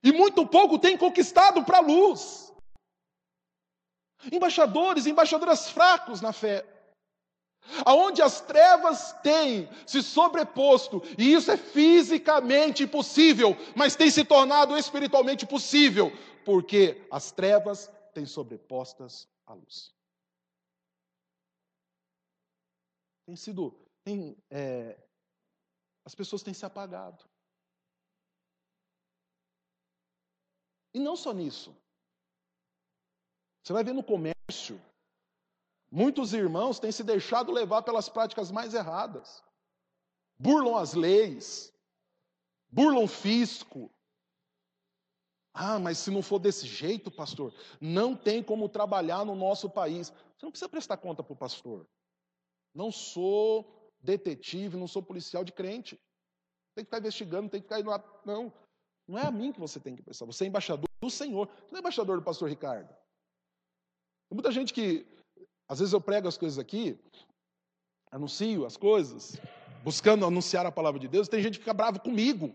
E 0.02 0.12
muito 0.12 0.46
pouco 0.46 0.78
têm 0.78 0.96
conquistado 0.96 1.64
para 1.64 1.78
a 1.78 1.82
luz. 1.82 2.52
Embaixadores, 4.32 5.06
embaixadoras 5.06 5.70
fracos 5.70 6.20
na 6.20 6.32
fé 6.32 6.73
aonde 7.84 8.22
as 8.22 8.40
trevas 8.40 9.12
têm 9.22 9.68
se 9.86 10.02
sobreposto, 10.02 11.02
e 11.18 11.32
isso 11.32 11.50
é 11.50 11.56
fisicamente 11.56 12.84
impossível, 12.84 13.56
mas 13.74 13.96
tem 13.96 14.10
se 14.10 14.24
tornado 14.24 14.76
espiritualmente 14.76 15.46
possível, 15.46 16.10
porque 16.44 17.06
as 17.10 17.30
trevas 17.32 17.90
têm 18.12 18.26
sobrepostas 18.26 19.28
à 19.46 19.54
luz. 19.54 19.92
Tem 23.26 23.36
sido 23.36 23.74
tem, 24.04 24.36
é, 24.50 25.02
as 26.04 26.14
pessoas 26.14 26.42
têm 26.42 26.52
se 26.52 26.66
apagado. 26.66 27.24
E 30.92 31.00
não 31.00 31.16
só 31.16 31.32
nisso. 31.32 31.74
Você 33.62 33.72
vai 33.72 33.82
ver 33.82 33.94
no 33.94 34.04
comércio, 34.04 34.80
muitos 35.94 36.34
irmãos 36.34 36.80
têm 36.80 36.90
se 36.90 37.04
deixado 37.04 37.52
levar 37.52 37.82
pelas 37.82 38.08
práticas 38.08 38.50
mais 38.50 38.74
erradas. 38.74 39.42
Burlam 40.36 40.76
as 40.76 40.94
leis, 40.94 41.72
burlam 42.68 43.04
o 43.04 43.08
fisco. 43.08 43.88
Ah, 45.52 45.78
mas 45.78 45.98
se 45.98 46.10
não 46.10 46.20
for 46.20 46.40
desse 46.40 46.66
jeito, 46.66 47.12
pastor, 47.12 47.54
não 47.80 48.16
tem 48.16 48.42
como 48.42 48.68
trabalhar 48.68 49.24
no 49.24 49.36
nosso 49.36 49.70
país. 49.70 50.08
Você 50.08 50.44
não 50.44 50.50
precisa 50.50 50.68
prestar 50.68 50.96
conta 50.96 51.22
para 51.22 51.32
o 51.32 51.36
pastor. 51.36 51.86
Não 52.74 52.90
sou 52.90 53.92
detetive, 54.00 54.76
não 54.76 54.88
sou 54.88 55.00
policial 55.00 55.44
de 55.44 55.52
crente. 55.52 55.94
Tem 56.74 56.84
que 56.84 56.88
ficar 56.88 56.98
investigando, 56.98 57.48
tem 57.48 57.60
que 57.60 57.68
ficar 57.68 57.78
indo 57.78 57.90
lá. 57.90 58.02
Não, 58.26 58.52
não 59.06 59.16
é 59.16 59.24
a 59.24 59.30
mim 59.30 59.52
que 59.52 59.60
você 59.60 59.78
tem 59.78 59.94
que 59.94 60.02
prestar. 60.02 60.26
Você 60.26 60.42
é 60.42 60.48
embaixador 60.48 60.90
do 61.00 61.08
Senhor. 61.08 61.46
Você 61.46 61.70
não 61.70 61.76
é 61.76 61.80
embaixador 61.80 62.18
do 62.18 62.24
pastor 62.24 62.48
Ricardo. 62.48 62.88
Tem 64.28 64.34
muita 64.34 64.50
gente 64.50 64.74
que, 64.74 65.06
às 65.68 65.78
vezes 65.78 65.92
eu 65.92 66.00
prego 66.00 66.28
as 66.28 66.36
coisas 66.36 66.58
aqui, 66.58 66.98
anuncio 68.10 68.64
as 68.64 68.76
coisas, 68.76 69.40
buscando 69.82 70.24
anunciar 70.26 70.66
a 70.66 70.72
palavra 70.72 71.00
de 71.00 71.08
Deus, 71.08 71.28
tem 71.28 71.42
gente 71.42 71.54
que 71.54 71.64
fica 71.64 71.74
bravo 71.74 72.00
comigo. 72.00 72.54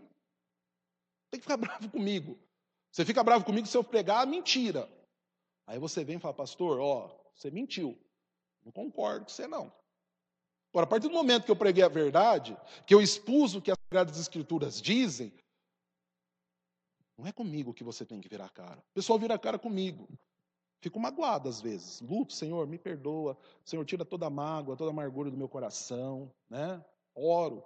Tem 1.30 1.40
que 1.40 1.44
ficar 1.44 1.56
bravo 1.58 1.88
comigo. 1.90 2.38
Você 2.90 3.04
fica 3.04 3.22
bravo 3.22 3.44
comigo 3.44 3.66
se 3.66 3.76
eu 3.76 3.84
pregar 3.84 4.26
mentira. 4.26 4.90
Aí 5.66 5.78
você 5.78 6.04
vem 6.04 6.16
e 6.16 6.20
fala, 6.20 6.34
pastor, 6.34 6.80
ó, 6.80 7.16
você 7.34 7.50
mentiu. 7.50 7.96
Não 8.64 8.72
concordo 8.72 9.26
com 9.26 9.30
você, 9.30 9.46
não. 9.46 9.72
Agora, 10.72 10.84
a 10.84 10.88
partir 10.88 11.08
do 11.08 11.14
momento 11.14 11.44
que 11.44 11.50
eu 11.50 11.56
preguei 11.56 11.82
a 11.82 11.88
verdade, 11.88 12.56
que 12.86 12.94
eu 12.94 13.00
expus 13.00 13.54
o 13.54 13.62
que 13.62 13.70
as 13.70 13.78
Sagradas 13.88 14.18
Escrituras 14.18 14.80
dizem, 14.80 15.32
não 17.16 17.26
é 17.26 17.32
comigo 17.32 17.74
que 17.74 17.84
você 17.84 18.04
tem 18.04 18.20
que 18.20 18.28
virar 18.28 18.46
a 18.46 18.50
cara. 18.50 18.78
O 18.78 18.94
pessoal 18.94 19.18
vira 19.18 19.34
a 19.34 19.38
cara 19.38 19.58
comigo. 19.58 20.08
Fico 20.80 20.98
magoado 20.98 21.48
às 21.48 21.60
vezes. 21.60 22.00
Luto, 22.00 22.32
Senhor, 22.32 22.66
me 22.66 22.78
perdoa. 22.78 23.36
Senhor, 23.64 23.84
tira 23.84 24.04
toda 24.04 24.26
a 24.26 24.30
mágoa, 24.30 24.76
toda 24.76 24.90
a 24.90 24.92
amargura 24.92 25.30
do 25.30 25.36
meu 25.36 25.48
coração. 25.48 26.32
Né? 26.48 26.82
Oro. 27.14 27.62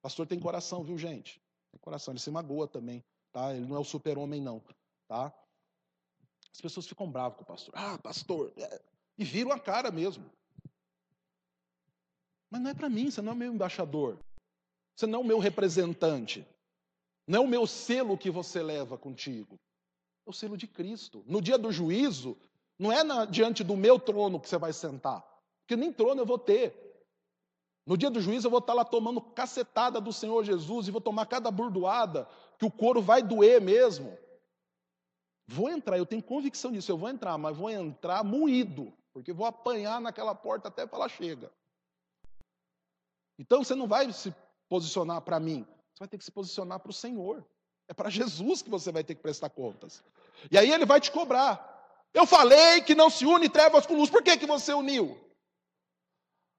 Pastor 0.00 0.26
tem 0.26 0.38
coração, 0.38 0.84
viu, 0.84 0.96
gente? 0.96 1.40
Tem 1.72 1.80
coração. 1.80 2.12
Ele 2.12 2.20
se 2.20 2.30
magoa 2.30 2.68
também. 2.68 3.04
Tá? 3.32 3.54
Ele 3.54 3.66
não 3.66 3.76
é 3.76 3.80
o 3.80 3.84
super-homem, 3.84 4.40
não. 4.40 4.62
Tá? 5.08 5.32
As 6.52 6.60
pessoas 6.60 6.86
ficam 6.86 7.10
bravas 7.10 7.36
com 7.36 7.42
o 7.42 7.46
pastor. 7.46 7.74
Ah, 7.76 7.98
pastor. 7.98 8.52
É. 8.56 8.80
E 9.18 9.24
viram 9.24 9.50
a 9.50 9.58
cara 9.58 9.90
mesmo. 9.90 10.24
Mas 12.48 12.60
não 12.60 12.70
é 12.70 12.74
para 12.74 12.88
mim, 12.88 13.10
você 13.10 13.20
não 13.20 13.32
é 13.32 13.34
meu 13.34 13.52
embaixador. 13.52 14.18
Você 14.94 15.06
não 15.06 15.18
é 15.18 15.22
o 15.22 15.26
meu 15.26 15.38
representante. 15.38 16.46
Não 17.26 17.42
é 17.42 17.44
o 17.44 17.48
meu 17.48 17.66
selo 17.66 18.16
que 18.16 18.30
você 18.30 18.62
leva 18.62 18.96
contigo. 18.96 19.58
É 20.26 20.30
o 20.30 20.32
selo 20.32 20.56
de 20.56 20.66
Cristo. 20.66 21.24
No 21.26 21.40
dia 21.40 21.56
do 21.56 21.70
juízo, 21.70 22.36
não 22.78 22.90
é 22.90 23.04
na, 23.04 23.24
diante 23.24 23.62
do 23.62 23.76
meu 23.76 23.98
trono 23.98 24.40
que 24.40 24.48
você 24.48 24.58
vai 24.58 24.72
sentar. 24.72 25.24
Porque 25.60 25.76
nem 25.76 25.92
trono 25.92 26.20
eu 26.20 26.26
vou 26.26 26.38
ter. 26.38 26.86
No 27.86 27.96
dia 27.96 28.10
do 28.10 28.20
juízo 28.20 28.48
eu 28.48 28.50
vou 28.50 28.58
estar 28.58 28.74
lá 28.74 28.84
tomando 28.84 29.20
cacetada 29.20 30.00
do 30.00 30.12
Senhor 30.12 30.44
Jesus 30.44 30.88
e 30.88 30.90
vou 30.90 31.00
tomar 31.00 31.26
cada 31.26 31.50
burdoada, 31.52 32.28
que 32.58 32.64
o 32.64 32.70
couro 32.70 33.00
vai 33.00 33.22
doer 33.22 33.60
mesmo. 33.60 34.18
Vou 35.46 35.70
entrar, 35.70 35.96
eu 35.96 36.04
tenho 36.04 36.22
convicção 36.22 36.72
disso, 36.72 36.90
eu 36.90 36.98
vou 36.98 37.08
entrar, 37.08 37.38
mas 37.38 37.56
vou 37.56 37.70
entrar 37.70 38.24
moído, 38.24 38.92
porque 39.12 39.32
vou 39.32 39.46
apanhar 39.46 40.00
naquela 40.00 40.34
porta 40.34 40.66
até 40.66 40.84
falar 40.88 41.08
chega. 41.08 41.52
Então 43.38 43.62
você 43.62 43.76
não 43.76 43.86
vai 43.86 44.12
se 44.12 44.34
posicionar 44.68 45.20
para 45.22 45.38
mim, 45.38 45.64
você 45.94 46.00
vai 46.00 46.08
ter 46.08 46.18
que 46.18 46.24
se 46.24 46.32
posicionar 46.32 46.80
para 46.80 46.90
o 46.90 46.94
Senhor. 46.94 47.46
É 47.88 47.94
para 47.94 48.10
Jesus 48.10 48.62
que 48.62 48.70
você 48.70 48.90
vai 48.90 49.04
ter 49.04 49.14
que 49.14 49.22
prestar 49.22 49.50
contas. 49.50 50.02
E 50.50 50.58
aí 50.58 50.70
ele 50.70 50.84
vai 50.84 51.00
te 51.00 51.10
cobrar. 51.10 51.74
Eu 52.12 52.26
falei 52.26 52.82
que 52.82 52.94
não 52.94 53.10
se 53.10 53.24
une 53.24 53.48
trevas 53.48 53.86
com 53.86 53.94
luz, 53.94 54.10
por 54.10 54.22
que, 54.22 54.36
que 54.36 54.46
você 54.46 54.72
uniu? 54.72 55.18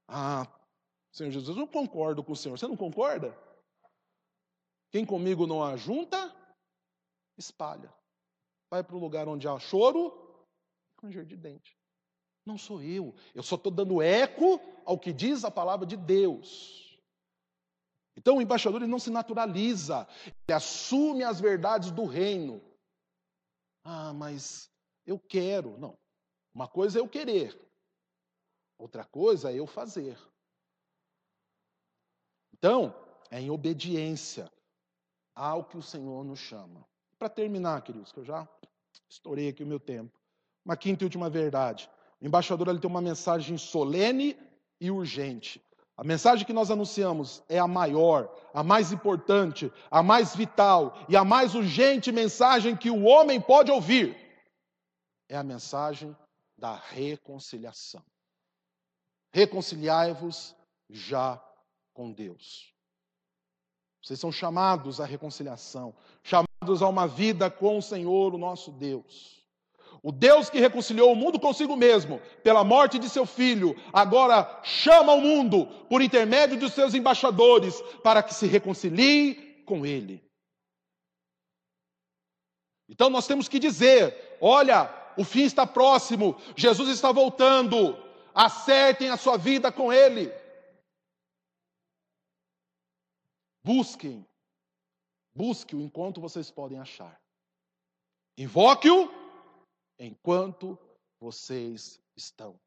Ah, 0.08 0.48
Senhor 1.12 1.32
Jesus, 1.32 1.58
eu 1.58 1.62
não 1.62 1.68
concordo 1.68 2.24
com 2.24 2.32
o 2.32 2.36
Senhor. 2.36 2.58
Você 2.58 2.68
não 2.68 2.78
concorda? 2.78 3.38
Quem 4.92 5.06
comigo 5.06 5.46
não 5.46 5.64
ajunta, 5.64 6.34
espalha. 7.38 7.94
Vai 8.70 8.84
para 8.84 8.96
o 8.96 9.00
lugar 9.00 9.28
onde 9.28 9.48
há 9.48 9.60
choro 9.60 10.28
ranger 11.02 11.26
de 11.26 11.36
dente. 11.36 11.78
Não 12.46 12.58
sou 12.58 12.82
eu. 12.82 13.14
Eu 13.36 13.44
só 13.44 13.56
estou 13.56 13.72
dando 13.72 14.02
eco 14.02 14.60
ao 14.86 14.98
que 14.98 15.12
diz 15.12 15.44
a 15.44 15.52
palavra 15.52 15.86
de 15.86 15.98
Deus. 15.98 16.87
Então 18.18 18.38
o 18.38 18.42
embaixador 18.42 18.82
ele 18.82 18.92
não 18.92 18.98
se 18.98 19.12
naturaliza, 19.12 20.08
ele 20.26 20.56
assume 20.56 21.24
as 21.24 21.40
verdades 21.40 21.92
do 21.92 22.04
reino. 22.04 22.62
Ah, 23.84 24.12
mas 24.12 24.70
eu 25.06 25.20
quero. 25.20 25.78
Não. 25.78 25.98
Uma 26.54 26.68
coisa 26.68 26.98
é 26.98 27.02
eu 27.02 27.08
querer, 27.08 27.56
outra 28.80 29.06
coisa 29.06 29.52
é 29.52 29.60
eu 29.60 29.68
fazer. 29.68 30.18
Então, 32.52 32.96
é 33.30 33.40
em 33.40 33.52
obediência 33.52 34.52
ao 35.36 35.64
que 35.64 35.78
o 35.78 35.84
Senhor 35.84 36.26
nos 36.26 36.40
chama. 36.40 36.84
Para 37.20 37.30
terminar, 37.30 37.84
queridos, 37.84 38.12
que 38.12 38.20
eu 38.20 38.26
já 38.26 38.48
estourei 39.08 39.50
aqui 39.50 39.64
o 39.64 39.68
meu 39.68 39.80
tempo. 39.80 40.20
Uma 40.66 40.76
quinta 40.76 41.04
e 41.04 41.06
última 41.06 41.30
verdade. 41.30 41.88
O 42.20 42.26
embaixador 42.26 42.68
ele 42.70 42.80
tem 42.80 42.90
uma 42.90 43.02
mensagem 43.02 43.56
solene 43.60 44.36
e 44.82 44.90
urgente. 44.90 45.64
A 45.98 46.04
mensagem 46.04 46.46
que 46.46 46.54
nós 46.54 46.70
anunciamos 46.70 47.42
é 47.50 47.58
a 47.58 47.68
maior, 47.68 48.32
a 48.54 48.64
mais 48.64 48.92
importante, 48.92 49.74
a 49.90 50.04
mais 50.04 50.36
vital 50.36 50.96
e 51.10 51.18
a 51.18 51.26
mais 51.26 51.56
urgente 51.56 52.12
mensagem 52.12 52.78
que 52.78 52.92
o 52.92 53.04
homem 53.04 53.42
pode 53.42 53.72
ouvir. 53.72 54.16
É 55.28 55.36
a 55.36 55.44
mensagem 55.44 56.16
da 56.56 56.76
reconciliação. 56.76 58.04
Reconciliai-vos 59.34 60.56
já 60.88 61.44
com 61.94 62.12
Deus. 62.12 62.72
Vocês 64.04 64.20
são 64.20 64.32
chamados 64.32 65.02
à 65.02 65.06
reconciliação, 65.06 65.96
chamados 66.24 66.82
a 66.82 66.88
uma 66.88 67.08
vida 67.08 67.50
com 67.50 67.80
o 67.80 67.82
Senhor, 67.82 68.36
o 68.36 68.38
nosso 68.38 68.72
Deus. 68.72 69.44
O 70.08 70.12
Deus 70.14 70.50
que 70.50 70.58
reconciliou 70.58 71.12
o 71.12 71.16
mundo 71.18 71.38
consigo 71.38 71.76
mesmo, 71.76 72.22
pela 72.42 72.64
morte 72.64 72.98
de 72.98 73.10
seu 73.10 73.26
filho, 73.26 73.76
agora 73.92 74.62
chama 74.64 75.12
o 75.12 75.20
mundo, 75.20 75.68
por 75.90 76.02
intermédio 76.02 76.58
dos 76.58 76.72
seus 76.72 76.94
embaixadores, 76.94 77.82
para 78.06 78.24
que 78.24 78.34
se 78.34 78.48
reconcilie 78.48 79.62
com 79.66 79.86
ele. 79.86 80.24
Então 82.88 83.10
nós 83.10 83.28
temos 83.28 83.50
que 83.50 83.60
dizer: 83.60 84.38
olha, 84.40 84.90
o 85.18 85.26
fim 85.26 85.44
está 85.44 85.68
próximo, 85.68 86.42
Jesus 86.56 86.88
está 86.88 87.12
voltando, 87.12 87.98
acertem 88.34 89.10
a 89.10 89.18
sua 89.18 89.36
vida 89.36 89.74
com 89.74 89.92
ele. 89.92 90.32
Busquem, 93.62 94.26
busque-o 95.36 95.82
enquanto 95.82 96.22
vocês 96.22 96.50
podem 96.50 96.80
achar. 96.80 97.22
Invoque-o 98.38 99.17
enquanto 100.00 100.78
vocês 101.20 102.00
estão 102.16 102.60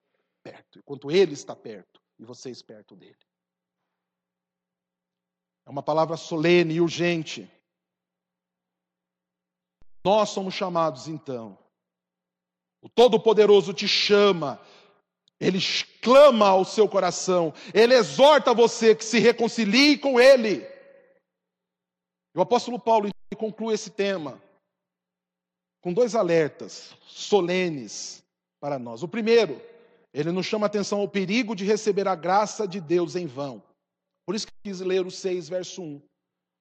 perto, 0.42 0.78
enquanto 0.78 1.10
Ele 1.10 1.32
está 1.32 1.54
perto 1.54 2.00
e 2.18 2.24
vocês 2.24 2.62
perto 2.62 2.96
dele. 2.96 3.18
É 5.66 5.70
uma 5.70 5.82
palavra 5.82 6.16
solene 6.16 6.74
e 6.74 6.80
urgente. 6.80 7.50
Nós 10.04 10.30
somos 10.30 10.54
chamados 10.54 11.06
então. 11.06 11.58
O 12.82 12.88
Todo-Poderoso 12.88 13.74
te 13.74 13.86
chama, 13.86 14.58
ele 15.38 15.58
clama 16.00 16.48
ao 16.48 16.64
seu 16.64 16.88
coração, 16.88 17.52
ele 17.74 17.94
exorta 17.94 18.54
você 18.54 18.94
que 18.94 19.04
se 19.04 19.18
reconcilie 19.18 19.98
com 19.98 20.18
ele. 20.18 20.66
O 22.34 22.40
apóstolo 22.40 22.78
Paulo 22.78 23.10
conclui 23.36 23.74
esse 23.74 23.90
tema 23.90 24.40
com 25.80 25.92
dois 25.92 26.14
alertas 26.14 26.94
solenes 27.06 28.22
para 28.60 28.78
nós. 28.78 29.02
O 29.02 29.08
primeiro, 29.08 29.60
ele 30.12 30.30
nos 30.30 30.46
chama 30.46 30.66
atenção 30.66 31.00
ao 31.00 31.08
perigo 31.08 31.54
de 31.54 31.64
receber 31.64 32.06
a 32.06 32.14
graça 32.14 32.66
de 32.66 32.80
Deus 32.80 33.16
em 33.16 33.26
vão. 33.26 33.62
Por 34.26 34.34
isso 34.34 34.46
que 34.46 34.52
quis 34.64 34.80
ler 34.80 35.06
o 35.06 35.10
6, 35.10 35.48
verso 35.48 35.82
1. 35.82 36.02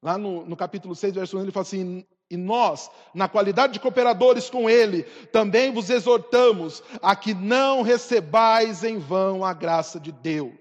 Lá 0.01 0.17
no, 0.17 0.45
no 0.45 0.55
capítulo 0.55 0.95
6, 0.95 1.15
verso 1.15 1.38
1, 1.38 1.41
ele 1.41 1.51
fala 1.51 1.65
assim: 1.65 2.05
E 2.30 2.38
nós, 2.38 2.89
na 3.13 3.28
qualidade 3.28 3.74
de 3.74 3.80
cooperadores 3.80 4.49
com 4.49 4.70
Ele, 4.70 5.03
também 5.32 5.72
vos 5.74 5.89
exortamos 5.89 6.82
a 7.01 7.15
que 7.15 7.34
não 7.34 7.82
recebais 7.82 8.84
em 8.84 8.97
vão 8.97 9.43
a 9.43 9.53
graça 9.53 9.99
de 9.99 10.11
Deus. 10.11 10.53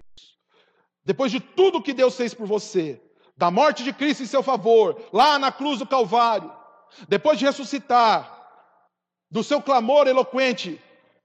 Depois 1.05 1.31
de 1.31 1.39
tudo 1.39 1.81
que 1.81 1.93
Deus 1.93 2.15
fez 2.15 2.33
por 2.33 2.45
você, 2.45 3.01
da 3.37 3.49
morte 3.49 3.83
de 3.83 3.93
Cristo 3.93 4.23
em 4.23 4.27
seu 4.27 4.43
favor, 4.43 5.01
lá 5.13 5.39
na 5.39 5.51
cruz 5.51 5.79
do 5.79 5.87
Calvário, 5.87 6.51
depois 7.07 7.39
de 7.39 7.45
ressuscitar, 7.45 8.38
do 9.29 9.43
seu 9.43 9.61
clamor 9.61 10.07
eloquente 10.07 10.81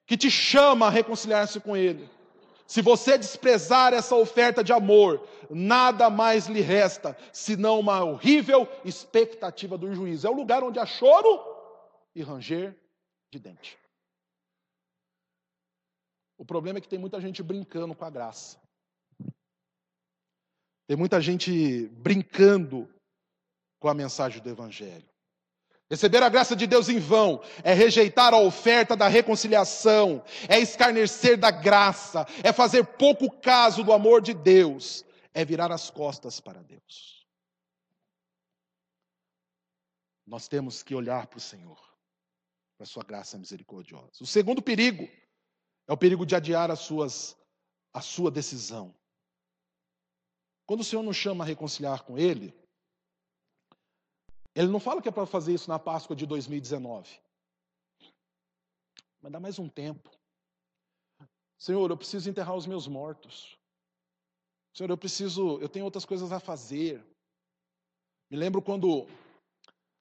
que 0.06 0.16
te 0.16 0.30
chama 0.30 0.86
a 0.86 0.90
reconciliar-se 0.90 1.60
com 1.60 1.76
Ele. 1.76 2.08
Se 2.66 2.80
você 2.80 3.18
desprezar 3.18 3.92
essa 3.92 4.16
oferta 4.16 4.64
de 4.64 4.72
amor, 4.72 5.26
nada 5.50 6.08
mais 6.08 6.46
lhe 6.46 6.60
resta 6.60 7.16
senão 7.32 7.78
uma 7.78 8.02
horrível 8.02 8.66
expectativa 8.84 9.76
do 9.76 9.94
juízo. 9.94 10.26
É 10.26 10.30
o 10.30 10.34
lugar 10.34 10.62
onde 10.62 10.78
há 10.78 10.86
choro 10.86 11.42
e 12.14 12.22
ranger 12.22 12.74
de 13.30 13.38
dente. 13.38 13.78
O 16.38 16.44
problema 16.44 16.78
é 16.78 16.80
que 16.80 16.88
tem 16.88 16.98
muita 16.98 17.20
gente 17.20 17.42
brincando 17.42 17.94
com 17.94 18.04
a 18.04 18.10
graça. 18.10 18.58
Tem 20.86 20.96
muita 20.96 21.20
gente 21.20 21.86
brincando 21.88 22.88
com 23.78 23.88
a 23.88 23.94
mensagem 23.94 24.42
do 24.42 24.50
Evangelho. 24.50 25.13
Receber 25.90 26.22
a 26.22 26.28
graça 26.28 26.56
de 26.56 26.66
Deus 26.66 26.88
em 26.88 26.98
vão 26.98 27.42
é 27.62 27.74
rejeitar 27.74 28.32
a 28.32 28.38
oferta 28.38 28.96
da 28.96 29.06
reconciliação, 29.06 30.24
é 30.48 30.58
escarnecer 30.58 31.38
da 31.38 31.50
graça, 31.50 32.26
é 32.42 32.52
fazer 32.52 32.84
pouco 32.84 33.30
caso 33.40 33.84
do 33.84 33.92
amor 33.92 34.22
de 34.22 34.32
Deus, 34.32 35.04
é 35.34 35.44
virar 35.44 35.70
as 35.70 35.90
costas 35.90 36.40
para 36.40 36.62
Deus. 36.62 37.26
Nós 40.26 40.48
temos 40.48 40.82
que 40.82 40.94
olhar 40.94 41.26
para 41.26 41.36
o 41.36 41.40
Senhor, 41.40 41.78
para 42.78 42.84
a 42.84 42.86
sua 42.86 43.04
graça 43.04 43.36
misericordiosa. 43.36 44.22
O 44.22 44.26
segundo 44.26 44.62
perigo 44.62 45.06
é 45.86 45.92
o 45.92 45.98
perigo 45.98 46.24
de 46.24 46.34
adiar 46.34 46.70
as 46.70 46.80
suas, 46.80 47.36
a 47.92 48.00
sua 48.00 48.30
decisão. 48.30 48.94
Quando 50.64 50.80
o 50.80 50.84
Senhor 50.84 51.02
nos 51.02 51.16
chama 51.16 51.44
a 51.44 51.46
reconciliar 51.46 52.04
com 52.04 52.16
Ele, 52.16 52.54
Ele 54.54 54.68
não 54.68 54.80
fala 54.80 55.02
que 55.02 55.08
é 55.08 55.12
para 55.12 55.26
fazer 55.26 55.54
isso 55.54 55.68
na 55.68 55.78
Páscoa 55.78 56.14
de 56.14 56.26
2019. 56.26 57.20
Mas 59.20 59.32
dá 59.32 59.40
mais 59.40 59.58
um 59.58 59.68
tempo. 59.68 60.10
Senhor, 61.58 61.90
eu 61.90 61.96
preciso 61.96 62.28
enterrar 62.28 62.54
os 62.54 62.66
meus 62.66 62.86
mortos. 62.86 63.58
Senhor, 64.72 64.90
eu 64.90 64.98
preciso, 64.98 65.58
eu 65.60 65.68
tenho 65.68 65.84
outras 65.84 66.04
coisas 66.04 66.30
a 66.30 66.38
fazer. 66.38 67.04
Me 68.30 68.36
lembro 68.36 68.60
quando 68.60 69.08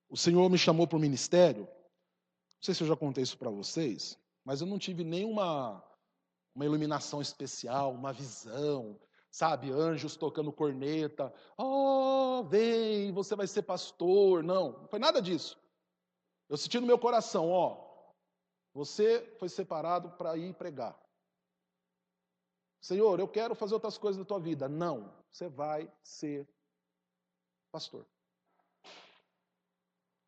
o 0.09 0.17
Senhor 0.17 0.49
me 0.49 0.57
chamou 0.57 0.87
para 0.87 0.97
o 0.97 1.01
ministério. 1.01 1.63
Não 1.65 2.61
sei 2.61 2.73
se 2.73 2.83
eu 2.83 2.87
já 2.87 2.95
contei 2.95 3.23
isso 3.23 3.37
para 3.37 3.49
vocês 3.49 4.17
mas 4.43 4.61
eu 4.61 4.67
não 4.67 4.77
tive 4.77 5.03
nenhuma 5.03 5.83
uma 6.55 6.65
iluminação 6.65 7.19
especial, 7.19 7.93
uma 7.93 8.13
visão, 8.13 8.99
sabe, 9.31 9.71
anjos 9.71 10.15
tocando 10.15 10.51
corneta, 10.51 11.33
oh, 11.57 11.92
vem, 12.53 13.11
você 13.11 13.35
vai 13.35 13.47
ser 13.47 13.63
pastor. 13.63 14.43
Não, 14.43 14.73
não 14.73 14.87
foi 14.87 14.99
nada 14.99 15.19
disso. 15.21 15.59
Eu 16.47 16.57
senti 16.57 16.79
no 16.79 16.85
meu 16.85 16.99
coração, 16.99 17.49
ó, 17.49 17.83
você 18.73 19.35
foi 19.39 19.49
separado 19.49 20.11
para 20.11 20.37
ir 20.37 20.53
pregar. 20.53 20.95
Senhor, 22.79 23.19
eu 23.19 23.27
quero 23.27 23.55
fazer 23.55 23.73
outras 23.73 23.97
coisas 23.97 24.19
da 24.19 24.25
tua 24.25 24.39
vida. 24.39 24.69
Não, 24.69 25.11
você 25.31 25.47
vai 25.49 25.91
ser 26.03 26.47
pastor. 27.71 28.05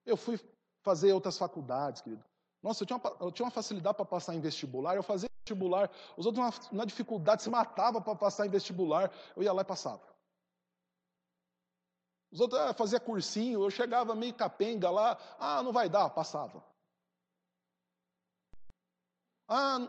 Eu 0.05 0.17
fui 0.17 0.39
fazer 0.81 1.13
outras 1.13 1.37
faculdades, 1.37 2.01
querido. 2.01 2.23
Nossa, 2.63 2.81
eu 2.81 2.87
tinha 2.87 2.97
uma, 2.97 3.17
eu 3.19 3.31
tinha 3.31 3.45
uma 3.45 3.51
facilidade 3.51 3.97
para 3.97 4.05
passar 4.05 4.33
em 4.33 4.39
vestibular, 4.39 4.95
eu 4.95 5.03
fazia 5.03 5.29
vestibular, 5.43 5.91
os 6.17 6.25
outros, 6.25 6.43
na, 6.71 6.77
na 6.79 6.85
dificuldade, 6.85 7.43
se 7.43 7.49
matavam 7.49 8.01
para 8.01 8.15
passar 8.15 8.47
em 8.47 8.49
vestibular, 8.49 9.11
eu 9.35 9.43
ia 9.43 9.53
lá 9.53 9.61
e 9.61 9.65
passava. 9.65 10.14
Os 12.35 12.41
outros 12.41 12.59
ah, 12.59 12.73
faziam 12.73 12.99
cursinho, 12.99 13.63
eu 13.63 13.71
chegava 13.71 14.13
meio 14.13 14.33
capenga 14.33 14.89
lá, 14.89 15.17
ah, 15.39 15.63
não 15.63 15.71
vai 15.71 15.87
dar, 15.87 16.09
passava. 16.09 16.61
Ah, 19.47 19.87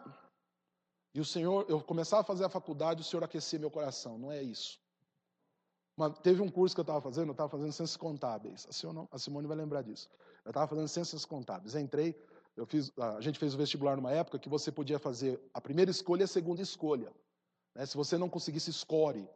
e 1.12 1.18
o 1.18 1.24
Senhor, 1.24 1.66
eu 1.68 1.82
começava 1.82 2.22
a 2.22 2.24
fazer 2.24 2.44
a 2.44 2.48
faculdade, 2.48 3.00
o 3.00 3.04
Senhor 3.04 3.24
aquecia 3.24 3.58
meu 3.58 3.68
coração, 3.68 4.16
não 4.16 4.30
é 4.30 4.44
isso. 4.44 4.78
Mas 5.96 6.16
teve 6.20 6.40
um 6.40 6.48
curso 6.48 6.72
que 6.72 6.78
eu 6.78 6.84
estava 6.84 7.00
fazendo, 7.00 7.30
eu 7.30 7.32
estava 7.32 7.48
fazendo 7.48 7.72
ciências 7.72 7.96
contábeis. 7.96 8.64
A 9.10 9.18
Simone 9.18 9.48
vai 9.48 9.56
lembrar 9.56 9.82
disso. 9.82 10.08
Eu 10.44 10.50
estava 10.50 10.68
fazendo 10.68 10.86
ciências 10.86 11.24
contábeis. 11.24 11.74
Entrei, 11.74 12.14
eu 12.56 12.64
fiz, 12.64 12.92
a 12.96 13.20
gente 13.20 13.40
fez 13.40 13.54
o 13.54 13.58
vestibular 13.58 13.96
numa 13.96 14.12
época 14.12 14.38
que 14.38 14.48
você 14.48 14.70
podia 14.70 15.00
fazer 15.00 15.40
a 15.52 15.60
primeira 15.60 15.90
escolha 15.90 16.20
e 16.20 16.24
a 16.24 16.28
segunda 16.28 16.62
escolha. 16.62 17.12
Né? 17.74 17.84
Se 17.86 17.96
você 17.96 18.16
não 18.16 18.28
conseguisse 18.28 18.72
score, 18.72 19.28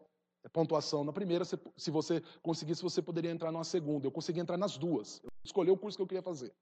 pontuação 0.49 1.05
na 1.05 1.12
primeira, 1.12 1.45
se 1.45 1.91
você 1.91 2.22
conseguisse, 2.43 2.82
você 2.82 3.03
poderia 3.03 3.30
entrar 3.30 3.53
numa 3.53 3.64
segunda. 3.64 4.07
Eu 4.07 4.11
consegui 4.11 4.41
entrar 4.41 4.57
nas 4.57 4.78
duas. 4.78 5.20
Eu 5.22 5.30
escolhi 5.45 5.70
o 5.70 5.76
curso 5.76 5.99
que 5.99 6.03
eu 6.03 6.07
queria 6.07 6.22
fazer. 6.22 6.53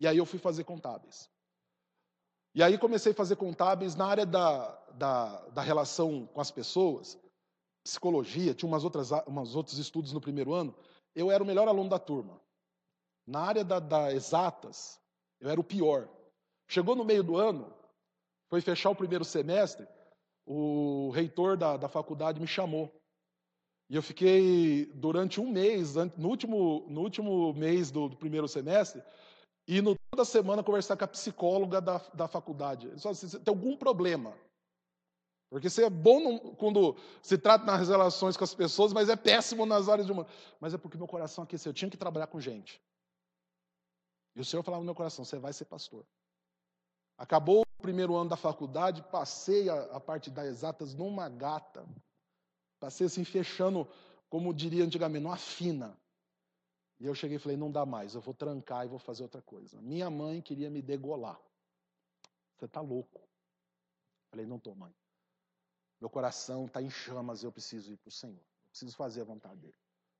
E 0.00 0.06
aí 0.06 0.16
eu 0.16 0.24
fui 0.24 0.38
fazer 0.38 0.64
contábeis. 0.64 1.28
E 2.54 2.62
aí 2.62 2.78
comecei 2.78 3.12
a 3.12 3.14
fazer 3.14 3.36
contábeis 3.36 3.94
na 3.94 4.06
área 4.06 4.24
da, 4.24 4.74
da, 4.94 5.48
da 5.48 5.62
relação 5.62 6.26
com 6.26 6.40
as 6.40 6.50
pessoas, 6.50 7.18
psicologia, 7.84 8.54
tinha 8.54 8.68
umas 8.68 8.84
outras, 8.84 9.10
umas 9.26 9.54
outros 9.54 9.78
estudos 9.78 10.12
no 10.12 10.20
primeiro 10.20 10.54
ano. 10.54 10.74
Eu 11.14 11.30
era 11.30 11.42
o 11.42 11.46
melhor 11.46 11.68
aluno 11.68 11.90
da 11.90 11.98
turma. 11.98 12.40
Na 13.26 13.40
área 13.40 13.64
da, 13.64 13.78
da 13.78 14.12
exatas, 14.12 14.98
eu 15.40 15.50
era 15.50 15.60
o 15.60 15.64
pior. 15.64 16.08
Chegou 16.66 16.96
no 16.96 17.04
meio 17.04 17.22
do 17.22 17.36
ano, 17.36 17.72
foi 18.48 18.60
fechar 18.60 18.90
o 18.90 18.96
primeiro 18.96 19.24
semestre, 19.24 19.86
o 20.48 21.10
reitor 21.10 21.58
da, 21.58 21.76
da 21.76 21.88
faculdade 21.88 22.40
me 22.40 22.46
chamou. 22.46 22.90
E 23.90 23.96
eu 23.96 24.02
fiquei 24.02 24.86
durante 24.94 25.40
um 25.40 25.50
mês, 25.50 25.94
no 26.16 26.28
último, 26.28 26.86
no 26.88 27.02
último 27.02 27.52
mês 27.52 27.90
do, 27.90 28.08
do 28.08 28.16
primeiro 28.16 28.48
semestre, 28.48 29.02
indo 29.66 29.94
toda 30.10 30.24
semana 30.24 30.64
conversar 30.64 30.96
com 30.96 31.04
a 31.04 31.08
psicóloga 31.08 31.80
da, 31.80 31.98
da 32.14 32.26
faculdade. 32.26 32.86
Ele 32.86 32.98
falou 32.98 33.12
assim, 33.12 33.28
tem 33.38 33.52
algum 33.52 33.76
problema? 33.76 34.34
Porque 35.50 35.68
você 35.68 35.84
é 35.84 35.90
bom 35.90 36.38
quando 36.56 36.96
se 37.22 37.36
trata 37.36 37.64
nas 37.64 37.88
relações 37.88 38.36
com 38.36 38.44
as 38.44 38.54
pessoas, 38.54 38.92
mas 38.92 39.08
é 39.08 39.16
péssimo 39.16 39.66
nas 39.66 39.88
áreas 39.88 40.06
de. 40.06 40.12
Mas 40.60 40.74
é 40.74 40.78
porque 40.78 40.98
meu 40.98 41.06
coração 41.06 41.44
aqueceu. 41.44 41.70
Eu 41.70 41.74
tinha 41.74 41.90
que 41.90 41.96
trabalhar 41.96 42.26
com 42.26 42.40
gente. 42.40 42.80
E 44.36 44.40
o 44.40 44.44
Senhor 44.44 44.62
falava 44.62 44.82
no 44.82 44.86
meu 44.86 44.94
coração: 44.94 45.24
você 45.24 45.38
vai 45.38 45.54
ser 45.54 45.64
pastor. 45.64 46.04
Acabou 47.16 47.64
primeiro 47.78 48.16
ano 48.16 48.30
da 48.30 48.36
faculdade, 48.36 49.02
passei 49.10 49.68
a, 49.68 49.82
a 49.96 50.00
parte 50.00 50.30
das 50.30 50.46
exatas 50.46 50.94
numa 50.94 51.28
gata. 51.28 51.86
Passei 52.78 53.06
assim, 53.06 53.24
fechando, 53.24 53.88
como 54.28 54.52
diria 54.52 54.84
antigamente, 54.84 55.22
numa 55.22 55.36
fina. 55.36 55.98
E 57.00 57.06
eu 57.06 57.14
cheguei 57.14 57.36
e 57.36 57.40
falei: 57.40 57.56
não 57.56 57.70
dá 57.70 57.86
mais, 57.86 58.14
eu 58.14 58.20
vou 58.20 58.34
trancar 58.34 58.84
e 58.84 58.88
vou 58.88 58.98
fazer 58.98 59.22
outra 59.22 59.42
coisa. 59.42 59.80
Minha 59.80 60.10
mãe 60.10 60.40
queria 60.40 60.70
me 60.70 60.82
degolar. 60.82 61.40
Você 62.56 62.66
está 62.66 62.80
louco. 62.80 63.20
Falei: 64.30 64.46
não 64.46 64.56
estou, 64.56 64.74
mãe. 64.74 64.94
Meu 66.00 66.10
coração 66.10 66.66
está 66.66 66.80
em 66.80 66.90
chamas, 66.90 67.42
eu 67.42 67.50
preciso 67.50 67.92
ir 67.92 67.96
para 67.96 68.08
o 68.08 68.12
Senhor. 68.12 68.36
Eu 68.36 68.70
preciso 68.70 68.96
fazer 68.96 69.22
a 69.22 69.24
vontade 69.24 69.60
dele. 69.60 69.74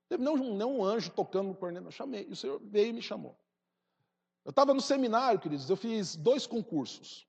Teve 0.09 0.23
não, 0.23 0.35
não 0.35 0.79
um 0.79 0.83
anjo 0.83 1.11
tocando 1.11 1.49
no 1.49 1.55
corneto, 1.55 1.87
eu 1.87 1.91
chamei. 1.91 2.27
E 2.27 2.31
o 2.31 2.35
Senhor 2.35 2.59
veio 2.59 2.89
e 2.89 2.93
me 2.93 3.01
chamou. 3.01 3.37
Eu 4.43 4.49
estava 4.49 4.73
no 4.73 4.81
seminário, 4.81 5.39
queridos, 5.39 5.69
eu 5.69 5.77
fiz 5.77 6.15
dois 6.15 6.47
concursos. 6.47 7.28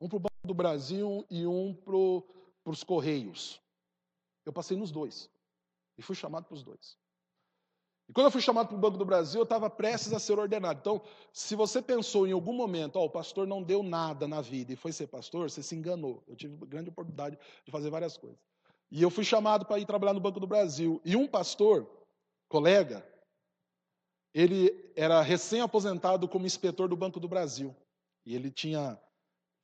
Um 0.00 0.08
para 0.08 0.16
o 0.16 0.20
Banco 0.20 0.46
do 0.46 0.54
Brasil 0.54 1.24
e 1.30 1.46
um 1.46 1.74
para 1.74 2.70
os 2.70 2.84
Correios. 2.84 3.60
Eu 4.44 4.52
passei 4.52 4.76
nos 4.76 4.90
dois. 4.90 5.30
E 5.98 6.02
fui 6.02 6.14
chamado 6.14 6.44
para 6.44 6.54
os 6.54 6.62
dois. 6.62 6.98
E 8.08 8.12
quando 8.12 8.26
eu 8.26 8.30
fui 8.30 8.40
chamado 8.40 8.68
para 8.68 8.76
o 8.76 8.80
Banco 8.80 8.98
do 8.98 9.04
Brasil, 9.04 9.40
eu 9.40 9.44
estava 9.44 9.68
prestes 9.68 10.12
a 10.12 10.18
ser 10.18 10.38
ordenado. 10.38 10.78
Então, 10.78 11.02
se 11.32 11.56
você 11.56 11.82
pensou 11.82 12.26
em 12.26 12.32
algum 12.32 12.52
momento, 12.52 12.96
oh, 12.96 13.04
o 13.04 13.10
pastor 13.10 13.46
não 13.46 13.62
deu 13.62 13.82
nada 13.82 14.28
na 14.28 14.40
vida 14.40 14.72
e 14.72 14.76
foi 14.76 14.92
ser 14.92 15.08
pastor, 15.08 15.50
você 15.50 15.62
se 15.62 15.74
enganou. 15.74 16.22
Eu 16.28 16.36
tive 16.36 16.56
grande 16.66 16.90
oportunidade 16.90 17.36
de 17.64 17.72
fazer 17.72 17.90
várias 17.90 18.16
coisas. 18.16 18.38
E 18.90 19.02
eu 19.02 19.10
fui 19.10 19.24
chamado 19.24 19.66
para 19.66 19.80
ir 19.80 19.86
trabalhar 19.86 20.12
no 20.12 20.20
Banco 20.20 20.38
do 20.38 20.46
Brasil. 20.46 21.00
E 21.04 21.16
um 21.16 21.26
pastor, 21.26 21.90
colega, 22.48 23.04
ele 24.32 24.92
era 24.94 25.20
recém-aposentado 25.20 26.28
como 26.28 26.46
inspetor 26.46 26.88
do 26.88 26.96
Banco 26.96 27.18
do 27.18 27.26
Brasil. 27.26 27.74
E 28.24 28.36
ele 28.36 28.50
tinha 28.50 29.00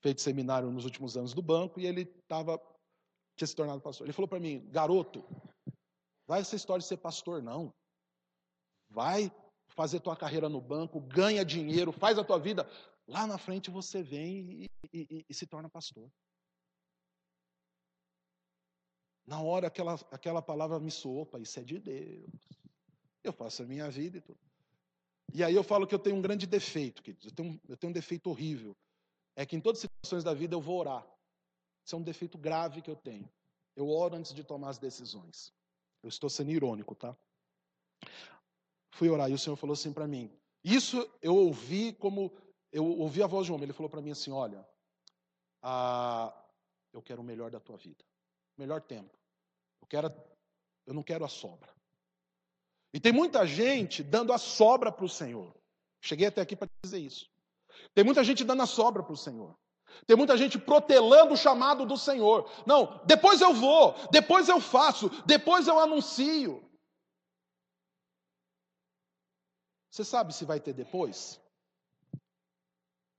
feito 0.03 0.21
seminário 0.21 0.71
nos 0.71 0.85
últimos 0.85 1.17
anos 1.17 1.33
do 1.33 1.41
banco 1.41 1.81
e 1.81 1.87
ele 1.87 2.03
estava 2.03 2.61
tinha 3.37 3.47
se 3.47 3.57
tornado 3.57 3.81
pastor. 3.81 4.07
Ele 4.07 4.13
falou 4.13 4.29
para 4.29 4.41
mim, 4.41 4.69
garoto, 4.71 5.25
vai 6.27 6.41
essa 6.41 6.57
história 6.57 6.83
de 6.83 6.87
ser 6.87 6.99
pastor 6.99 7.43
não. 7.43 7.73
Vai 8.91 9.33
fazer 9.69 10.01
tua 10.01 10.17
carreira 10.17 10.49
no 10.49 10.61
banco, 10.61 11.01
ganha 11.01 11.45
dinheiro, 11.45 11.93
faz 11.93 12.19
a 12.19 12.25
tua 12.25 12.39
vida. 12.39 12.69
Lá 13.07 13.27
na 13.27 13.39
frente 13.39 13.71
você 13.71 14.03
vem 14.03 14.65
e, 14.65 14.71
e, 14.93 15.27
e 15.29 15.35
se 15.35 15.47
torna 15.47 15.71
pastor. 15.71 16.11
Na 19.27 19.41
hora 19.41 19.69
aquela, 19.69 19.95
aquela 20.11 20.43
palavra 20.43 20.79
me 20.79 20.91
soou, 20.91 21.29
isso 21.41 21.59
é 21.59 21.63
de 21.63 21.79
Deus. 21.79 22.31
Eu 23.25 23.33
faço 23.33 23.63
a 23.63 23.67
minha 23.67 23.89
vida 23.91 24.19
e 24.19 24.21
tudo. 24.21 24.39
E 25.33 25.43
aí 25.43 25.55
eu 25.55 25.63
falo 25.63 25.87
que 25.87 25.95
eu 25.95 25.99
tenho 25.99 26.17
um 26.17 26.23
grande 26.23 26.47
defeito, 26.47 27.03
queridos. 27.03 27.27
Eu 27.27 27.33
tenho, 27.33 27.61
eu 27.67 27.77
tenho 27.77 27.91
um 27.91 27.95
defeito 27.95 28.29
horrível. 28.29 28.77
É 29.35 29.47
que 29.47 29.57
em 29.57 29.61
todas 29.61 29.79
as 29.79 29.91
situações 29.91 30.25
da 30.25 30.35
vida 30.35 30.55
eu 30.55 30.61
vou 30.61 30.79
orar. 30.79 31.07
Isso 31.85 31.95
é 31.95 31.99
um 31.99 32.03
defeito 32.03 32.39
grave 32.39 32.83
que 32.83 32.91
eu 32.91 32.97
tenho. 32.97 33.31
Eu 33.75 33.89
oro 33.89 34.17
antes 34.17 34.35
de 34.35 34.45
tomar 34.45 34.71
as 34.71 34.79
decisões. 34.79 35.53
Eu 36.03 36.09
estou 36.09 36.29
sendo 36.29 36.51
irônico, 36.51 36.95
tá? 36.95 37.17
Fui 38.91 39.09
orar 39.09 39.31
e 39.31 39.35
o 39.35 39.39
Senhor 39.39 39.57
falou 39.57 39.75
assim 39.75 39.93
para 39.93 40.07
mim. 40.07 40.31
Isso 40.63 41.09
eu 41.21 41.35
ouvi 41.35 41.93
como 41.95 42.31
eu 42.71 42.85
ouvi 42.85 43.23
a 43.23 43.27
voz 43.27 43.47
de 43.47 43.53
um 43.53 43.55
homem. 43.55 43.65
Ele 43.65 43.73
falou 43.73 43.91
para 43.91 44.03
mim 44.03 44.11
assim: 44.11 44.31
Olha, 44.31 44.67
eu 46.93 47.03
quero 47.03 47.23
o 47.23 47.25
melhor 47.25 47.51
da 47.51 47.59
tua 47.59 47.77
vida. 47.77 48.05
O 48.57 48.61
melhor 48.61 48.83
tempo. 48.83 49.17
Eu 49.81 49.87
quero 49.87 50.13
eu 50.87 50.93
não 50.93 51.03
quero 51.03 51.25
a 51.25 51.29
sobra. 51.29 51.73
E 52.93 53.01
tem 53.01 53.13
muita 53.13 53.47
gente 53.47 54.03
dando 54.03 54.33
a 54.33 54.39
sobra 54.39 54.93
para 54.93 55.05
o 55.05 55.09
Senhor. 55.09 55.55
Cheguei 56.01 56.27
até 56.27 56.41
aqui 56.41 56.55
para 56.55 56.69
dizer 56.85 56.99
isso. 56.99 57.32
Tem 57.95 58.05
muita 58.05 58.23
gente 58.25 58.45
dando 58.45 58.63
a 58.63 58.67
sobra 58.67 59.03
para 59.03 59.13
o 59.13 59.17
Senhor. 59.17 59.57
Tem 60.07 60.17
muita 60.17 60.37
gente 60.37 60.59
protelando 60.59 61.35
o 61.35 61.37
chamado 61.37 61.85
do 61.85 61.97
Senhor. 61.97 62.51
Não, 62.67 63.01
depois 63.05 63.41
eu 63.41 63.53
vou, 63.53 63.95
depois 64.11 64.49
eu 64.49 64.61
faço, 64.61 65.09
depois 65.27 65.69
eu 65.69 65.79
anuncio. 65.79 66.63
Você 69.91 70.05
sabe 70.05 70.33
se 70.33 70.45
vai 70.45 70.59
ter 70.59 70.73
depois? 70.73 71.41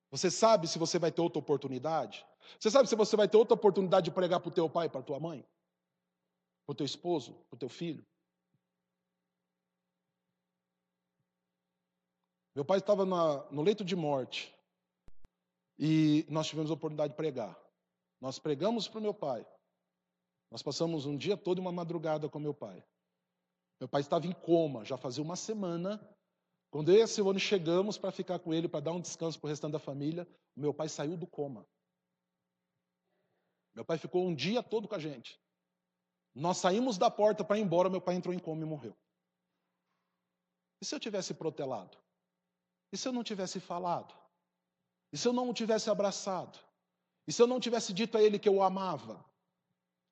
Você 0.10 0.30
sabe 0.30 0.68
se 0.68 0.78
você 0.80 0.98
vai 0.98 1.12
ter 1.12 1.22
outra 1.22 1.40
oportunidade? 1.40 2.26
Você 2.60 2.70
sabe 2.70 2.90
se 2.90 2.96
você 2.96 3.16
vai 3.16 3.28
ter 3.28 3.38
outra 3.38 3.54
oportunidade 3.54 4.06
de 4.06 4.12
pregar 4.12 4.40
para 4.40 4.50
o 4.50 4.54
teu 4.54 4.70
pai, 4.70 4.90
para 4.90 5.02
tua 5.02 5.20
mãe? 5.20 5.46
Para 6.66 6.74
o 6.74 6.76
teu 6.76 6.86
esposo, 6.86 7.34
para 7.50 7.56
o 7.56 7.60
teu 7.60 7.70
filho? 7.70 8.06
Meu 12.56 12.64
pai 12.64 12.78
estava 12.78 13.06
no 13.52 13.62
leito 13.62 13.84
de 13.84 13.96
morte 13.96 14.54
e 15.78 16.26
nós 16.30 16.48
tivemos 16.48 16.70
a 16.70 16.76
oportunidade 16.76 17.14
de 17.14 17.18
pregar. 17.18 17.60
Nós 18.22 18.38
pregamos 18.38 18.88
para 18.88 19.00
o 19.00 19.02
meu 19.02 19.14
pai. 19.14 19.46
Nós 20.52 20.62
passamos 20.62 21.06
um 21.06 21.18
dia 21.18 21.36
todo 21.36 21.58
e 21.58 21.62
uma 21.62 21.72
madrugada 21.72 22.30
com 22.30 22.38
meu 22.38 22.54
pai. 22.54 22.84
Meu 23.80 23.90
pai 23.90 24.02
estava 24.02 24.28
em 24.28 24.34
coma, 24.34 24.86
já 24.86 24.98
fazia 24.98 25.24
uma 25.24 25.36
semana. 25.36 26.00
Quando 26.70 26.92
eu 26.92 27.00
e 27.00 27.02
a 27.02 27.08
Silvana 27.08 27.40
chegamos 27.40 27.98
para 27.98 28.12
ficar 28.12 28.40
com 28.40 28.54
ele, 28.54 28.70
para 28.70 28.80
dar 28.80 28.92
um 28.92 29.02
descanso 29.02 29.40
para 29.40 29.48
o 29.48 29.50
restante 29.50 29.74
da 29.74 29.80
família, 29.80 30.28
meu 30.56 30.74
pai 30.74 30.88
saiu 30.90 31.18
do 31.18 31.26
coma. 31.26 31.68
Meu 33.74 33.84
pai 33.84 33.98
ficou 33.98 34.28
um 34.28 34.36
dia 34.36 34.62
todo 34.62 34.88
com 34.88 34.96
a 34.96 35.00
gente. 35.00 35.40
Nós 36.36 36.58
saímos 36.58 36.98
da 36.98 37.10
porta 37.10 37.44
para 37.44 37.58
ir 37.58 37.62
embora, 37.62 37.90
meu 37.90 38.02
pai 38.02 38.16
entrou 38.16 38.34
em 38.34 38.40
coma 38.40 38.62
e 38.62 38.66
morreu. 38.66 38.96
E 40.82 40.86
se 40.86 40.94
eu 40.94 41.00
tivesse 41.00 41.34
protelado? 41.34 42.03
E 42.94 42.98
se 42.98 43.08
eu 43.08 43.12
não 43.12 43.24
tivesse 43.24 43.60
falado? 43.60 44.14
E 45.12 45.18
se 45.18 45.28
eu 45.28 45.34
não 45.34 45.50
o 45.50 45.54
tivesse 45.54 45.90
abraçado? 45.90 46.60
E 47.28 47.34
se 47.34 47.42
eu 47.42 47.48
não 47.48 47.60
tivesse 47.60 47.92
dito 47.92 48.16
a 48.16 48.22
ele 48.22 48.38
que 48.38 48.48
eu 48.48 48.58
o 48.58 48.62
amava? 48.62 49.26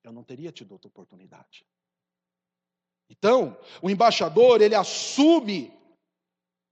Eu 0.02 0.12
não 0.12 0.24
teria 0.24 0.50
tido 0.50 0.72
outra 0.72 0.88
oportunidade. 0.88 1.64
Então, 3.08 3.56
o 3.80 3.88
embaixador, 3.88 4.60
ele 4.60 4.74
assume 4.74 5.72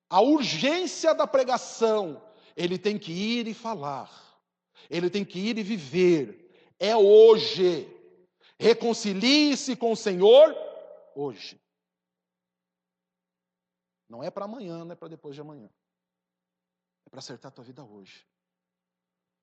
a 0.09 0.21
urgência 0.21 1.15
da 1.15 1.29
pregação. 1.29 2.21
Ele 2.57 2.77
tem 2.77 2.99
que 2.99 3.13
ir 3.13 3.47
e 3.47 3.55
falar. 3.55 4.11
Ele 4.91 5.09
tem 5.09 5.25
que 5.25 5.39
ir 5.39 5.59
e 5.59 5.63
viver. 5.63 6.75
É 6.81 6.97
hoje. 6.97 7.87
Reconcilie-se 8.59 9.77
com 9.77 9.93
o 9.93 9.97
Senhor 9.97 10.57
hoje. 11.15 11.63
Não 14.09 14.25
é 14.25 14.31
para 14.31 14.47
amanhã, 14.47 14.85
não 14.85 14.91
é 14.91 14.97
para 14.97 15.07
depois 15.07 15.37
de 15.37 15.41
amanhã 15.41 15.71
para 17.11 17.19
acertar 17.19 17.51
a 17.51 17.55
tua 17.55 17.65
vida 17.65 17.85
hoje. 17.85 18.27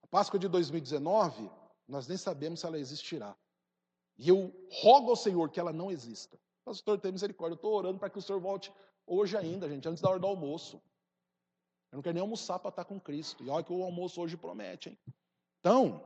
A 0.04 0.08
Páscoa 0.08 0.40
de 0.40 0.48
2019, 0.48 1.52
nós 1.88 2.08
nem 2.08 2.18
sabemos 2.18 2.62
se 2.62 2.66
ela 2.66 2.80
existirá. 2.80 3.36
E 4.18 4.30
eu 4.30 4.54
rogo 4.72 5.10
ao 5.10 5.16
Senhor 5.16 5.50
que 5.52 5.60
ela 5.60 5.74
não 5.74 5.92
exista. 5.92 6.40
Pastor, 6.64 7.00
tem 7.00 7.12
misericórdia. 7.12 7.54
Eu 7.54 7.58
estou 7.58 7.74
orando 7.74 8.00
para 8.00 8.10
que 8.10 8.18
o 8.18 8.22
Senhor 8.22 8.40
volte 8.40 8.74
hoje 9.06 9.38
ainda, 9.38 9.70
gente, 9.70 9.88
antes 9.88 10.02
da 10.02 10.10
hora 10.10 10.20
do 10.20 10.28
almoço. 10.28 10.82
Eu 11.92 11.98
não 11.98 12.02
quero 12.02 12.16
nem 12.16 12.22
almoçar 12.22 12.60
para 12.60 12.70
estar 12.70 12.86
com 12.86 13.00
Cristo. 13.00 13.44
E 13.44 13.50
olha 13.50 13.64
que 13.64 13.72
o 13.72 13.84
almoço 13.84 14.20
hoje 14.20 14.36
promete, 14.36 14.90
hein? 14.90 15.00
Então, 15.60 16.04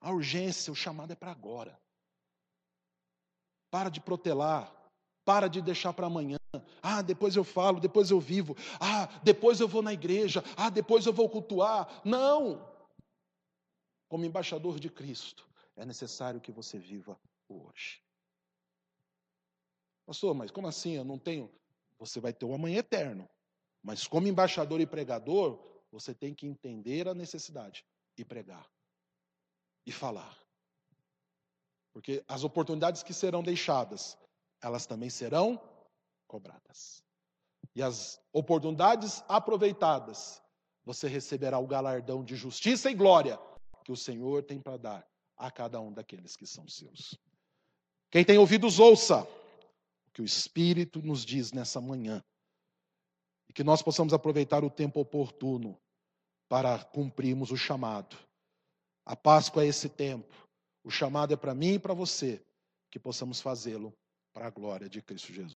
a 0.00 0.10
urgência, 0.10 0.72
o 0.72 0.76
chamado 0.76 1.12
é 1.12 1.16
para 1.16 1.30
agora. 1.30 1.80
Para 3.70 3.88
de 3.88 4.00
protelar. 4.00 4.70
Para 5.24 5.48
de 5.48 5.62
deixar 5.62 5.92
para 5.92 6.06
amanhã. 6.06 6.41
Ah, 6.82 7.00
depois 7.00 7.36
eu 7.36 7.44
falo, 7.44 7.78
depois 7.78 8.10
eu 8.10 8.18
vivo. 8.18 8.56
Ah, 8.80 9.06
depois 9.22 9.60
eu 9.60 9.68
vou 9.68 9.82
na 9.82 9.92
igreja. 9.92 10.42
Ah, 10.56 10.68
depois 10.68 11.06
eu 11.06 11.12
vou 11.12 11.28
cultuar. 11.28 12.02
Não! 12.04 12.68
Como 14.08 14.24
embaixador 14.24 14.80
de 14.80 14.90
Cristo, 14.90 15.48
é 15.76 15.86
necessário 15.86 16.40
que 16.40 16.50
você 16.50 16.78
viva 16.78 17.18
hoje. 17.48 18.02
Pastor, 20.04 20.34
mas 20.34 20.50
como 20.50 20.66
assim? 20.66 20.94
Eu 20.94 21.04
não 21.04 21.18
tenho. 21.18 21.48
Você 21.98 22.18
vai 22.18 22.32
ter 22.32 22.44
o 22.44 22.52
amanhã 22.52 22.78
eterno. 22.78 23.28
Mas 23.80 24.06
como 24.06 24.26
embaixador 24.26 24.80
e 24.80 24.86
pregador, 24.86 25.58
você 25.90 26.12
tem 26.12 26.34
que 26.34 26.46
entender 26.46 27.06
a 27.06 27.14
necessidade 27.14 27.86
e 28.18 28.24
pregar 28.24 28.68
e 29.86 29.92
falar. 29.92 30.36
Porque 31.92 32.24
as 32.26 32.42
oportunidades 32.42 33.02
que 33.02 33.14
serão 33.14 33.42
deixadas 33.42 34.18
elas 34.62 34.86
também 34.86 35.10
serão 35.10 35.60
cobradas. 36.32 37.04
E 37.74 37.82
as 37.82 38.18
oportunidades 38.32 39.22
aproveitadas, 39.28 40.42
você 40.82 41.06
receberá 41.06 41.58
o 41.58 41.66
galardão 41.66 42.24
de 42.24 42.36
justiça 42.36 42.90
e 42.90 42.94
glória 42.94 43.38
que 43.84 43.92
o 43.92 43.96
Senhor 43.96 44.42
tem 44.42 44.58
para 44.58 44.78
dar 44.78 45.06
a 45.36 45.50
cada 45.50 45.78
um 45.78 45.92
daqueles 45.92 46.34
que 46.34 46.46
são 46.46 46.66
seus. 46.66 47.18
Quem 48.10 48.24
tem 48.24 48.38
ouvidos, 48.38 48.78
ouça 48.78 49.22
o 50.06 50.10
que 50.10 50.22
o 50.22 50.24
Espírito 50.24 51.02
nos 51.02 51.22
diz 51.22 51.52
nessa 51.52 51.80
manhã. 51.82 52.24
E 53.48 53.52
que 53.52 53.62
nós 53.62 53.82
possamos 53.82 54.14
aproveitar 54.14 54.64
o 54.64 54.70
tempo 54.70 55.00
oportuno 55.00 55.78
para 56.48 56.82
cumprirmos 56.82 57.50
o 57.50 57.56
chamado. 57.56 58.16
A 59.04 59.14
Páscoa 59.14 59.64
é 59.64 59.66
esse 59.66 59.88
tempo. 59.88 60.34
O 60.82 60.90
chamado 60.90 61.34
é 61.34 61.36
para 61.36 61.54
mim 61.54 61.74
e 61.74 61.78
para 61.78 61.94
você, 61.94 62.42
que 62.90 62.98
possamos 62.98 63.40
fazê-lo 63.40 63.92
para 64.32 64.46
a 64.46 64.50
glória 64.50 64.88
de 64.88 65.02
Cristo 65.02 65.32
Jesus. 65.32 65.50